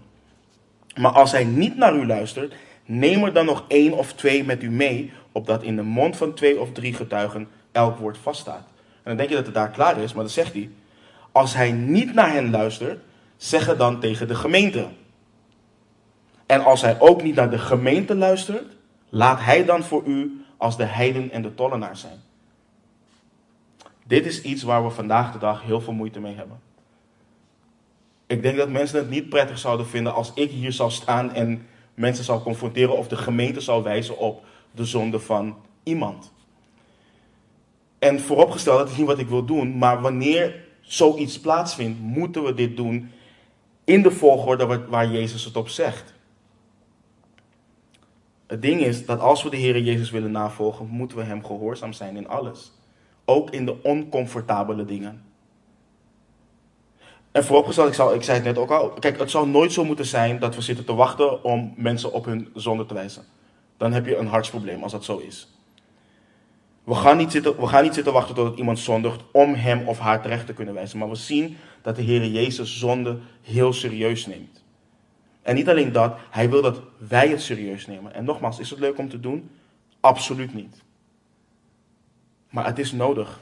Maar 0.95 1.11
als 1.11 1.32
hij 1.32 1.43
niet 1.43 1.78
naar 1.78 1.95
u 1.95 2.05
luistert, 2.05 2.53
neem 2.86 3.24
er 3.24 3.34
dan 3.34 3.45
nog 3.45 3.65
één 3.67 3.93
of 3.93 4.13
twee 4.13 4.43
met 4.43 4.63
u 4.63 4.69
mee, 4.69 5.11
opdat 5.32 5.63
in 5.63 5.76
de 5.76 5.82
mond 5.82 6.17
van 6.17 6.34
twee 6.34 6.59
of 6.59 6.72
drie 6.72 6.93
getuigen 6.93 7.47
elk 7.72 7.97
woord 7.97 8.17
vaststaat. 8.17 8.67
En 8.78 9.03
dan 9.03 9.17
denk 9.17 9.30
je 9.30 9.36
dat 9.36 9.45
het 9.45 9.53
daar 9.53 9.69
klaar 9.69 9.97
is, 9.97 10.13
maar 10.13 10.24
dan 10.24 10.34
zegt 10.34 10.53
hij: 10.53 10.69
Als 11.32 11.53
hij 11.53 11.72
niet 11.72 12.13
naar 12.13 12.34
hen 12.34 12.49
luistert, 12.49 12.99
zeg 13.38 13.65
het 13.65 13.78
dan 13.78 13.99
tegen 13.99 14.28
de 14.28 14.36
gemeente. 14.36 14.88
En 16.52 16.64
als 16.64 16.82
hij 16.82 16.99
ook 16.99 17.24
niet 17.24 17.36
naar 17.36 17.49
de 17.49 17.58
gemeente 17.58 18.16
luistert, 18.16 18.76
laat 19.10 19.39
hij 19.39 19.66
dan 19.66 19.84
voor 19.84 20.04
u 20.06 20.45
als 20.58 20.78
de 20.78 20.84
heiden 20.84 21.32
en 21.32 21.41
de 21.41 21.56
tollenaar 21.56 21.97
zijn. 21.97 22.20
Dit 24.04 24.26
is 24.26 24.41
iets 24.41 24.64
waar 24.64 24.84
we 24.84 24.89
vandaag 24.89 25.32
de 25.32 25.38
dag 25.38 25.64
heel 25.64 25.82
veel 25.82 25.93
moeite 25.93 26.20
mee 26.20 26.36
hebben. 26.36 26.60
Ik 28.28 28.41
denk 28.41 28.58
dat 28.58 28.70
mensen 28.70 28.97
het 28.97 29.10
niet 29.10 29.30
prettig 29.30 29.58
zouden 29.58 29.88
vinden 29.88 30.14
als 30.14 30.32
ik 30.36 30.49
hier 30.49 30.72
zou 30.72 30.91
staan 30.91 31.34
en 31.34 31.68
mensen 31.93 32.24
zou 32.24 32.41
confronteren 32.41 32.97
of 32.97 33.08
de 33.08 33.18
gemeente 33.18 33.62
zou 33.62 33.84
wijzen 33.84 34.18
op 34.18 34.45
de 34.72 34.86
zonde 34.86 35.20
van 35.20 35.56
iemand. 35.84 36.32
En 37.99 38.20
vooropgesteld, 38.20 38.78
dat 38.78 38.89
is 38.89 38.97
niet 38.97 39.08
wat 39.08 39.20
ik 39.20 39.30
wil 39.30 39.45
doen, 39.45 39.78
maar 39.78 40.02
wanneer 40.02 40.56
zoiets 40.82 41.39
plaatsvindt, 41.39 41.99
moeten 41.99 42.43
we 42.43 42.54
dit 42.54 42.78
doen 42.78 43.12
in 43.84 44.02
de 44.02 44.12
volgorde 44.12 44.86
waar 44.88 45.12
Jezus 45.12 45.45
het 45.45 45.56
op 45.56 45.70
zegt. 45.70 46.20
Het 48.52 48.62
ding 48.62 48.82
is 48.82 49.06
dat 49.06 49.20
als 49.20 49.43
we 49.43 49.49
de 49.49 49.58
Heer 49.58 49.80
Jezus 49.80 50.10
willen 50.10 50.32
navolgen, 50.32 50.88
moeten 50.88 51.18
we 51.18 51.24
Hem 51.24 51.45
gehoorzaam 51.45 51.93
zijn 51.93 52.16
in 52.16 52.28
alles. 52.28 52.72
Ook 53.26 53.49
in 53.49 53.66
de 53.66 53.84
oncomfortabele 53.84 54.86
dingen. 54.86 55.24
En 57.32 57.43
vooropgesteld, 57.43 57.99
ik, 57.99 58.16
ik 58.16 58.24
zei 58.24 58.38
het 58.38 58.45
net 58.45 58.58
ook 58.58 58.72
al, 58.72 58.89
kijk, 58.89 59.20
het 59.20 59.32
zou 59.32 59.47
nooit 59.47 59.74
zo 59.74 59.86
moeten 59.86 60.06
zijn 60.06 60.39
dat 60.39 60.56
we 60.56 60.62
zitten 60.62 60.86
te 60.86 60.93
wachten 60.93 61.43
om 61.43 61.74
mensen 61.76 62.12
op 62.12 62.26
hun 62.26 62.49
zonde 62.54 62.86
te 62.86 62.93
wijzen. 62.93 63.24
Dan 63.78 63.93
heb 63.93 64.06
je 64.06 64.18
een 64.18 64.28
hartsprobleem 64.28 64.84
als 64.84 64.91
dat 64.91 65.06
zo 65.06 65.18
is. 65.18 65.47
We 66.84 66.95
gaan, 66.95 67.18
niet 67.18 67.32
zitten, 67.32 67.60
we 67.60 67.68
gaan 67.68 67.84
niet 67.84 67.93
zitten 67.93 68.14
wachten 68.14 68.36
totdat 68.36 68.58
iemand 68.58 68.80
zondigt 68.80 69.22
om 69.32 69.54
hem 69.54 69.88
of 69.88 69.99
haar 69.99 70.22
terecht 70.22 70.45
te 70.45 70.54
kunnen 70.54 70.74
wijzen. 70.74 70.97
Maar 70.97 71.10
we 71.10 71.16
zien 71.16 71.58
dat 71.82 71.95
de 71.95 72.02
Heer 72.02 72.26
Jezus 72.26 72.80
zonde 72.80 73.20
heel 73.41 73.74
serieus 73.74 74.26
neemt. 74.26 74.61
En 75.41 75.55
niet 75.55 75.69
alleen 75.69 75.91
dat, 75.91 76.17
hij 76.29 76.49
wil 76.49 76.61
dat 76.61 76.81
wij 76.97 77.27
het 77.27 77.41
serieus 77.41 77.87
nemen. 77.87 78.13
En 78.13 78.23
nogmaals, 78.23 78.59
is 78.59 78.69
het 78.69 78.79
leuk 78.79 78.97
om 78.97 79.09
te 79.09 79.19
doen? 79.19 79.49
Absoluut 79.99 80.53
niet. 80.53 80.81
Maar 82.49 82.65
het 82.65 82.79
is 82.79 82.91
nodig. 82.91 83.39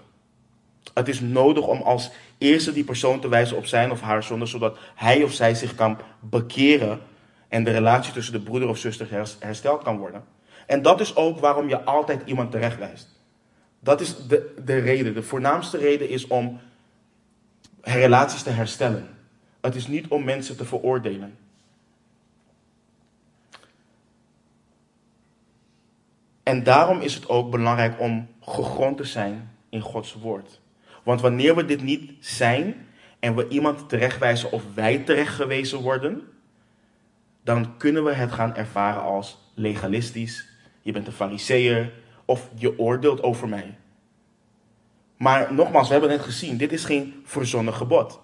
Het 0.94 1.08
is 1.08 1.20
nodig 1.20 1.68
om 1.68 1.82
als 1.82 2.12
eerste 2.38 2.74
die 2.74 2.84
persoon 2.84 3.20
te 3.20 3.28
wijzen 3.28 3.58
op 3.58 3.66
zijn 3.66 3.92
of 3.92 4.02
haar 4.02 4.24
zonde, 4.24 4.46
zodat 4.46 4.78
hij 4.96 5.24
of 5.24 5.34
zij 5.34 5.56
zich 5.56 5.76
kan 5.76 5.98
bekeren 6.20 7.00
en 7.48 7.64
de 7.64 7.72
relatie 7.72 8.14
tussen 8.14 8.34
de 8.34 8.42
broeder 8.42 8.70
of 8.70 8.78
zuster 8.78 9.08
hersteld 9.40 9.84
kan 9.84 9.98
worden. 9.98 10.24
En 10.66 10.82
dat 10.82 11.00
is 11.00 11.16
ook 11.16 11.40
waarom 11.40 11.70
je 11.70 11.84
altijd 11.84 12.22
iemand 12.26 12.52
terechtwijst. 12.52 13.08
Dat 13.80 14.02
is 14.02 14.28
de, 14.28 14.54
de 14.66 14.78
reden. 14.78 15.14
De 15.14 15.24
voornaamste 15.24 15.78
reden 15.78 16.10
is 16.10 16.28
om 16.28 16.60
relaties 17.82 18.44
te 18.44 18.50
herstellen. 18.50 19.10
Het 19.62 19.76
is 19.76 19.88
niet 19.88 20.08
om 20.08 20.24
mensen 20.24 20.58
te 20.58 20.66
veroordelen. 20.66 21.38
En 26.50 26.64
daarom 26.64 27.00
is 27.00 27.14
het 27.14 27.30
ook 27.30 27.52
belangrijk 27.52 28.00
om 28.00 28.28
gegrond 28.42 28.98
te 28.98 29.04
zijn 29.04 29.52
in 29.70 29.82
Gods 29.82 30.14
woord. 30.14 30.62
Want 31.04 31.22
wanneer 31.22 31.56
we 31.56 31.66
dit 31.66 31.82
niet 31.82 32.12
zijn 32.20 32.88
en 33.20 33.36
we 33.36 33.48
iemand 33.48 33.90
terechtwijzen 33.90 34.52
of 34.52 34.64
wij 34.74 34.98
terechtgewezen 34.98 35.80
worden, 35.80 36.22
dan 37.44 37.78
kunnen 37.78 38.04
we 38.04 38.14
het 38.14 38.32
gaan 38.32 38.56
ervaren 38.56 39.02
als 39.02 39.52
legalistisch. 39.54 40.48
Je 40.82 40.92
bent 40.92 41.08
een 41.08 41.14
fariseer 41.14 41.94
of 42.26 42.50
je 42.56 42.80
oordeelt 42.80 43.24
over 43.24 43.48
mij. 43.48 43.78
Maar 45.18 45.54
nogmaals, 45.54 45.88
we 45.88 45.94
hebben 45.94 46.12
net 46.12 46.22
gezien, 46.22 46.58
dit 46.58 46.72
is 46.72 46.86
geen 46.86 47.22
verzonnen 47.24 47.74
gebod. 47.74 48.20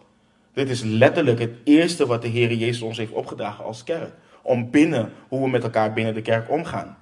Dit 0.53 0.69
is 0.69 0.84
letterlijk 0.84 1.39
het 1.39 1.55
eerste 1.63 2.05
wat 2.05 2.21
de 2.21 2.28
Heer 2.28 2.53
Jezus 2.53 2.82
ons 2.82 2.97
heeft 2.97 3.11
opgedragen 3.11 3.65
als 3.65 3.84
kerk. 3.84 4.13
Om 4.41 4.71
binnen, 4.71 5.11
hoe 5.28 5.41
we 5.41 5.49
met 5.49 5.63
elkaar 5.63 5.93
binnen 5.93 6.13
de 6.13 6.21
kerk 6.21 6.49
omgaan. 6.49 6.97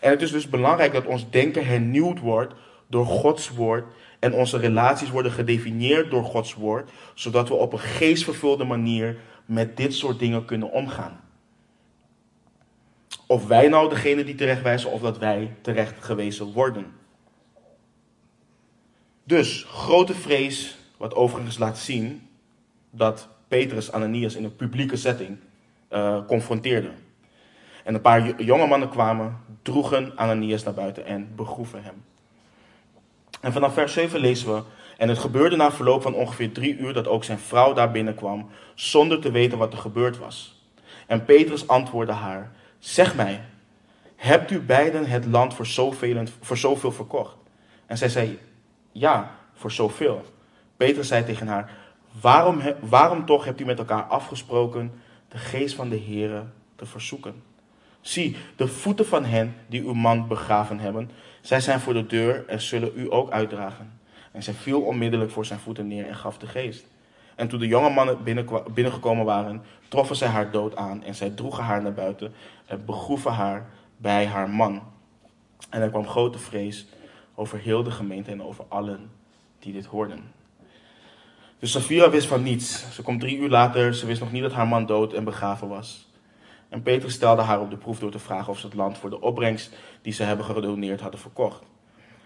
En 0.00 0.10
het 0.10 0.22
is 0.22 0.30
dus 0.30 0.48
belangrijk 0.48 0.92
dat 0.92 1.06
ons 1.06 1.30
denken 1.30 1.66
hernieuwd 1.66 2.20
wordt 2.20 2.54
door 2.86 3.06
Gods 3.06 3.48
woord 3.48 3.84
en 4.18 4.34
onze 4.34 4.58
relaties 4.58 5.10
worden 5.10 5.32
gedefinieerd 5.32 6.10
door 6.10 6.24
Gods 6.24 6.54
woord, 6.54 6.90
zodat 7.14 7.48
we 7.48 7.54
op 7.54 7.72
een 7.72 7.78
geestvervulde 7.78 8.64
manier 8.64 9.16
met 9.46 9.76
dit 9.76 9.94
soort 9.94 10.18
dingen 10.18 10.44
kunnen 10.44 10.70
omgaan. 10.70 11.20
Of 13.26 13.46
wij 13.46 13.68
nou 13.68 13.88
degene 13.88 14.24
die 14.24 14.34
terechtwijzen 14.34 14.90
of 14.90 15.00
dat 15.00 15.18
wij 15.18 15.54
terecht 15.60 16.04
gewezen 16.04 16.52
worden. 16.52 16.92
Dus 19.24 19.66
grote 19.68 20.14
vrees, 20.14 20.78
wat 20.96 21.14
overigens 21.14 21.58
laat 21.58 21.78
zien 21.78 22.28
dat 22.90 23.28
Petrus 23.48 23.92
Ananias 23.92 24.34
in 24.34 24.44
een 24.44 24.56
publieke 24.56 24.96
setting 24.96 25.38
uh, 25.90 26.26
confronteerde. 26.26 26.90
En 27.84 27.94
een 27.94 28.00
paar 28.00 28.42
jonge 28.42 28.66
mannen 28.66 28.88
kwamen, 28.88 29.36
droegen 29.64 30.12
Ananias 30.16 30.62
naar 30.62 30.74
buiten 30.74 31.06
en 31.06 31.32
begroeven 31.36 31.82
hem. 31.82 32.04
En 33.40 33.52
vanaf 33.52 33.74
vers 33.74 33.92
7 33.92 34.20
lezen 34.20 34.54
we. 34.54 34.62
En 34.96 35.08
het 35.08 35.18
gebeurde 35.18 35.56
na 35.56 35.72
verloop 35.72 36.02
van 36.02 36.14
ongeveer 36.14 36.52
drie 36.52 36.76
uur 36.76 36.92
dat 36.92 37.08
ook 37.08 37.24
zijn 37.24 37.38
vrouw 37.38 37.72
daar 37.72 37.90
binnenkwam, 37.90 38.48
zonder 38.74 39.20
te 39.20 39.30
weten 39.30 39.58
wat 39.58 39.72
er 39.72 39.78
gebeurd 39.78 40.18
was. 40.18 40.62
En 41.06 41.24
Petrus 41.24 41.68
antwoordde 41.68 42.12
haar: 42.12 42.52
Zeg 42.78 43.14
mij, 43.14 43.40
hebt 44.16 44.50
u 44.50 44.60
beiden 44.60 45.06
het 45.06 45.26
land 45.26 45.54
voor 45.54 45.66
zoveel, 45.66 46.24
voor 46.40 46.56
zoveel 46.56 46.92
verkocht? 46.92 47.36
En 47.86 47.98
zij 47.98 48.08
zei: 48.08 48.38
Ja, 48.92 49.36
voor 49.54 49.72
zoveel. 49.72 50.24
Petrus 50.76 51.08
zei 51.08 51.24
tegen 51.24 51.46
haar: 51.46 51.70
Waarom, 52.20 52.60
waarom 52.80 53.26
toch 53.26 53.44
hebt 53.44 53.60
u 53.60 53.64
met 53.64 53.78
elkaar 53.78 54.02
afgesproken 54.02 54.92
de 55.28 55.38
geest 55.38 55.74
van 55.74 55.88
de 55.88 56.00
Heere 56.00 56.44
te 56.76 56.86
verzoeken? 56.86 57.53
Zie, 58.04 58.36
de 58.56 58.68
voeten 58.68 59.06
van 59.06 59.24
hen 59.24 59.54
die 59.66 59.82
uw 59.82 59.92
man 59.92 60.28
begraven 60.28 60.78
hebben, 60.78 61.10
zij 61.40 61.60
zijn 61.60 61.80
voor 61.80 61.92
de 61.92 62.06
deur 62.06 62.44
en 62.48 62.60
zullen 62.60 62.92
u 62.94 63.12
ook 63.12 63.30
uitdragen. 63.30 63.92
En 64.32 64.42
zij 64.42 64.54
viel 64.54 64.80
onmiddellijk 64.80 65.30
voor 65.30 65.44
zijn 65.44 65.58
voeten 65.58 65.88
neer 65.88 66.06
en 66.06 66.14
gaf 66.14 66.38
de 66.38 66.46
geest. 66.46 66.86
En 67.34 67.48
toen 67.48 67.58
de 67.58 67.66
jonge 67.66 67.90
mannen 67.90 68.18
binnengekomen 68.74 69.24
waren, 69.24 69.62
troffen 69.88 70.16
zij 70.16 70.28
haar 70.28 70.50
dood 70.50 70.76
aan 70.76 71.02
en 71.02 71.14
zij 71.14 71.30
droegen 71.30 71.64
haar 71.64 71.82
naar 71.82 71.92
buiten 71.92 72.32
en 72.66 72.84
begroeven 72.84 73.32
haar 73.32 73.70
bij 73.96 74.26
haar 74.26 74.50
man. 74.50 74.82
En 75.70 75.82
er 75.82 75.90
kwam 75.90 76.06
grote 76.06 76.38
vrees 76.38 76.86
over 77.34 77.58
heel 77.58 77.82
de 77.82 77.90
gemeente 77.90 78.30
en 78.30 78.42
over 78.42 78.64
allen 78.68 79.10
die 79.58 79.72
dit 79.72 79.86
hoorden. 79.86 80.32
Dus 81.58 81.72
Safira 81.72 82.10
wist 82.10 82.26
van 82.26 82.42
niets. 82.42 82.94
Ze 82.94 83.02
komt 83.02 83.20
drie 83.20 83.38
uur 83.38 83.48
later, 83.48 83.94
ze 83.94 84.06
wist 84.06 84.20
nog 84.20 84.32
niet 84.32 84.42
dat 84.42 84.52
haar 84.52 84.68
man 84.68 84.86
dood 84.86 85.12
en 85.12 85.24
begraven 85.24 85.68
was. 85.68 86.12
En 86.74 86.82
Petrus 86.82 87.14
stelde 87.14 87.42
haar 87.42 87.60
op 87.60 87.70
de 87.70 87.76
proef 87.76 87.98
door 87.98 88.10
te 88.10 88.18
vragen 88.18 88.52
of 88.52 88.58
ze 88.58 88.66
het 88.66 88.74
land 88.74 88.98
voor 88.98 89.10
de 89.10 89.20
opbrengst 89.20 89.76
die 90.02 90.12
ze 90.12 90.22
hebben 90.22 90.44
gedoneerd 90.44 91.00
hadden 91.00 91.20
verkocht. 91.20 91.62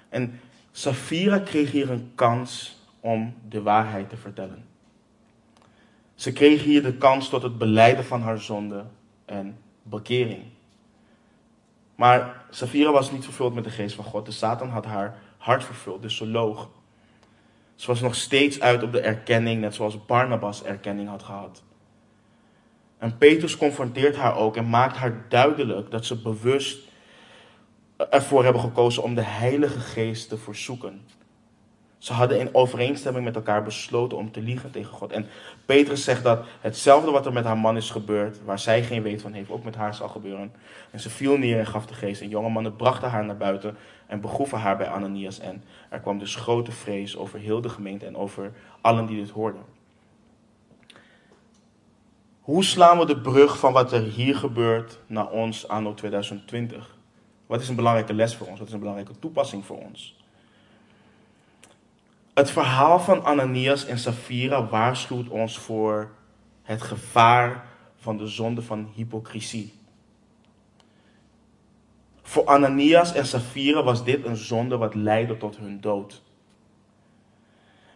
En 0.09 0.41
Safira 0.73 1.39
kreeg 1.39 1.71
hier 1.71 1.91
een 1.91 2.13
kans 2.15 2.79
om 3.01 3.35
de 3.49 3.63
waarheid 3.63 4.09
te 4.09 4.17
vertellen. 4.17 4.65
Ze 6.15 6.33
kreeg 6.33 6.63
hier 6.63 6.83
de 6.83 6.95
kans 6.95 7.29
tot 7.29 7.43
het 7.43 7.59
beleiden 7.59 8.05
van 8.05 8.23
haar 8.23 8.39
zonde 8.39 8.85
en 9.25 9.59
bekering. 9.83 10.43
Maar 11.95 12.45
Safira 12.51 12.93
was 12.93 13.11
niet 13.11 13.25
vervuld 13.25 13.55
met 13.55 13.65
de 13.65 13.71
geest 13.71 13.95
van 13.95 14.05
God. 14.05 14.27
De 14.27 14.33
Satan 14.33 14.69
had 14.69 14.85
haar 14.85 15.19
hart 15.37 15.65
vervuld, 15.65 16.03
dus 16.03 16.17
ze 16.17 16.27
loog. 16.27 16.69
Ze 17.75 17.87
was 17.87 18.01
nog 18.01 18.15
steeds 18.15 18.61
uit 18.61 18.83
op 18.83 18.93
de 18.93 19.01
erkenning, 19.01 19.61
net 19.61 19.75
zoals 19.75 20.07
Barnabas 20.07 20.63
erkenning 20.63 21.09
had 21.09 21.23
gehad. 21.23 21.63
En 22.99 23.19
Petrus 23.19 23.57
confronteert 23.57 24.17
haar 24.17 24.37
ook 24.37 24.57
en 24.57 24.69
maakt 24.69 24.97
haar 24.97 25.25
duidelijk 25.29 25.91
dat 25.91 26.05
ze 26.05 26.17
bewust 26.23 26.79
ervoor 28.11 28.45
hebben 28.45 28.63
gekozen 28.63 29.03
om 29.03 29.15
de 29.15 29.23
Heilige 29.23 29.81
Geest 29.81 30.29
te 30.29 30.39
verzoeken. 30.39 31.01
Ze 31.99 32.13
hadden 32.13 32.41
in 32.41 32.55
overeenstemming 32.55 33.25
met 33.25 33.37
elkaar 33.37 33.63
besloten 33.63 34.19
om 34.19 34.33
te 34.33 34.41
liegen 34.41 34.71
tegen 34.71 34.93
God. 34.93 35.13
En 35.13 35.27
Petrus 35.65 36.05
zegt 36.05 36.23
dat 36.23 36.47
hetzelfde 36.61 37.11
wat 37.11 37.27
er 37.27 37.33
met 37.33 37.45
haar 37.45 37.59
man 37.59 37.77
is 37.77 37.91
gebeurd, 37.91 38.45
waar 38.45 38.59
zij 38.59 38.83
geen 38.83 39.03
weet 39.03 39.23
van 39.23 39.33
heeft, 39.33 39.51
ook 39.51 39.65
met 39.65 39.75
haar 39.75 39.95
zal 39.95 40.09
gebeuren. 40.09 40.53
En 40.91 41.01
ze 41.01 41.11
viel 41.11 41.37
neer 41.37 41.59
en 41.59 41.67
gaf 41.67 41.87
de 41.87 41.95
geest. 41.95 42.21
En 42.21 42.29
jonge 42.29 42.49
mannen 42.49 42.77
brachten 42.77 43.11
haar 43.11 43.25
naar 43.25 43.37
buiten 43.37 43.77
en 44.07 44.21
begroeven 44.21 44.59
haar 44.59 44.77
bij 44.77 44.89
Ananias. 44.89 45.41
En 45.41 45.65
er 45.89 46.01
kwam 46.01 46.19
dus 46.19 46.35
grote 46.35 46.73
vrees 46.73 47.17
over 47.17 47.39
heel 47.39 47.61
de 47.61 47.69
gemeente 47.69 48.07
en 48.07 48.17
over 48.17 48.53
allen 48.81 49.07
die 49.07 49.21
dit 49.21 49.31
hoorden. 49.31 49.63
Hoe 52.49 52.65
slaan 52.65 52.99
we 52.99 53.07
de 53.07 53.21
brug 53.21 53.59
van 53.59 53.73
wat 53.73 53.93
er 53.93 54.03
hier 54.03 54.37
gebeurt 54.37 54.99
naar 55.07 55.31
ons 55.31 55.69
anno 55.69 55.95
2020? 55.95 56.97
Wat 57.47 57.61
is 57.61 57.69
een 57.69 57.75
belangrijke 57.75 58.15
les 58.15 58.37
voor 58.37 58.47
ons? 58.47 58.59
Wat 58.59 58.69
is 58.69 58.73
een 58.73 58.79
belangrijke 58.79 59.19
toepassing 59.19 59.65
voor 59.65 59.79
ons? 59.79 60.17
Het 62.35 62.51
verhaal 62.51 63.01
van 63.01 63.25
Ananias 63.25 63.87
en 63.87 63.99
Safira 63.99 64.67
waarschuwt 64.67 65.29
ons 65.29 65.59
voor 65.59 66.11
het 66.63 66.83
gevaar 66.83 67.67
van 67.97 68.17
de 68.17 68.27
zonde 68.27 68.63
van 68.63 68.91
hypocrisie. 68.95 69.73
Voor 72.23 72.47
Ananias 72.47 73.13
en 73.13 73.27
Safira 73.27 73.83
was 73.83 74.05
dit 74.05 74.25
een 74.25 74.37
zonde 74.37 74.77
wat 74.77 74.95
leidde 74.95 75.37
tot 75.37 75.57
hun 75.57 75.81
dood. 75.81 76.23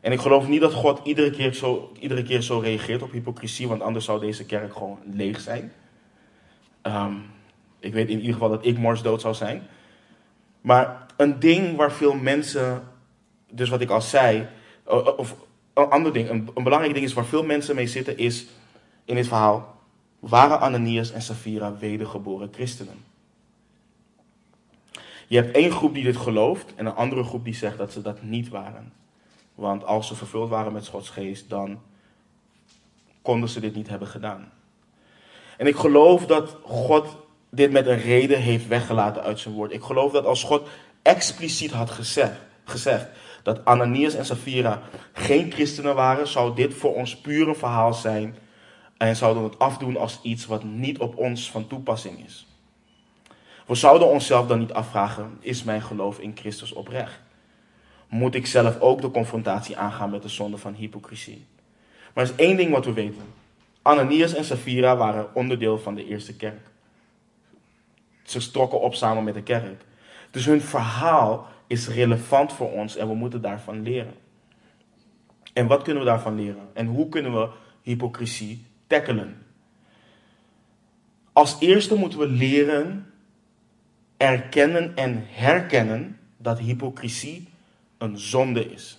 En 0.02 0.12
ik 0.12 0.20
geloof 0.20 0.48
niet 0.48 0.60
dat 0.60 0.72
God 0.72 1.00
iedere 1.04 1.30
keer 1.30 1.54
zo, 1.54 1.92
iedere 1.98 2.22
keer 2.22 2.42
zo 2.42 2.58
reageert 2.58 3.02
op 3.02 3.12
hypocrisie, 3.12 3.68
want 3.68 3.82
anders 3.82 4.04
zou 4.04 4.20
deze 4.20 4.44
kerk 4.44 4.72
gewoon 4.72 4.98
leeg 5.12 5.40
zijn. 5.40 5.72
Ehm, 6.82 7.14
ik 7.80 7.92
weet 7.92 8.08
in 8.08 8.16
ieder 8.18 8.32
geval 8.32 8.48
dat 8.48 8.66
ik 8.66 8.78
morsdood 8.78 9.20
zou 9.20 9.34
zijn. 9.34 9.62
Maar 10.60 11.06
een 11.16 11.38
ding 11.38 11.76
waar 11.76 11.92
veel 11.92 12.14
mensen, 12.14 12.82
dus 13.50 13.68
wat 13.68 13.80
ik 13.80 13.90
al 13.90 14.00
zei, 14.00 14.46
of 15.16 15.36
een 15.74 15.90
ander 15.90 16.12
ding, 16.12 16.28
een, 16.28 16.48
een 16.54 16.64
belangrijk 16.64 16.94
ding 16.94 17.06
is 17.06 17.12
waar 17.12 17.24
veel 17.24 17.44
mensen 17.44 17.74
mee 17.74 17.86
zitten, 17.86 18.18
is 18.18 18.46
in 19.04 19.14
dit 19.14 19.26
verhaal, 19.28 19.80
waren 20.18 20.60
Ananias 20.60 21.12
en 21.12 21.22
Safira 21.22 21.76
wedergeboren 21.78 22.48
christenen? 22.52 23.04
Je 25.26 25.36
hebt 25.36 25.56
één 25.56 25.70
groep 25.70 25.94
die 25.94 26.04
dit 26.04 26.16
gelooft 26.16 26.74
en 26.74 26.86
een 26.86 26.94
andere 26.94 27.24
groep 27.24 27.44
die 27.44 27.54
zegt 27.54 27.78
dat 27.78 27.92
ze 27.92 28.02
dat 28.02 28.22
niet 28.22 28.48
waren. 28.48 28.92
Want 29.62 29.84
als 29.84 30.06
ze 30.06 30.14
vervuld 30.14 30.48
waren 30.48 30.72
met 30.72 30.88
Gods 30.88 31.08
geest, 31.08 31.48
dan 31.48 31.80
konden 33.22 33.48
ze 33.48 33.60
dit 33.60 33.74
niet 33.74 33.88
hebben 33.88 34.08
gedaan. 34.08 34.52
En 35.58 35.66
ik 35.66 35.76
geloof 35.76 36.26
dat 36.26 36.56
God 36.62 37.16
dit 37.50 37.72
met 37.72 37.86
een 37.86 38.00
reden 38.00 38.40
heeft 38.40 38.66
weggelaten 38.68 39.22
uit 39.22 39.38
zijn 39.40 39.54
woord. 39.54 39.72
Ik 39.72 39.82
geloof 39.82 40.12
dat 40.12 40.24
als 40.24 40.42
God 40.42 40.68
expliciet 41.02 41.70
had 41.70 41.90
gezegd, 41.90 42.40
gezegd 42.64 43.06
dat 43.42 43.64
Ananias 43.64 44.14
en 44.14 44.24
Safira 44.24 44.82
geen 45.12 45.52
christenen 45.52 45.94
waren, 45.94 46.28
zou 46.28 46.54
dit 46.54 46.74
voor 46.74 46.94
ons 46.94 47.16
puur 47.16 47.48
een 47.48 47.56
verhaal 47.56 47.94
zijn 47.94 48.36
en 48.96 49.16
zouden 49.16 49.42
het 49.42 49.58
afdoen 49.58 49.96
als 49.96 50.18
iets 50.22 50.46
wat 50.46 50.64
niet 50.64 50.98
op 50.98 51.16
ons 51.16 51.50
van 51.50 51.66
toepassing 51.66 52.24
is. 52.24 52.46
We 53.66 53.74
zouden 53.74 54.08
onszelf 54.08 54.46
dan 54.46 54.58
niet 54.58 54.72
afvragen: 54.72 55.38
is 55.40 55.62
mijn 55.62 55.82
geloof 55.82 56.18
in 56.18 56.36
Christus 56.36 56.72
oprecht? 56.72 57.20
Moet 58.12 58.34
ik 58.34 58.46
zelf 58.46 58.80
ook 58.80 59.00
de 59.00 59.10
confrontatie 59.10 59.76
aangaan 59.76 60.10
met 60.10 60.22
de 60.22 60.28
zonde 60.28 60.56
van 60.56 60.74
hypocrisie? 60.74 61.46
Maar 62.12 62.24
er 62.24 62.30
is 62.30 62.36
één 62.36 62.56
ding 62.56 62.70
wat 62.70 62.84
we 62.84 62.92
weten: 62.92 63.22
Ananias 63.82 64.34
en 64.34 64.44
Safira 64.44 64.96
waren 64.96 65.34
onderdeel 65.34 65.78
van 65.78 65.94
de 65.94 66.06
eerste 66.06 66.36
kerk. 66.36 66.60
Ze 68.22 68.40
strokken 68.40 68.80
op 68.80 68.94
samen 68.94 69.24
met 69.24 69.34
de 69.34 69.42
kerk. 69.42 69.84
Dus 70.30 70.44
hun 70.44 70.60
verhaal 70.60 71.46
is 71.66 71.88
relevant 71.88 72.52
voor 72.52 72.72
ons 72.72 72.96
en 72.96 73.08
we 73.08 73.14
moeten 73.14 73.40
daarvan 73.40 73.82
leren. 73.82 74.14
En 75.52 75.66
wat 75.66 75.82
kunnen 75.82 76.02
we 76.02 76.08
daarvan 76.08 76.34
leren? 76.34 76.68
En 76.72 76.86
hoe 76.86 77.08
kunnen 77.08 77.32
we 77.32 77.48
hypocrisie 77.82 78.64
tackelen? 78.86 79.46
Als 81.32 81.56
eerste 81.60 81.94
moeten 81.94 82.18
we 82.18 82.28
leren 82.28 83.12
erkennen 84.16 84.96
en 84.96 85.24
herkennen 85.26 86.18
dat 86.36 86.58
hypocrisie 86.58 87.50
een 88.02 88.18
zonde 88.18 88.70
is. 88.72 88.98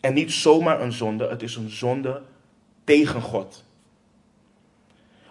En 0.00 0.14
niet 0.14 0.32
zomaar 0.32 0.80
een 0.80 0.92
zonde, 0.92 1.28
het 1.28 1.42
is 1.42 1.56
een 1.56 1.70
zonde 1.70 2.22
tegen 2.84 3.20
God. 3.20 3.64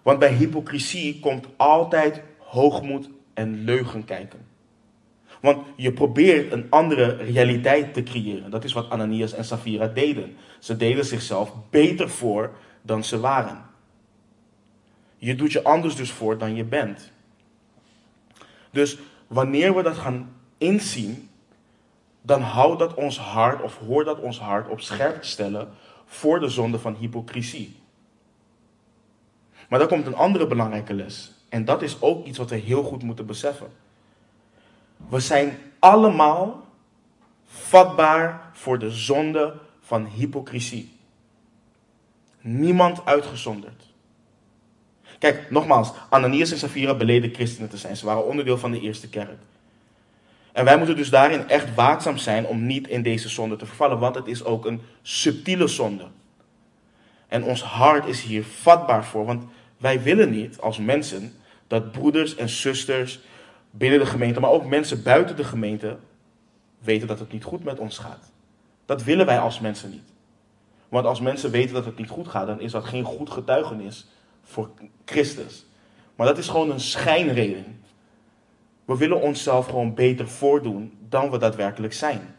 Want 0.01 0.19
bij 0.19 0.33
hypocrisie 0.33 1.19
komt 1.19 1.47
altijd 1.55 2.21
hoogmoed 2.37 3.09
en 3.33 3.63
leugen 3.63 4.05
kijken. 4.05 4.47
Want 5.41 5.65
je 5.75 5.93
probeert 5.93 6.51
een 6.51 6.67
andere 6.69 7.15
realiteit 7.15 7.93
te 7.93 8.03
creëren. 8.03 8.51
Dat 8.51 8.63
is 8.63 8.73
wat 8.73 8.89
Ananias 8.89 9.33
en 9.33 9.45
Safira 9.45 9.87
deden. 9.87 10.35
Ze 10.59 10.77
deden 10.77 11.05
zichzelf 11.05 11.53
beter 11.69 12.09
voor 12.09 12.55
dan 12.81 13.03
ze 13.03 13.19
waren. 13.19 13.65
Je 15.17 15.35
doet 15.35 15.51
je 15.51 15.63
anders 15.63 15.95
dus 15.95 16.11
voor 16.11 16.37
dan 16.37 16.55
je 16.55 16.63
bent. 16.63 17.11
Dus 18.71 18.97
wanneer 19.27 19.75
we 19.75 19.83
dat 19.83 19.97
gaan 19.97 20.35
inzien, 20.57 21.29
dan 22.21 22.41
houdt 22.41 22.79
dat 22.79 22.93
ons 22.93 23.19
hart 23.19 23.61
of 23.61 23.77
hoort 23.77 24.05
dat 24.05 24.19
ons 24.19 24.39
hart 24.39 24.67
op 24.67 24.81
scherp 24.81 25.21
te 25.21 25.27
stellen 25.27 25.69
voor 26.05 26.39
de 26.39 26.49
zonde 26.49 26.79
van 26.79 26.95
hypocrisie. 26.95 27.79
Maar 29.69 29.79
dan 29.79 29.87
komt 29.87 30.05
een 30.05 30.15
andere 30.15 30.47
belangrijke 30.47 30.93
les. 30.93 31.31
En 31.49 31.65
dat 31.65 31.81
is 31.81 32.01
ook 32.01 32.25
iets 32.25 32.37
wat 32.37 32.49
we 32.49 32.55
heel 32.55 32.83
goed 32.83 33.03
moeten 33.03 33.25
beseffen. 33.25 33.67
We 35.09 35.19
zijn 35.19 35.57
allemaal 35.79 36.65
vatbaar 37.45 38.49
voor 38.53 38.79
de 38.79 38.91
zonde 38.91 39.53
van 39.79 40.05
hypocrisie. 40.05 40.93
Niemand 42.41 43.05
uitgezonderd. 43.05 43.83
Kijk, 45.19 45.51
nogmaals, 45.51 45.91
Ananias 46.09 46.51
en 46.51 46.57
Safira 46.57 46.93
beleden 46.93 47.33
christenen 47.33 47.69
te 47.69 47.77
zijn. 47.77 47.97
Ze 47.97 48.05
waren 48.05 48.25
onderdeel 48.25 48.57
van 48.57 48.71
de 48.71 48.79
eerste 48.79 49.09
kerk. 49.09 49.37
En 50.55 50.65
wij 50.65 50.77
moeten 50.77 50.95
dus 50.95 51.09
daarin 51.09 51.49
echt 51.49 51.73
waakzaam 51.73 52.17
zijn 52.17 52.45
om 52.45 52.65
niet 52.65 52.87
in 52.87 53.01
deze 53.01 53.29
zonde 53.29 53.55
te 53.55 53.65
vervallen, 53.65 53.99
want 53.99 54.15
het 54.15 54.27
is 54.27 54.43
ook 54.43 54.65
een 54.65 54.81
subtiele 55.01 55.67
zonde. 55.67 56.05
En 57.27 57.43
ons 57.43 57.63
hart 57.63 58.05
is 58.05 58.21
hier 58.21 58.43
vatbaar 58.43 59.05
voor, 59.05 59.25
want 59.25 59.43
wij 59.77 60.01
willen 60.01 60.29
niet 60.29 60.59
als 60.59 60.77
mensen 60.77 61.33
dat 61.67 61.91
broeders 61.91 62.35
en 62.35 62.49
zusters 62.49 63.19
binnen 63.71 63.99
de 63.99 64.05
gemeente, 64.05 64.39
maar 64.39 64.49
ook 64.49 64.65
mensen 64.65 65.03
buiten 65.03 65.35
de 65.35 65.43
gemeente, 65.43 65.97
weten 66.79 67.07
dat 67.07 67.19
het 67.19 67.31
niet 67.31 67.43
goed 67.43 67.63
met 67.63 67.79
ons 67.79 67.97
gaat. 67.97 68.31
Dat 68.85 69.03
willen 69.03 69.25
wij 69.25 69.39
als 69.39 69.59
mensen 69.59 69.89
niet. 69.89 70.09
Want 70.89 71.05
als 71.05 71.19
mensen 71.19 71.51
weten 71.51 71.73
dat 71.73 71.85
het 71.85 71.97
niet 71.97 72.09
goed 72.09 72.27
gaat, 72.27 72.47
dan 72.47 72.61
is 72.61 72.71
dat 72.71 72.85
geen 72.85 73.03
goed 73.03 73.29
getuigenis 73.29 74.07
voor 74.43 74.69
Christus. 75.05 75.65
Maar 76.15 76.27
dat 76.27 76.37
is 76.37 76.47
gewoon 76.47 76.71
een 76.71 76.79
schijnreden. 76.79 77.74
We 78.85 78.97
willen 78.97 79.21
onszelf 79.21 79.65
gewoon 79.65 79.93
beter 79.93 80.27
voordoen 80.27 80.97
dan 81.09 81.31
we 81.31 81.37
daadwerkelijk 81.37 81.93
zijn. 81.93 82.35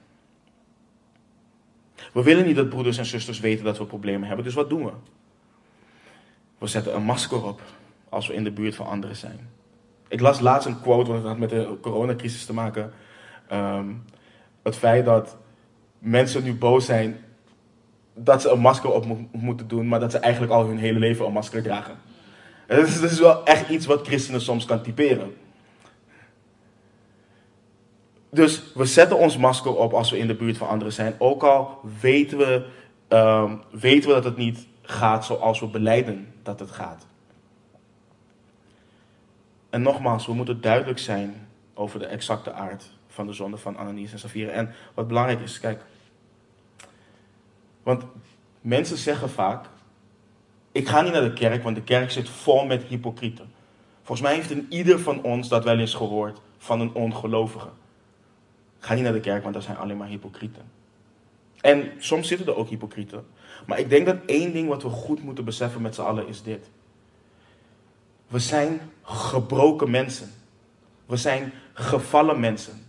We 2.12 2.22
willen 2.22 2.46
niet 2.46 2.56
dat 2.56 2.68
broeders 2.68 2.98
en 2.98 3.06
zusters 3.06 3.40
weten 3.40 3.64
dat 3.64 3.78
we 3.78 3.84
problemen 3.84 4.26
hebben, 4.26 4.44
dus 4.44 4.54
wat 4.54 4.68
doen 4.68 4.84
we? 4.84 4.92
We 6.58 6.66
zetten 6.66 6.94
een 6.94 7.02
masker 7.02 7.44
op 7.44 7.60
als 8.08 8.26
we 8.26 8.34
in 8.34 8.44
de 8.44 8.50
buurt 8.50 8.74
van 8.74 8.86
anderen 8.86 9.16
zijn. 9.16 9.48
Ik 10.08 10.20
las 10.20 10.40
laatst 10.40 10.68
een 10.68 10.80
quote, 10.80 11.10
want 11.10 11.22
het 11.22 11.28
had 11.28 11.38
met 11.38 11.50
de 11.50 11.76
coronacrisis 11.80 12.44
te 12.44 12.52
maken. 12.52 12.92
Ehm, 13.48 13.88
het 14.62 14.76
feit 14.76 15.04
dat 15.04 15.36
mensen 15.98 16.44
nu 16.44 16.54
boos 16.54 16.84
zijn 16.84 17.16
dat 18.14 18.42
ze 18.42 18.50
een 18.50 18.60
masker 18.60 18.92
op 18.92 19.06
moeten 19.32 19.68
doen, 19.68 19.88
maar 19.88 20.00
dat 20.00 20.10
ze 20.10 20.18
eigenlijk 20.18 20.52
al 20.52 20.66
hun 20.66 20.78
hele 20.78 20.98
leven 20.98 21.26
een 21.26 21.32
masker 21.32 21.62
dragen. 21.62 21.96
Dat 22.66 22.86
is, 22.86 23.00
dat 23.00 23.10
is 23.10 23.18
wel 23.20 23.44
echt 23.44 23.68
iets 23.68 23.86
wat 23.86 24.06
christenen 24.06 24.40
soms 24.40 24.64
kan 24.64 24.82
typeren. 24.82 25.34
Dus 28.30 28.62
we 28.74 28.84
zetten 28.84 29.18
ons 29.18 29.36
masker 29.36 29.76
op 29.76 29.92
als 29.92 30.10
we 30.10 30.18
in 30.18 30.26
de 30.26 30.34
buurt 30.34 30.56
van 30.56 30.68
anderen 30.68 30.92
zijn, 30.92 31.14
ook 31.18 31.42
al 31.42 31.80
weten 32.00 32.38
we, 32.38 32.66
um, 33.08 33.62
weten 33.70 34.08
we 34.08 34.14
dat 34.14 34.24
het 34.24 34.36
niet 34.36 34.66
gaat 34.82 35.24
zoals 35.24 35.60
we 35.60 35.66
beleiden 35.66 36.32
dat 36.42 36.60
het 36.60 36.70
gaat. 36.70 37.06
En 39.70 39.82
nogmaals, 39.82 40.26
we 40.26 40.32
moeten 40.32 40.60
duidelijk 40.60 40.98
zijn 40.98 41.48
over 41.74 41.98
de 41.98 42.06
exacte 42.06 42.52
aard 42.52 42.90
van 43.08 43.26
de 43.26 43.32
zonde 43.32 43.56
van 43.56 43.76
Ananias 43.76 44.12
en 44.12 44.18
Safira. 44.18 44.50
En 44.50 44.74
wat 44.94 45.08
belangrijk 45.08 45.40
is, 45.40 45.60
kijk. 45.60 45.82
Want 47.82 48.04
mensen 48.60 48.96
zeggen 48.96 49.30
vaak: 49.30 49.66
Ik 50.72 50.88
ga 50.88 51.00
niet 51.00 51.12
naar 51.12 51.22
de 51.22 51.32
kerk, 51.32 51.62
want 51.62 51.76
de 51.76 51.82
kerk 51.82 52.10
zit 52.10 52.28
vol 52.28 52.66
met 52.66 52.82
hypocrieten. 52.82 53.52
Volgens 54.02 54.28
mij 54.28 54.36
heeft 54.36 54.50
een 54.50 54.66
ieder 54.68 55.00
van 55.00 55.22
ons 55.22 55.48
dat 55.48 55.64
wel 55.64 55.78
eens 55.78 55.94
gehoord 55.94 56.40
van 56.58 56.80
een 56.80 56.92
ongelovige. 56.92 57.68
Ga 58.86 58.94
niet 58.94 59.02
naar 59.02 59.12
de 59.12 59.20
kerk, 59.20 59.42
want 59.42 59.54
daar 59.54 59.62
zijn 59.62 59.76
alleen 59.76 59.96
maar 59.96 60.08
hypocrieten. 60.08 60.62
En 61.60 61.92
soms 61.98 62.28
zitten 62.28 62.46
er 62.46 62.56
ook 62.56 62.68
hypocrieten. 62.68 63.26
Maar 63.66 63.78
ik 63.78 63.88
denk 63.88 64.06
dat 64.06 64.16
één 64.26 64.52
ding 64.52 64.68
wat 64.68 64.82
we 64.82 64.88
goed 64.88 65.22
moeten 65.22 65.44
beseffen 65.44 65.82
met 65.82 65.94
z'n 65.94 66.00
allen 66.00 66.28
is 66.28 66.42
dit. 66.42 66.70
We 68.28 68.38
zijn 68.38 68.80
gebroken 69.02 69.90
mensen. 69.90 70.30
We 71.06 71.16
zijn 71.16 71.52
gevallen 71.72 72.40
mensen. 72.40 72.86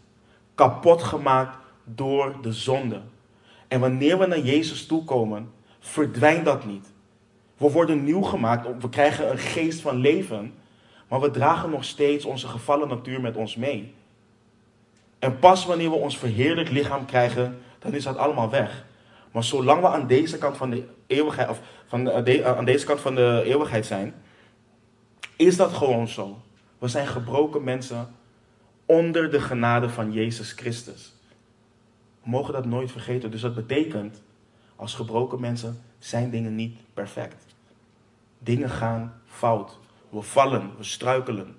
Kapot 0.56 1.04
gemaakt 1.04 1.58
door 1.84 2.36
de 2.41 2.54
zonde. 2.54 3.02
En 3.68 3.80
wanneer 3.80 4.20
we 4.20 4.26
naar 4.26 4.39
Jezus 4.39 4.86
toekomen, 4.86 5.52
verdwijnt 5.80 6.45
dat 6.45 6.66
niet. 6.66 6.88
We 7.58 7.72
worden 7.72 8.04
nieuw 8.04 8.22
gemaakt, 8.22 8.82
we 8.82 8.89
krijgen 8.89 9.32
een 9.32 9.38
geest 9.38 9.82
van 9.82 9.95
leven, 9.95 10.54
maar 11.08 11.20
we 11.20 11.32
dragen 11.32 11.70
nog 11.70 11.84
steeds 11.84 12.26
onze 12.26 12.48
gevallen 12.48 12.88
natuur 12.88 13.22
met 13.22 13.36
ons 13.36 13.56
mee. 13.56 13.95
En 15.20 15.39
pas 15.39 15.65
wanneer 15.65 15.89
we 15.89 15.95
ons 15.95 16.18
verheerlijk 16.18 16.70
lichaam 16.70 17.05
krijgen, 17.05 17.61
dan 17.80 17.93
is 17.93 18.03
dat 18.03 18.18
allemaal 18.18 18.49
weg. 18.49 18.86
Maar 19.32 19.43
zolang 19.43 19.82
we 19.82 19.88
aan 19.88 20.07
deze 20.07 20.38
kant 20.38 20.57
van 20.57 20.70
de 20.70 20.88
eeuwigheid, 21.07 21.49
of 21.49 21.61
van 21.88 22.03
de, 22.03 22.45
aan 22.45 22.65
deze 22.65 22.86
kant 22.86 22.99
van 22.99 23.15
de 23.15 23.41
eeuwigheid 23.45 23.86
zijn, 23.86 24.13
is 25.36 25.57
dat 25.57 25.74
gewoon 25.74 26.07
zo. 26.07 26.41
We 26.78 26.88
zijn 26.88 27.07
gebroken 27.07 27.63
mensen 27.63 28.15
onder 28.86 29.32
de 29.32 29.41
genade 29.41 29.89
van 29.89 30.11
Jezus 30.11 30.51
Christus. 30.51 31.13
We 32.24 32.30
mogen 32.30 32.53
dat 32.53 32.65
nooit 32.65 32.91
vergeten. 32.91 33.32
Dus 33.32 33.41
dat 33.41 33.55
betekent, 33.55 34.22
als 34.76 34.93
gebroken 34.93 35.39
mensen 35.39 35.82
zijn 35.99 36.30
dingen 36.30 36.55
niet 36.55 36.80
perfect. 36.93 37.45
Dingen 38.39 38.70
gaan 38.70 39.22
fout. 39.26 39.80
We 40.09 40.22
vallen, 40.22 40.72
we 40.78 40.84
struikelen. 40.84 41.55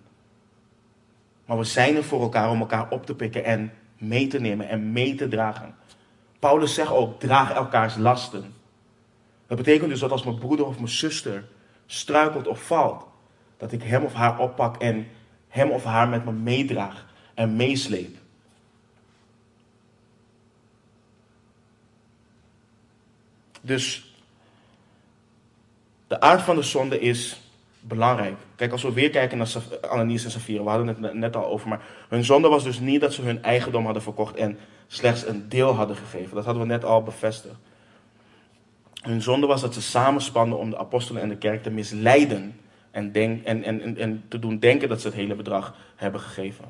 Maar 1.48 1.58
we 1.58 1.64
zijn 1.64 1.96
er 1.96 2.04
voor 2.04 2.22
elkaar 2.22 2.50
om 2.50 2.60
elkaar 2.60 2.90
op 2.90 3.06
te 3.06 3.14
pikken 3.14 3.44
en 3.44 3.72
mee 3.98 4.26
te 4.26 4.40
nemen 4.40 4.68
en 4.68 4.92
mee 4.92 5.14
te 5.14 5.28
dragen. 5.28 5.74
Paulus 6.38 6.74
zegt 6.74 6.90
ook, 6.90 7.20
draag 7.20 7.50
elkaars 7.50 7.96
lasten. 7.96 8.54
Dat 9.46 9.56
betekent 9.56 9.90
dus 9.90 10.00
dat 10.00 10.10
als 10.10 10.24
mijn 10.24 10.38
broeder 10.38 10.66
of 10.66 10.74
mijn 10.74 10.88
zuster 10.88 11.48
struikelt 11.86 12.46
of 12.46 12.62
valt, 12.62 13.06
dat 13.56 13.72
ik 13.72 13.82
hem 13.82 14.04
of 14.04 14.14
haar 14.14 14.38
oppak 14.38 14.76
en 14.76 15.08
hem 15.48 15.70
of 15.70 15.84
haar 15.84 16.08
met 16.08 16.24
me 16.24 16.32
meedraag 16.32 17.06
en 17.34 17.56
meesleep. 17.56 18.16
Dus 23.60 24.14
de 26.06 26.20
aard 26.20 26.42
van 26.42 26.56
de 26.56 26.62
zonde 26.62 27.00
is 27.00 27.40
belangrijk. 27.88 28.36
Kijk, 28.56 28.72
als 28.72 28.82
we 28.82 28.92
weer 28.92 29.10
kijken 29.10 29.38
naar 29.38 29.48
Ananias 29.80 30.24
en 30.24 30.30
Safira, 30.30 30.62
we 30.62 30.68
hadden 30.68 30.86
het 30.86 31.14
net 31.14 31.36
al 31.36 31.46
over, 31.46 31.68
maar 31.68 31.80
hun 32.08 32.24
zonde 32.24 32.48
was 32.48 32.64
dus 32.64 32.80
niet 32.80 33.00
dat 33.00 33.12
ze 33.12 33.22
hun 33.22 33.42
eigendom 33.42 33.84
hadden 33.84 34.02
verkocht 34.02 34.36
en 34.36 34.58
slechts 34.86 35.26
een 35.26 35.48
deel 35.48 35.74
hadden 35.74 35.96
gegeven. 35.96 36.34
Dat 36.34 36.44
hadden 36.44 36.62
we 36.62 36.68
net 36.68 36.84
al 36.84 37.02
bevestigd. 37.02 37.56
Hun 39.02 39.22
zonde 39.22 39.46
was 39.46 39.60
dat 39.60 39.74
ze 39.74 39.82
samenspannen 39.82 40.58
om 40.58 40.70
de 40.70 40.78
apostelen 40.78 41.22
en 41.22 41.28
de 41.28 41.36
kerk 41.36 41.62
te 41.62 41.70
misleiden 41.70 42.60
en, 42.90 43.12
denk, 43.12 43.44
en, 43.44 43.64
en, 43.64 43.96
en, 43.96 44.24
te 44.28 44.38
doen 44.38 44.58
denken 44.58 44.88
dat 44.88 45.00
ze 45.00 45.06
het 45.06 45.16
hele 45.16 45.34
bedrag 45.34 45.74
hebben 45.96 46.20
gegeven. 46.20 46.64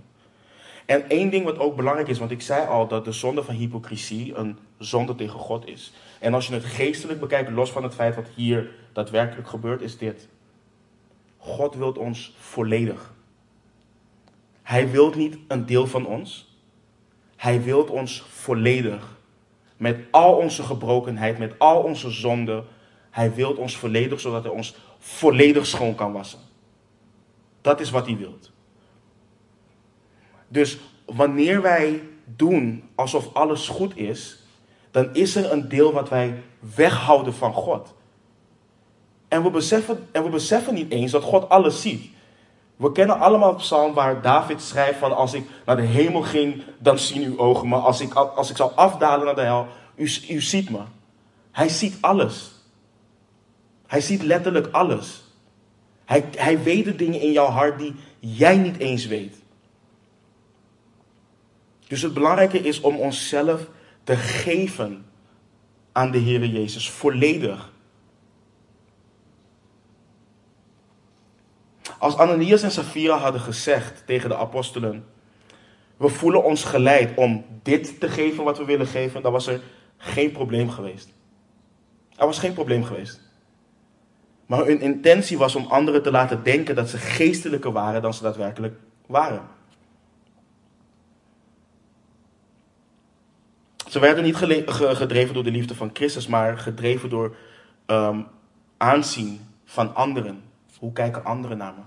En 0.86 1.08
één 1.08 1.30
ding 1.30 1.44
wat 1.44 1.58
ook 1.58 1.76
belangrijk 1.76 2.08
is, 2.08 2.18
want 2.18 2.30
ik 2.30 2.42
zei 2.42 2.66
al 2.66 2.88
dat 2.88 3.04
de 3.04 3.12
zonde 3.12 3.42
van 3.42 3.54
hypocrisie 3.54 4.34
een 4.34 4.58
zonde 4.78 5.14
tegen 5.14 5.38
God 5.38 5.66
is. 5.66 5.92
En 6.18 6.34
als 6.34 6.46
je 6.46 6.54
het 6.54 6.64
geestelijk 6.64 7.20
bekijkt, 7.20 7.50
los 7.50 7.70
van 7.70 7.82
het 7.82 7.94
feit 7.94 8.14
wat 8.14 8.26
hier 8.34 8.70
daadwerkelijk 8.92 9.48
gebeurt, 9.48 9.80
is 9.80 9.98
dit. 9.98 10.28
God 11.48 11.74
wil 11.74 11.92
ons 11.92 12.34
volledig. 12.38 13.14
Hij 14.62 14.90
wil 14.90 15.10
niet 15.10 15.38
een 15.48 15.66
deel 15.66 15.86
van 15.86 16.06
ons. 16.06 16.56
Hij 17.36 17.62
wil 17.62 17.82
ons 17.82 18.24
volledig. 18.28 19.16
Met 19.76 19.98
al 20.10 20.36
onze 20.36 20.62
gebrokenheid, 20.62 21.38
met 21.38 21.58
al 21.58 21.82
onze 21.82 22.10
zonden. 22.10 22.64
Hij 23.10 23.34
wil 23.34 23.52
ons 23.52 23.76
volledig, 23.76 24.20
zodat 24.20 24.42
hij 24.42 24.52
ons 24.52 24.76
volledig 24.98 25.66
schoon 25.66 25.94
kan 25.94 26.12
wassen. 26.12 26.38
Dat 27.60 27.80
is 27.80 27.90
wat 27.90 28.06
hij 28.06 28.16
wil. 28.16 28.38
Dus 30.48 30.78
wanneer 31.06 31.62
wij 31.62 32.02
doen 32.24 32.88
alsof 32.94 33.34
alles 33.34 33.68
goed 33.68 33.96
is, 33.96 34.42
dan 34.90 35.14
is 35.14 35.36
er 35.36 35.52
een 35.52 35.68
deel 35.68 35.92
wat 35.92 36.08
wij 36.08 36.42
weghouden 36.74 37.34
van 37.34 37.52
God. 37.52 37.94
En 39.28 39.42
we 39.42 39.50
beseffen, 39.50 40.08
en 40.12 40.22
we 40.22 40.28
beseffen 40.28 40.74
niet 40.74 40.90
eens 40.90 41.12
dat 41.12 41.22
God 41.22 41.48
alles 41.48 41.80
ziet. 41.82 42.10
We 42.76 42.92
kennen 42.92 43.18
allemaal 43.18 43.48
het 43.48 43.56
psalm 43.56 43.94
waar 43.94 44.22
David 44.22 44.62
schrijft 44.62 44.98
van 44.98 45.16
als 45.16 45.32
ik 45.34 45.44
naar 45.66 45.76
de 45.76 45.82
hemel 45.82 46.22
ging, 46.22 46.62
dan 46.78 46.98
zien 46.98 47.22
uw 47.22 47.38
ogen 47.38 47.68
me. 47.68 47.76
Als 47.76 48.00
ik, 48.00 48.14
als 48.14 48.50
ik 48.50 48.56
zou 48.56 48.72
afdalen 48.74 49.26
naar 49.26 49.34
de 49.34 49.40
hel, 49.40 49.66
u, 49.96 50.10
u 50.28 50.40
ziet 50.40 50.70
me. 50.70 50.80
Hij 51.52 51.68
ziet 51.68 51.96
alles. 52.00 52.52
Hij 53.86 54.00
ziet 54.00 54.22
letterlijk 54.22 54.68
alles. 54.72 55.22
Hij, 56.04 56.24
hij 56.36 56.62
weet 56.62 56.84
de 56.84 56.96
dingen 56.96 57.20
in 57.20 57.32
jouw 57.32 57.46
hart 57.46 57.78
die 57.78 57.94
jij 58.18 58.56
niet 58.56 58.78
eens 58.78 59.06
weet. 59.06 59.36
Dus 61.86 62.02
het 62.02 62.14
belangrijke 62.14 62.58
is 62.58 62.80
om 62.80 62.96
onszelf 62.96 63.66
te 64.04 64.16
geven 64.16 65.06
aan 65.92 66.10
de 66.10 66.18
Heer 66.18 66.46
Jezus, 66.46 66.90
volledig. 66.90 67.67
Als 71.98 72.16
Ananias 72.16 72.62
en 72.62 72.70
Safira 72.70 73.16
hadden 73.16 73.40
gezegd 73.40 74.02
tegen 74.06 74.28
de 74.28 74.36
apostelen: 74.36 75.04
We 75.96 76.08
voelen 76.08 76.44
ons 76.44 76.64
geleid 76.64 77.16
om 77.16 77.44
dit 77.62 78.00
te 78.00 78.08
geven 78.08 78.44
wat 78.44 78.58
we 78.58 78.64
willen 78.64 78.86
geven, 78.86 79.22
dan 79.22 79.32
was 79.32 79.46
er 79.46 79.60
geen 79.96 80.32
probleem 80.32 80.70
geweest. 80.70 81.12
Er 82.16 82.26
was 82.26 82.38
geen 82.38 82.52
probleem 82.52 82.84
geweest. 82.84 83.20
Maar 84.46 84.64
hun 84.64 84.80
intentie 84.80 85.38
was 85.38 85.54
om 85.54 85.66
anderen 85.66 86.02
te 86.02 86.10
laten 86.10 86.42
denken 86.42 86.74
dat 86.74 86.88
ze 86.88 86.98
geestelijker 86.98 87.72
waren 87.72 88.02
dan 88.02 88.14
ze 88.14 88.22
daadwerkelijk 88.22 88.78
waren. 89.06 89.42
Ze 93.88 93.98
werden 93.98 94.24
niet 94.24 94.36
gedreven 94.36 95.34
door 95.34 95.44
de 95.44 95.50
liefde 95.50 95.74
van 95.74 95.90
Christus, 95.92 96.26
maar 96.26 96.58
gedreven 96.58 97.08
door 97.10 97.36
um, 97.86 98.26
aanzien 98.76 99.40
van 99.64 99.94
anderen. 99.94 100.42
Hoe 100.78 100.92
kijken 100.92 101.24
anderen 101.24 101.58
naar 101.58 101.74
me? 101.74 101.82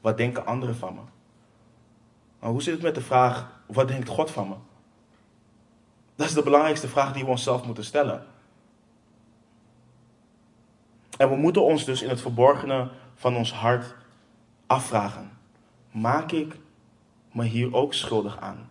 Wat 0.00 0.16
denken 0.16 0.46
anderen 0.46 0.76
van 0.76 0.94
me? 0.94 1.00
Nou, 2.40 2.52
hoe 2.52 2.62
zit 2.62 2.74
het 2.74 2.82
met 2.82 2.94
de 2.94 3.00
vraag, 3.00 3.60
wat 3.66 3.88
denkt 3.88 4.08
God 4.08 4.30
van 4.30 4.48
me? 4.48 4.54
Dat 6.14 6.26
is 6.26 6.34
de 6.34 6.42
belangrijkste 6.42 6.88
vraag 6.88 7.12
die 7.12 7.24
we 7.24 7.30
onszelf 7.30 7.64
moeten 7.64 7.84
stellen. 7.84 8.26
En 11.16 11.28
we 11.28 11.36
moeten 11.36 11.64
ons 11.64 11.84
dus 11.84 12.02
in 12.02 12.08
het 12.08 12.20
verborgene 12.20 12.90
van 13.14 13.36
ons 13.36 13.52
hart 13.52 13.94
afvragen: 14.66 15.30
maak 15.90 16.32
ik 16.32 16.56
me 17.32 17.44
hier 17.44 17.74
ook 17.74 17.94
schuldig 17.94 18.40
aan? 18.40 18.68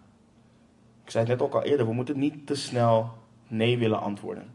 Ik 1.03 1.11
zei 1.11 1.25
het 1.25 1.37
net 1.37 1.47
ook 1.47 1.53
al 1.53 1.63
eerder, 1.63 1.85
we 1.85 1.93
moeten 1.93 2.19
niet 2.19 2.47
te 2.47 2.55
snel 2.55 3.17
nee 3.47 3.77
willen 3.77 3.99
antwoorden. 3.99 4.53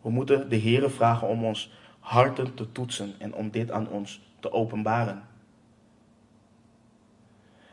We 0.00 0.10
moeten 0.10 0.48
de 0.48 0.56
Heeren 0.56 0.90
vragen 0.90 1.28
om 1.28 1.44
ons 1.44 1.72
harten 2.02 2.54
te 2.54 2.72
toetsen 2.72 3.14
en 3.18 3.34
om 3.34 3.50
dit 3.50 3.70
aan 3.70 3.88
ons 3.88 4.20
te 4.40 4.52
openbaren. 4.52 5.22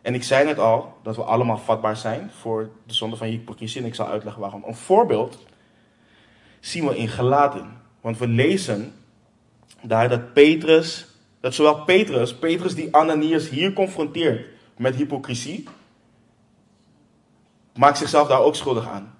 En 0.01 0.13
ik 0.13 0.23
zei 0.23 0.45
net 0.45 0.59
al 0.59 0.97
dat 1.03 1.15
we 1.15 1.23
allemaal 1.23 1.57
vatbaar 1.57 1.97
zijn 1.97 2.32
voor 2.39 2.69
de 2.86 2.93
zonde 2.93 3.15
van 3.15 3.27
hypocrisie 3.27 3.82
en 3.82 3.88
ik 3.88 3.95
zal 3.95 4.07
uitleggen 4.07 4.41
waarom. 4.41 4.63
Een 4.65 4.75
voorbeeld 4.75 5.45
zien 6.59 6.88
we 6.88 6.97
in 6.97 7.07
Gelaten. 7.07 7.77
Want 8.01 8.17
we 8.17 8.27
lezen 8.27 8.93
daar 9.82 10.09
dat 10.09 10.34
Petrus, 10.34 11.07
dat 11.39 11.53
zowel 11.53 11.84
Petrus, 11.84 12.36
Petrus 12.36 12.75
die 12.75 12.95
Ananias 12.95 13.49
hier 13.49 13.73
confronteert 13.73 14.45
met 14.77 14.95
hypocrisie, 14.95 15.67
maakt 17.75 17.97
zichzelf 17.97 18.27
daar 18.27 18.41
ook 18.41 18.55
schuldig 18.55 18.88
aan. 18.88 19.13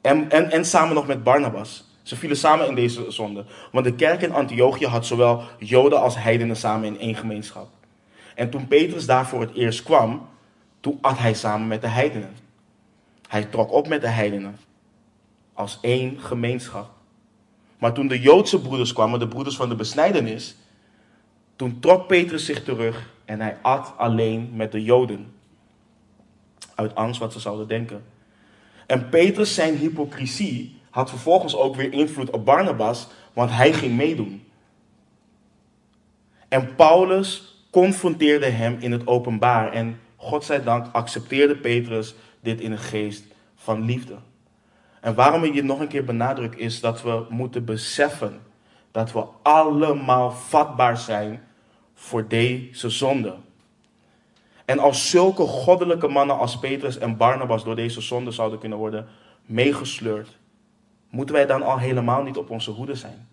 En, 0.00 0.30
en, 0.30 0.50
en 0.50 0.64
samen 0.64 0.94
nog 0.94 1.06
met 1.06 1.22
Barnabas. 1.22 1.87
Ze 2.08 2.16
vielen 2.16 2.36
samen 2.36 2.68
in 2.68 2.74
deze 2.74 3.10
zonde. 3.10 3.44
Want 3.72 3.84
de 3.84 3.94
kerk 3.94 4.22
in 4.22 4.32
Antiochië 4.32 4.86
had 4.86 5.06
zowel 5.06 5.42
Joden 5.58 6.00
als 6.00 6.16
heidenen 6.16 6.56
samen 6.56 6.86
in 6.86 6.98
één 6.98 7.14
gemeenschap. 7.14 7.68
En 8.34 8.50
toen 8.50 8.68
Petrus 8.68 9.06
daar 9.06 9.26
voor 9.26 9.40
het 9.40 9.54
eerst 9.54 9.82
kwam, 9.82 10.28
toen 10.80 10.98
at 11.00 11.18
hij 11.18 11.34
samen 11.34 11.66
met 11.66 11.80
de 11.80 11.86
heidenen. 11.86 12.36
Hij 13.28 13.44
trok 13.44 13.72
op 13.72 13.88
met 13.88 14.00
de 14.00 14.08
heidenen. 14.08 14.58
Als 15.52 15.78
één 15.80 16.20
gemeenschap. 16.20 16.90
Maar 17.78 17.92
toen 17.92 18.08
de 18.08 18.20
Joodse 18.20 18.60
broeders 18.60 18.92
kwamen, 18.92 19.18
de 19.18 19.28
broeders 19.28 19.56
van 19.56 19.68
de 19.68 19.74
besnijdenis, 19.74 20.56
toen 21.56 21.80
trok 21.80 22.06
Petrus 22.06 22.44
zich 22.44 22.64
terug 22.64 23.10
en 23.24 23.40
hij 23.40 23.58
at 23.62 23.92
alleen 23.96 24.50
met 24.54 24.72
de 24.72 24.82
Joden. 24.82 25.32
Uit 26.74 26.94
angst 26.94 27.20
wat 27.20 27.32
ze 27.32 27.40
zouden 27.40 27.68
denken. 27.68 28.04
En 28.86 29.08
Petrus 29.08 29.54
zijn 29.54 29.76
hypocrisie 29.76 30.77
had 30.98 31.10
vervolgens 31.10 31.56
ook 31.56 31.76
weer 31.76 31.92
invloed 31.92 32.30
op 32.30 32.44
Barnabas, 32.44 33.08
want 33.32 33.50
hij 33.50 33.72
ging 33.72 33.96
meedoen. 33.96 34.44
En 36.48 36.74
Paulus 36.74 37.56
confronteerde 37.70 38.46
hem 38.46 38.76
in 38.80 38.92
het 38.92 39.06
openbaar 39.06 39.72
en 39.72 40.00
God 40.16 40.44
zij 40.44 40.62
dank 40.62 40.86
accepteerde 40.92 41.56
Petrus 41.56 42.14
dit 42.40 42.60
in 42.60 42.72
een 42.72 42.78
geest 42.78 43.24
van 43.54 43.84
liefde. 43.84 44.16
En 45.00 45.14
waarom 45.14 45.44
ik 45.44 45.54
je 45.54 45.62
nog 45.62 45.80
een 45.80 45.88
keer 45.88 46.04
benadruk 46.04 46.54
is 46.54 46.80
dat 46.80 47.02
we 47.02 47.26
moeten 47.28 47.64
beseffen 47.64 48.40
dat 48.90 49.12
we 49.12 49.24
allemaal 49.42 50.30
vatbaar 50.30 50.96
zijn 50.96 51.42
voor 51.94 52.28
deze 52.28 52.90
zonde. 52.90 53.34
En 54.64 54.78
als 54.78 55.10
zulke 55.10 55.42
goddelijke 55.42 56.08
mannen 56.08 56.38
als 56.38 56.58
Petrus 56.58 56.98
en 56.98 57.16
Barnabas 57.16 57.64
door 57.64 57.76
deze 57.76 58.00
zonde 58.00 58.30
zouden 58.30 58.58
kunnen 58.58 58.78
worden 58.78 59.06
meegesleurd, 59.46 60.38
moeten 61.10 61.34
wij 61.34 61.46
dan 61.46 61.62
al 61.62 61.78
helemaal 61.78 62.22
niet 62.22 62.36
op 62.36 62.50
onze 62.50 62.70
hoede 62.70 62.94
zijn? 62.94 63.28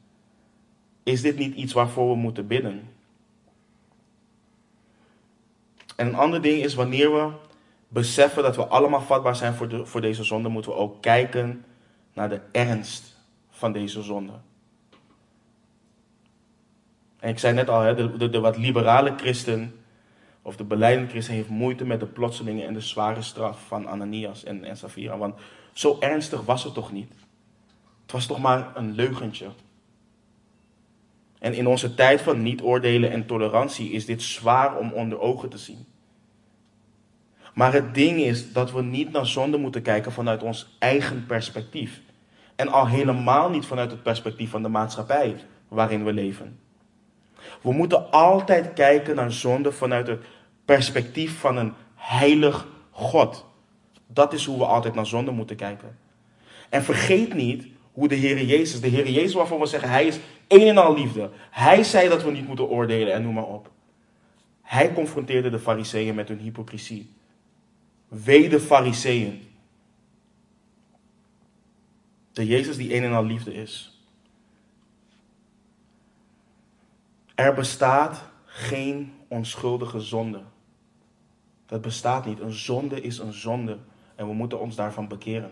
Is 1.04 1.22
dit 1.22 1.38
niet 1.38 1.56
iets 1.56 1.74
waarvoor 1.74 2.10
we 2.10 2.16
moeten 2.16 2.48
bidden? 2.48 2.90
En 5.96 6.08
een 6.08 6.16
ander 6.16 6.42
ding 6.42 6.64
is 6.64 6.74
wanneer 6.74 7.14
we 7.14 7.32
beseffen 7.88 8.44
dat 8.44 8.56
we 8.56 8.68
allemaal 8.68 9.02
vatbaar 9.02 9.36
zijn 9.36 9.54
voor, 9.54 9.68
de, 9.68 9.86
voor 9.86 10.02
deze 10.02 10.24
zonde, 10.24 10.50
moeten 10.50 10.72
we 10.72 10.78
ook 10.78 11.02
kijken 11.02 11.66
naar 12.14 12.30
de 12.30 12.42
ernst 12.52 13.18
van 13.50 13.72
deze 13.72 14.02
zonde. 14.02 14.34
En 17.20 17.30
ik 17.30 17.40
zei 17.40 17.54
net 17.54 17.70
al, 17.70 17.82
hè, 17.82 17.96
de, 18.18 18.30
de, 18.30 18.40
wat 18.40 18.58
liberale 18.58 19.14
christen, 19.18 19.76
of 20.42 20.56
de 20.56 20.64
beleidende 20.64 21.10
christen, 21.10 21.34
heeft 21.34 21.50
moeite 21.50 21.86
met 21.86 22.00
de 22.00 22.06
plotselinge 22.06 22.66
en 22.66 22.74
de 22.74 22.82
zware 22.82 23.22
straf 23.22 23.68
van 23.68 23.88
Ananias 23.88 24.44
en, 24.44 24.64
en 24.64 24.78
Safira. 24.78 25.18
Want 25.18 25.36
zo 25.74 25.98
ernstig 26.00 26.42
was 26.42 26.64
het 26.64 26.74
toch 26.74 26.92
niet? 26.92 27.12
Het 28.06 28.14
was 28.14 28.26
toch 28.26 28.40
maar 28.40 28.72
een 28.76 28.92
leugentje. 28.92 29.48
En 31.40 31.54
in 31.54 31.68
onze 31.68 31.96
tijd 31.96 32.22
van 32.22 32.42
niet 32.42 32.62
oordelen 32.62 33.12
en 33.12 33.26
tolerantie 33.26 33.92
is 33.92 34.06
dit 34.06 34.22
zwaar 34.22 34.78
om 34.78 34.92
onder 34.92 35.20
ogen 35.20 35.50
te 35.50 35.58
zien. 35.58 35.86
Maar 37.54 37.74
het 37.74 37.94
ding 37.94 38.20
is 38.20 38.52
dat 38.52 38.72
we 38.72 38.82
niet 38.82 39.12
naar 39.12 39.26
zonde 39.26 39.58
moeten 39.58 39.82
kijken 39.82 40.12
vanuit 40.12 40.44
ons 40.44 40.76
eigen 40.80 41.26
perspectief. 41.26 42.02
En 42.56 42.68
al 42.68 42.88
helemaal 42.88 43.50
niet 43.50 43.66
vanuit 43.66 43.92
het 43.92 44.04
perspectief 44.04 44.50
van 44.50 44.64
de 44.64 44.70
maatschappij 44.70 45.36
waarin 45.68 46.04
we 46.04 46.14
leven. 46.14 46.60
We 47.62 47.72
moeten 47.72 48.12
altijd 48.12 48.74
kijken 48.74 49.16
naar 49.16 49.32
zonde 49.32 49.72
vanuit 49.72 50.08
het 50.08 50.26
perspectief 50.66 51.40
van 51.40 51.58
een 51.58 51.74
heilig 51.96 52.68
God. 52.92 53.46
Dat 54.08 54.34
is 54.34 54.46
hoe 54.46 54.58
we 54.58 54.66
altijd 54.66 54.94
naar 54.94 55.06
zonde 55.06 55.32
moeten 55.32 55.56
kijken. 55.56 55.98
En 56.70 56.84
vergeet 56.84 57.34
niet 57.34 57.68
hoe 57.96 58.08
de 58.08 58.16
Heer 58.16 58.44
Jezus, 58.44 58.82
de 58.82 58.88
Heer 58.88 59.10
Jezus 59.10 59.34
waarvan 59.34 59.60
we 59.60 59.66
zeggen, 59.66 59.90
Hij 59.90 60.08
is 60.08 60.20
een 60.48 60.68
en 60.68 60.78
al 60.78 60.94
liefde. 60.94 61.30
Hij 61.52 61.84
zei 61.84 62.10
dat 62.10 62.24
we 62.24 62.32
niet 62.32 62.48
moeten 62.48 62.70
oordelen 62.70 63.14
en 63.14 63.22
noem 63.22 63.34
maar 63.34 63.48
op. 63.48 63.72
Hij 64.62 64.94
confronteerde 64.94 65.50
de 65.50 65.60
fariseeën 65.60 66.16
met 66.16 66.28
hun 66.28 66.40
hypocrisie. 66.40 67.10
Wee 68.08 68.50
de 68.50 68.60
fariseeën. 68.60 69.48
De 72.32 72.46
Jezus 72.46 72.78
die 72.78 72.96
een 72.96 73.04
en 73.04 73.14
al 73.14 73.26
liefde 73.26 73.54
is. 73.54 74.02
Er 77.36 77.54
bestaat 77.54 78.24
geen 78.46 79.14
onschuldige 79.28 80.00
zonde. 80.00 80.42
Dat 81.66 81.82
bestaat 81.82 82.26
niet. 82.26 82.40
Een 82.40 82.54
zonde 82.54 83.02
is 83.02 83.18
een 83.18 83.34
zonde. 83.34 83.78
En 84.16 84.28
we 84.28 84.34
moeten 84.34 84.60
ons 84.60 84.76
daarvan 84.76 85.08
bekeren. 85.08 85.52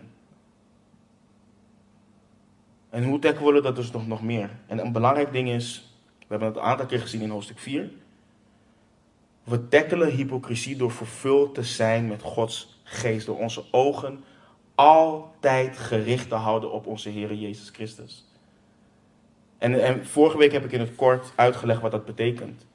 En 2.93 3.03
hoe 3.03 3.19
tackelen 3.19 3.53
we 3.53 3.61
dat 3.61 3.75
dus 3.75 3.91
nog, 3.91 4.07
nog 4.07 4.21
meer? 4.21 4.49
En 4.67 4.79
een 4.79 4.91
belangrijk 4.91 5.31
ding 5.31 5.49
is, 5.49 5.95
we 6.19 6.25
hebben 6.27 6.47
het 6.47 6.57
een 6.57 6.63
aantal 6.63 6.85
keer 6.85 6.99
gezien 6.99 7.21
in 7.21 7.29
hoofdstuk 7.29 7.59
4. 7.59 7.89
We 9.43 9.67
tackelen 9.67 10.11
hypocrisie 10.11 10.75
door 10.75 10.91
vervuld 10.91 11.53
te 11.53 11.63
zijn 11.63 12.07
met 12.07 12.21
Gods 12.21 12.79
geest. 12.83 13.25
Door 13.25 13.37
onze 13.37 13.63
ogen 13.71 14.23
altijd 14.75 15.77
gericht 15.77 16.29
te 16.29 16.35
houden 16.35 16.71
op 16.71 16.85
onze 16.85 17.09
Heer 17.09 17.33
Jezus 17.33 17.69
Christus. 17.69 18.25
En, 19.57 19.83
en 19.83 20.05
vorige 20.05 20.37
week 20.37 20.51
heb 20.51 20.65
ik 20.65 20.71
in 20.71 20.79
het 20.79 20.95
kort 20.95 21.33
uitgelegd 21.35 21.81
wat 21.81 21.91
dat 21.91 22.05
betekent. 22.05 22.65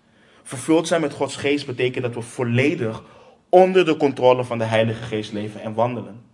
Vervuld 0.43 0.87
zijn 0.87 1.01
met 1.01 1.13
Gods 1.13 1.37
geest 1.37 1.67
betekent 1.67 2.05
dat 2.05 2.15
we 2.15 2.23
volledig 2.23 3.03
onder 3.49 3.85
de 3.85 3.97
controle 3.97 4.45
van 4.45 4.59
de 4.59 4.65
Heilige 4.65 5.03
Geest 5.03 5.33
leven 5.33 5.61
en 5.61 5.75
wandelen. 5.75 6.28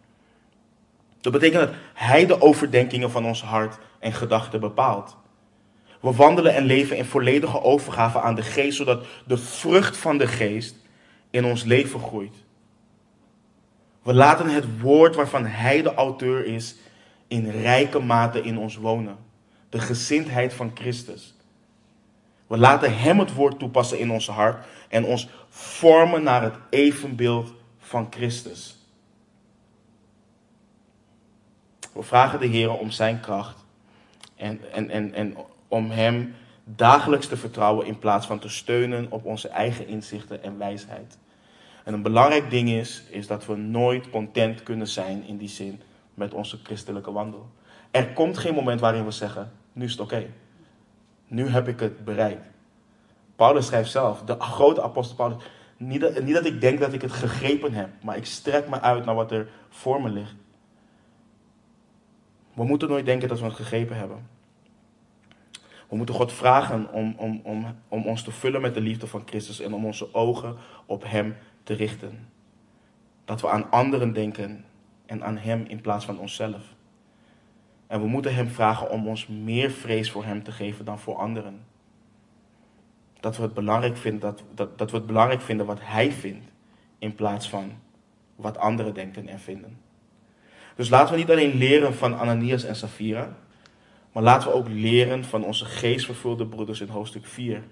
Dat 1.25 1.33
betekent 1.33 1.61
dat 1.61 1.75
Hij 1.95 2.27
de 2.27 2.41
overdenkingen 2.41 3.11
van 3.11 3.27
ons 3.27 3.43
hart 3.43 3.79
en 3.99 4.13
gedachten 4.13 4.61
bepaalt. 4.61 5.17
We 6.01 6.13
wandelen 6.13 6.55
en 6.55 6.65
leven 6.65 6.97
in 6.97 7.05
volledige 7.05 7.63
overgave 7.63 8.21
aan 8.21 8.35
de 8.35 8.43
Geest, 8.43 8.77
zodat 8.77 9.05
de 9.27 9.37
vrucht 9.37 9.97
van 9.97 10.19
de 10.19 10.27
Geest 10.27 10.77
in 11.31 11.45
ons 11.45 11.63
leven 11.63 12.01
groeit. 12.01 12.35
We 14.03 14.15
laten 14.15 14.49
het 14.49 14.81
woord 14.81 15.15
waarvan 15.15 15.47
Hij 15.47 15.83
de 15.83 15.95
auteur 15.95 16.47
is, 16.47 16.77
in 17.29 17.51
rijke 17.51 17.99
mate 17.99 18.43
in 18.43 18.59
ons 18.59 18.77
wonen. 18.77 19.17
De 19.69 19.79
gezindheid 19.79 20.55
van 20.55 20.71
Christus. 20.75 21.35
We 22.47 22.57
laten 22.57 22.99
Hem 22.99 23.19
het 23.19 23.35
woord 23.35 23.59
toepassen 23.59 23.99
in 23.99 24.11
ons 24.11 24.29
hart 24.29 24.67
en 24.89 25.05
ons 25.05 25.29
vormen 25.49 26.23
naar 26.23 26.43
het 26.43 26.55
evenbeeld 26.71 27.53
van 27.79 28.07
Christus. 28.11 28.84
We 31.95 32.03
vragen 32.03 32.41
de 32.41 32.47
Heer 32.47 32.79
om 32.79 32.91
Zijn 32.91 33.21
kracht 33.21 33.65
en, 34.37 34.61
en, 34.73 34.91
en, 34.91 35.15
en 35.15 35.37
om 35.69 35.91
Hem 35.91 36.35
dagelijks 36.65 37.27
te 37.27 37.37
vertrouwen 37.37 37.87
in 37.87 37.99
plaats 37.99 38.27
van 38.27 38.39
te 38.39 38.49
steunen 38.49 39.07
op 39.11 39.25
onze 39.25 39.49
eigen 39.49 39.87
inzichten 39.87 40.43
en 40.43 40.59
wijsheid. 40.59 41.19
En 41.85 41.95
een 41.95 42.03
belangrijk 42.03 42.51
ding 42.51 42.71
is, 42.71 43.03
is 43.11 43.27
dat 43.27 43.47
we 43.47 43.57
nooit 43.57 44.11
content 44.11 44.63
kunnen 44.63 44.89
zijn 44.89 45.25
in 45.27 45.37
die 45.37 45.49
zin 45.49 45.81
met 46.15 46.35
onze 46.35 46.59
christelijke 46.63 47.13
wandel. 47.13 47.51
Er 47.91 48.13
komt 48.13 48.39
geen 48.39 48.55
moment 48.55 48.81
waarin 48.81 49.05
we 49.05 49.11
zeggen, 49.11 49.53
nu 49.73 49.85
is 49.85 49.91
het 49.91 50.01
oké. 50.01 50.27
Nu 51.27 51.49
heb 51.49 51.69
ik 51.69 51.81
het 51.81 52.05
bereikt. 52.05 52.47
Paulus 53.37 53.67
schrijft 53.67 53.91
zelf, 53.91 54.23
de 54.23 54.41
grote 54.41 54.83
apostel 54.83 55.17
Paulus, 55.17 55.43
niet 55.77 56.01
dat, 56.01 56.23
niet 56.23 56.35
dat 56.35 56.45
ik 56.45 56.61
denk 56.61 56.81
dat 56.81 56.93
ik 56.93 57.03
het 57.03 57.13
gegrepen 57.13 57.73
heb, 57.73 57.89
maar 58.03 58.17
ik 58.17 58.27
strek 58.27 58.69
me 58.69 58.81
uit 58.81 59.05
naar 59.05 59.15
wat 59.15 59.33
er 59.33 59.49
voor 59.69 60.03
me 60.03 60.09
ligt. 60.09 60.35
We 62.55 62.65
moeten 62.65 62.89
nooit 62.89 63.07
denken 63.07 63.29
dat 63.29 63.39
we 63.39 63.45
het 63.45 63.55
gegrepen 63.55 63.97
hebben. 63.97 64.27
We 65.89 65.97
moeten 65.97 66.15
God 66.15 66.33
vragen 66.33 66.93
om, 66.93 67.15
om, 67.17 67.41
om, 67.45 67.77
om 67.89 68.07
ons 68.07 68.23
te 68.23 68.31
vullen 68.31 68.61
met 68.61 68.75
de 68.75 68.81
liefde 68.81 69.07
van 69.07 69.23
Christus 69.25 69.61
en 69.61 69.75
om 69.75 69.85
onze 69.85 70.15
ogen 70.15 70.57
op 70.87 71.05
Hem 71.07 71.37
te 71.63 71.75
richten. 71.75 72.29
Dat 73.25 73.41
we 73.41 73.49
aan 73.49 73.71
anderen 73.71 74.13
denken 74.13 74.65
en 75.07 75.25
aan 75.25 75.37
Hem 75.37 75.65
in 75.69 75.81
plaats 75.81 76.05
van 76.05 76.19
onszelf. 76.19 76.75
En 77.87 78.01
we 78.01 78.07
moeten 78.07 78.35
Hem 78.35 78.49
vragen 78.49 78.91
om 78.91 79.09
ons 79.09 79.27
meer 79.27 79.71
vrees 79.71 80.11
voor 80.11 80.25
Hem 80.25 80.43
te 80.43 80.53
geven 80.53 80.85
dan 80.85 80.99
voor 80.99 81.17
anderen. 81.17 81.65
Dat 83.21 83.37
we 83.37 83.43
het 83.43 83.55
belangrijk 83.55 83.97
vinden, 83.97 84.21
dat, 84.21 84.43
dat, 84.55 84.79
dat 84.79 84.91
we 84.91 84.97
het 84.97 85.07
belangrijk 85.07 85.41
vinden 85.41 85.67
wat 85.67 85.81
Hij 85.83 86.13
vindt, 86.13 86.47
in 86.99 87.15
plaats 87.15 87.49
van 87.49 87.73
wat 88.37 88.59
anderen 88.59 88.95
denken 88.95 89.29
en 89.29 89.41
vinden. 89.41 89.79
Dus 90.75 90.89
laten 90.89 91.13
we 91.13 91.21
niet 91.21 91.31
alleen 91.31 91.55
leren 91.55 91.95
van 91.95 92.19
Ananias 92.19 92.65
en 92.65 92.77
Safira, 92.77 93.37
maar 94.13 94.23
laten 94.23 94.49
we 94.49 94.55
ook 94.55 94.69
leren 94.69 95.25
van 95.25 95.45
onze 95.45 95.65
geestvervulde 95.65 96.47
broeders 96.47 96.81
in 96.81 96.89
hoofdstuk 96.89 97.27
4. 97.27 97.63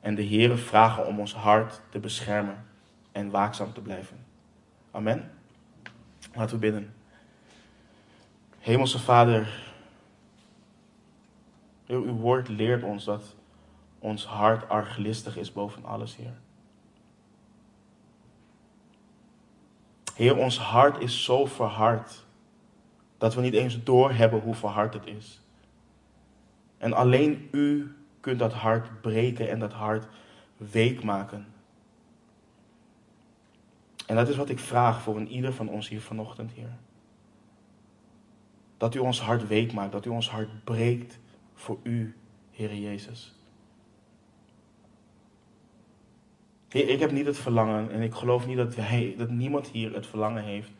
En 0.00 0.14
de 0.14 0.26
Heere 0.26 0.56
vragen 0.56 1.06
om 1.06 1.20
ons 1.20 1.34
hart 1.34 1.80
te 1.90 1.98
beschermen 1.98 2.64
en 3.12 3.30
waakzaam 3.30 3.72
te 3.72 3.80
blijven. 3.80 4.24
Amen. 4.90 5.30
Laten 6.34 6.54
we 6.54 6.60
bidden. 6.60 6.94
Hemelse 8.58 8.98
Vader, 8.98 9.48
uw 11.86 12.04
woord 12.04 12.48
leert 12.48 12.82
ons 12.82 13.04
dat 13.04 13.34
ons 13.98 14.26
hart 14.26 14.68
arglistig 14.68 15.36
is 15.36 15.52
boven 15.52 15.84
alles, 15.84 16.16
Heer. 16.16 16.34
Heer, 20.18 20.36
ons 20.36 20.58
hart 20.58 21.00
is 21.00 21.24
zo 21.24 21.46
verhard 21.46 22.24
dat 23.18 23.34
we 23.34 23.40
niet 23.40 23.54
eens 23.54 23.82
doorhebben 23.82 24.40
hoe 24.40 24.54
verhard 24.54 24.94
het 24.94 25.06
is. 25.06 25.40
En 26.78 26.92
alleen 26.92 27.48
U 27.52 27.96
kunt 28.20 28.38
dat 28.38 28.52
hart 28.52 29.00
breken 29.00 29.50
en 29.50 29.58
dat 29.58 29.72
hart 29.72 30.06
week 30.56 31.02
maken. 31.02 31.46
En 34.06 34.16
dat 34.16 34.28
is 34.28 34.36
wat 34.36 34.48
ik 34.48 34.58
vraag 34.58 35.02
voor 35.02 35.16
een 35.16 35.28
ieder 35.28 35.52
van 35.52 35.68
ons 35.68 35.88
hier 35.88 36.00
vanochtend, 36.00 36.52
Heer. 36.52 36.76
Dat 38.76 38.94
U 38.94 38.98
ons 38.98 39.20
hart 39.20 39.46
week 39.46 39.72
maakt, 39.72 39.92
dat 39.92 40.06
U 40.06 40.08
ons 40.08 40.30
hart 40.30 40.64
breekt 40.64 41.18
voor 41.54 41.78
U, 41.82 42.16
Heer 42.50 42.74
Jezus. 42.74 43.22
Heer, 43.22 43.36
ik 46.68 47.00
heb 47.00 47.10
niet 47.10 47.26
het 47.26 47.38
verlangen 47.38 47.90
en 47.90 48.02
ik 48.02 48.14
geloof 48.14 48.46
niet 48.46 48.56
dat, 48.56 48.74
dat 49.16 49.30
niemand 49.30 49.68
hier 49.68 49.94
het 49.94 50.06
verlangen 50.06 50.44
heeft 50.44 50.70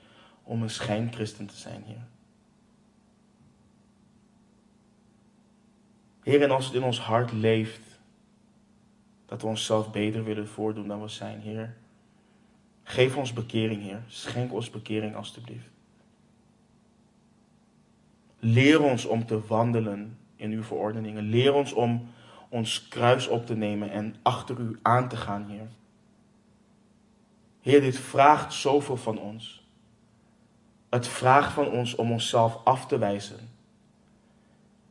om 0.42 0.62
een 0.62 0.70
schijnchristen 0.70 1.46
te 1.46 1.56
zijn, 1.56 1.82
Heer. 1.86 2.06
Heer, 6.22 6.42
en 6.42 6.50
als 6.50 6.66
het 6.66 6.74
in 6.74 6.82
ons 6.82 7.00
hart 7.00 7.32
leeft, 7.32 8.00
dat 9.26 9.42
we 9.42 9.48
onszelf 9.48 9.90
beter 9.90 10.24
willen 10.24 10.48
voordoen 10.48 10.88
dan 10.88 11.02
we 11.02 11.08
zijn, 11.08 11.40
Heer. 11.40 11.76
Geef 12.82 13.16
ons 13.16 13.32
bekering, 13.32 13.82
Heer. 13.82 14.02
Schenk 14.06 14.52
ons 14.52 14.70
bekering, 14.70 15.14
alstublieft. 15.14 15.68
Leer 18.38 18.82
ons 18.82 19.04
om 19.04 19.26
te 19.26 19.46
wandelen 19.46 20.18
in 20.36 20.50
uw 20.50 20.62
verordeningen. 20.62 21.22
Leer 21.22 21.54
ons 21.54 21.72
om 21.72 22.08
ons 22.48 22.88
kruis 22.88 23.28
op 23.28 23.46
te 23.46 23.54
nemen 23.56 23.90
en 23.90 24.14
achter 24.22 24.58
u 24.58 24.78
aan 24.82 25.08
te 25.08 25.16
gaan, 25.16 25.46
Heer. 25.48 25.68
Heer, 27.60 27.80
dit 27.80 27.98
vraagt 27.98 28.52
zoveel 28.52 28.96
van 28.96 29.18
ons. 29.18 29.66
Het 30.88 31.08
vraagt 31.08 31.52
van 31.52 31.70
ons 31.70 31.94
om 31.94 32.12
onszelf 32.12 32.58
af 32.64 32.86
te 32.86 32.98
wijzen. 32.98 33.50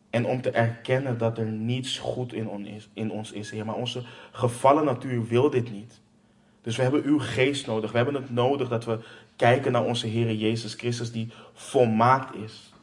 En 0.10 0.26
om 0.26 0.41
te 0.41 0.51
erkennen 0.51 1.18
dat 1.18 1.38
er 1.38 1.45
niets 1.45 1.97
goed 1.97 2.34
in, 2.34 3.10
ons 3.12 3.32
is, 3.32 3.51
Heer. 3.51 3.66
Maar 3.66 3.76
onze 3.76 4.03
gevallen 4.32 4.86
natuur 4.86 5.26
wil 5.26 5.49
dit 5.49 5.72
niet. 5.72 6.01
Dus 6.62 6.76
we 6.76 6.82
hebben 6.82 7.03
uw 7.03 7.20
geest 7.20 7.68
nodig. 7.68 7.91
We 7.91 7.97
hebben 7.97 8.16
het 8.16 8.30
nodig 8.30 8.70
dat 8.70 8.86
we 8.86 8.99
kijken 9.36 9.72
naar 9.72 9.86
onze 9.86 10.08
Heer 10.08 10.34
Jezus 10.34 10.74
Christus, 10.74 11.12
die 11.12 11.32
volmaakt 11.53 12.36
is. 12.36 12.74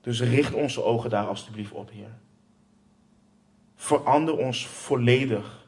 Dus 0.00 0.20
richt 0.20 0.54
onze 0.54 0.82
ogen 0.84 1.10
daar 1.10 1.26
alstublieft 1.26 1.72
op, 1.72 1.90
Heer. 1.90 2.20
Verander 3.82 4.36
ons 4.36 4.66
volledig. 4.66 5.66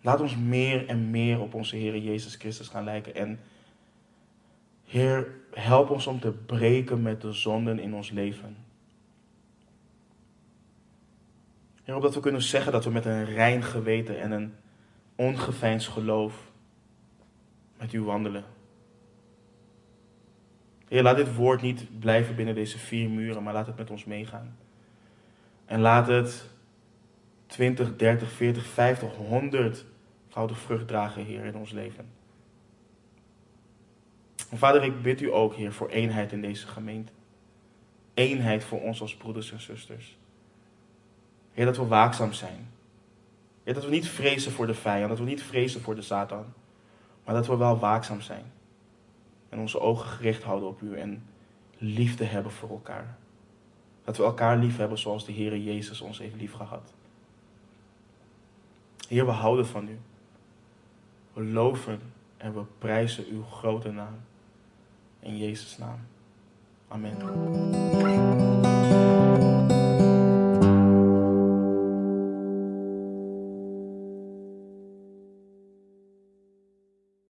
Laat 0.00 0.20
ons 0.20 0.36
meer 0.36 0.86
en 0.86 1.10
meer 1.10 1.40
op 1.40 1.54
onze 1.54 1.76
Heer 1.76 1.98
Jezus 1.98 2.34
Christus 2.34 2.68
gaan 2.68 2.84
lijken. 2.84 3.14
En 3.14 3.40
Heer, 4.84 5.34
help 5.52 5.90
ons 5.90 6.06
om 6.06 6.20
te 6.20 6.30
breken 6.30 7.02
met 7.02 7.20
de 7.20 7.32
zonden 7.32 7.78
in 7.78 7.94
ons 7.94 8.10
leven. 8.10 8.56
Heer, 11.82 11.96
opdat 11.96 12.14
we 12.14 12.20
kunnen 12.20 12.42
zeggen 12.42 12.72
dat 12.72 12.84
we 12.84 12.90
met 12.90 13.04
een 13.04 13.24
rein 13.24 13.62
geweten 13.62 14.20
en 14.20 14.30
een 14.30 14.54
ongeveinsd 15.14 15.88
geloof 15.88 16.50
met 17.78 17.92
u 17.92 18.02
wandelen. 18.02 18.44
Heer, 20.90 21.02
laat 21.02 21.16
dit 21.16 21.34
woord 21.34 21.62
niet 21.62 21.98
blijven 21.98 22.34
binnen 22.34 22.54
deze 22.54 22.78
vier 22.78 23.10
muren, 23.10 23.42
maar 23.42 23.52
laat 23.52 23.66
het 23.66 23.76
met 23.76 23.90
ons 23.90 24.04
meegaan. 24.04 24.56
En 25.64 25.80
laat 25.80 26.06
het 26.06 26.46
20, 27.46 27.96
30, 27.96 28.30
40, 28.30 28.66
50, 28.66 29.16
100 29.16 29.84
voudig 30.28 30.58
vrucht 30.58 30.88
dragen, 30.88 31.24
Heer, 31.24 31.44
in 31.44 31.56
ons 31.56 31.70
leven. 31.70 32.08
En 34.50 34.58
vader, 34.58 34.84
ik 34.84 35.02
bid 35.02 35.20
u 35.20 35.32
ook, 35.32 35.54
Heer, 35.54 35.72
voor 35.72 35.88
eenheid 35.88 36.32
in 36.32 36.40
deze 36.40 36.66
gemeente. 36.66 37.12
Eenheid 38.14 38.64
voor 38.64 38.80
ons 38.80 39.00
als 39.00 39.16
broeders 39.16 39.52
en 39.52 39.60
zusters. 39.60 40.18
Heer, 41.52 41.64
dat 41.64 41.76
we 41.76 41.86
waakzaam 41.86 42.32
zijn. 42.32 42.68
Heer, 43.64 43.74
dat 43.74 43.84
we 43.84 43.90
niet 43.90 44.08
vrezen 44.08 44.52
voor 44.52 44.66
de 44.66 44.74
vijand, 44.74 45.08
dat 45.08 45.18
we 45.18 45.24
niet 45.24 45.42
vrezen 45.42 45.80
voor 45.80 45.94
de 45.94 46.02
Satan. 46.02 46.44
Maar 47.24 47.34
dat 47.34 47.46
we 47.46 47.56
wel 47.56 47.78
waakzaam 47.78 48.20
zijn. 48.20 48.44
En 49.50 49.58
onze 49.58 49.80
ogen 49.80 50.08
gericht 50.08 50.42
houden 50.42 50.68
op 50.68 50.80
u 50.80 50.98
en 50.98 51.22
liefde 51.78 52.24
hebben 52.24 52.52
voor 52.52 52.70
elkaar. 52.70 53.16
Dat 54.04 54.16
we 54.16 54.22
elkaar 54.22 54.58
lief 54.58 54.76
hebben 54.76 54.98
zoals 54.98 55.24
de 55.24 55.32
Heer 55.32 55.58
Jezus 55.58 56.00
ons 56.00 56.18
heeft 56.18 56.34
lief 56.34 56.52
gehad. 56.52 56.94
Heer, 59.08 59.26
we 59.26 59.32
houden 59.32 59.66
van 59.66 59.88
u. 59.88 59.98
We 61.32 61.42
loven 61.42 62.00
en 62.36 62.54
we 62.54 62.62
prijzen 62.78 63.24
uw 63.30 63.42
grote 63.42 63.90
naam. 63.90 64.20
In 65.20 65.38
Jezus' 65.38 65.78
naam. 65.78 65.98
Amen. 66.88 67.16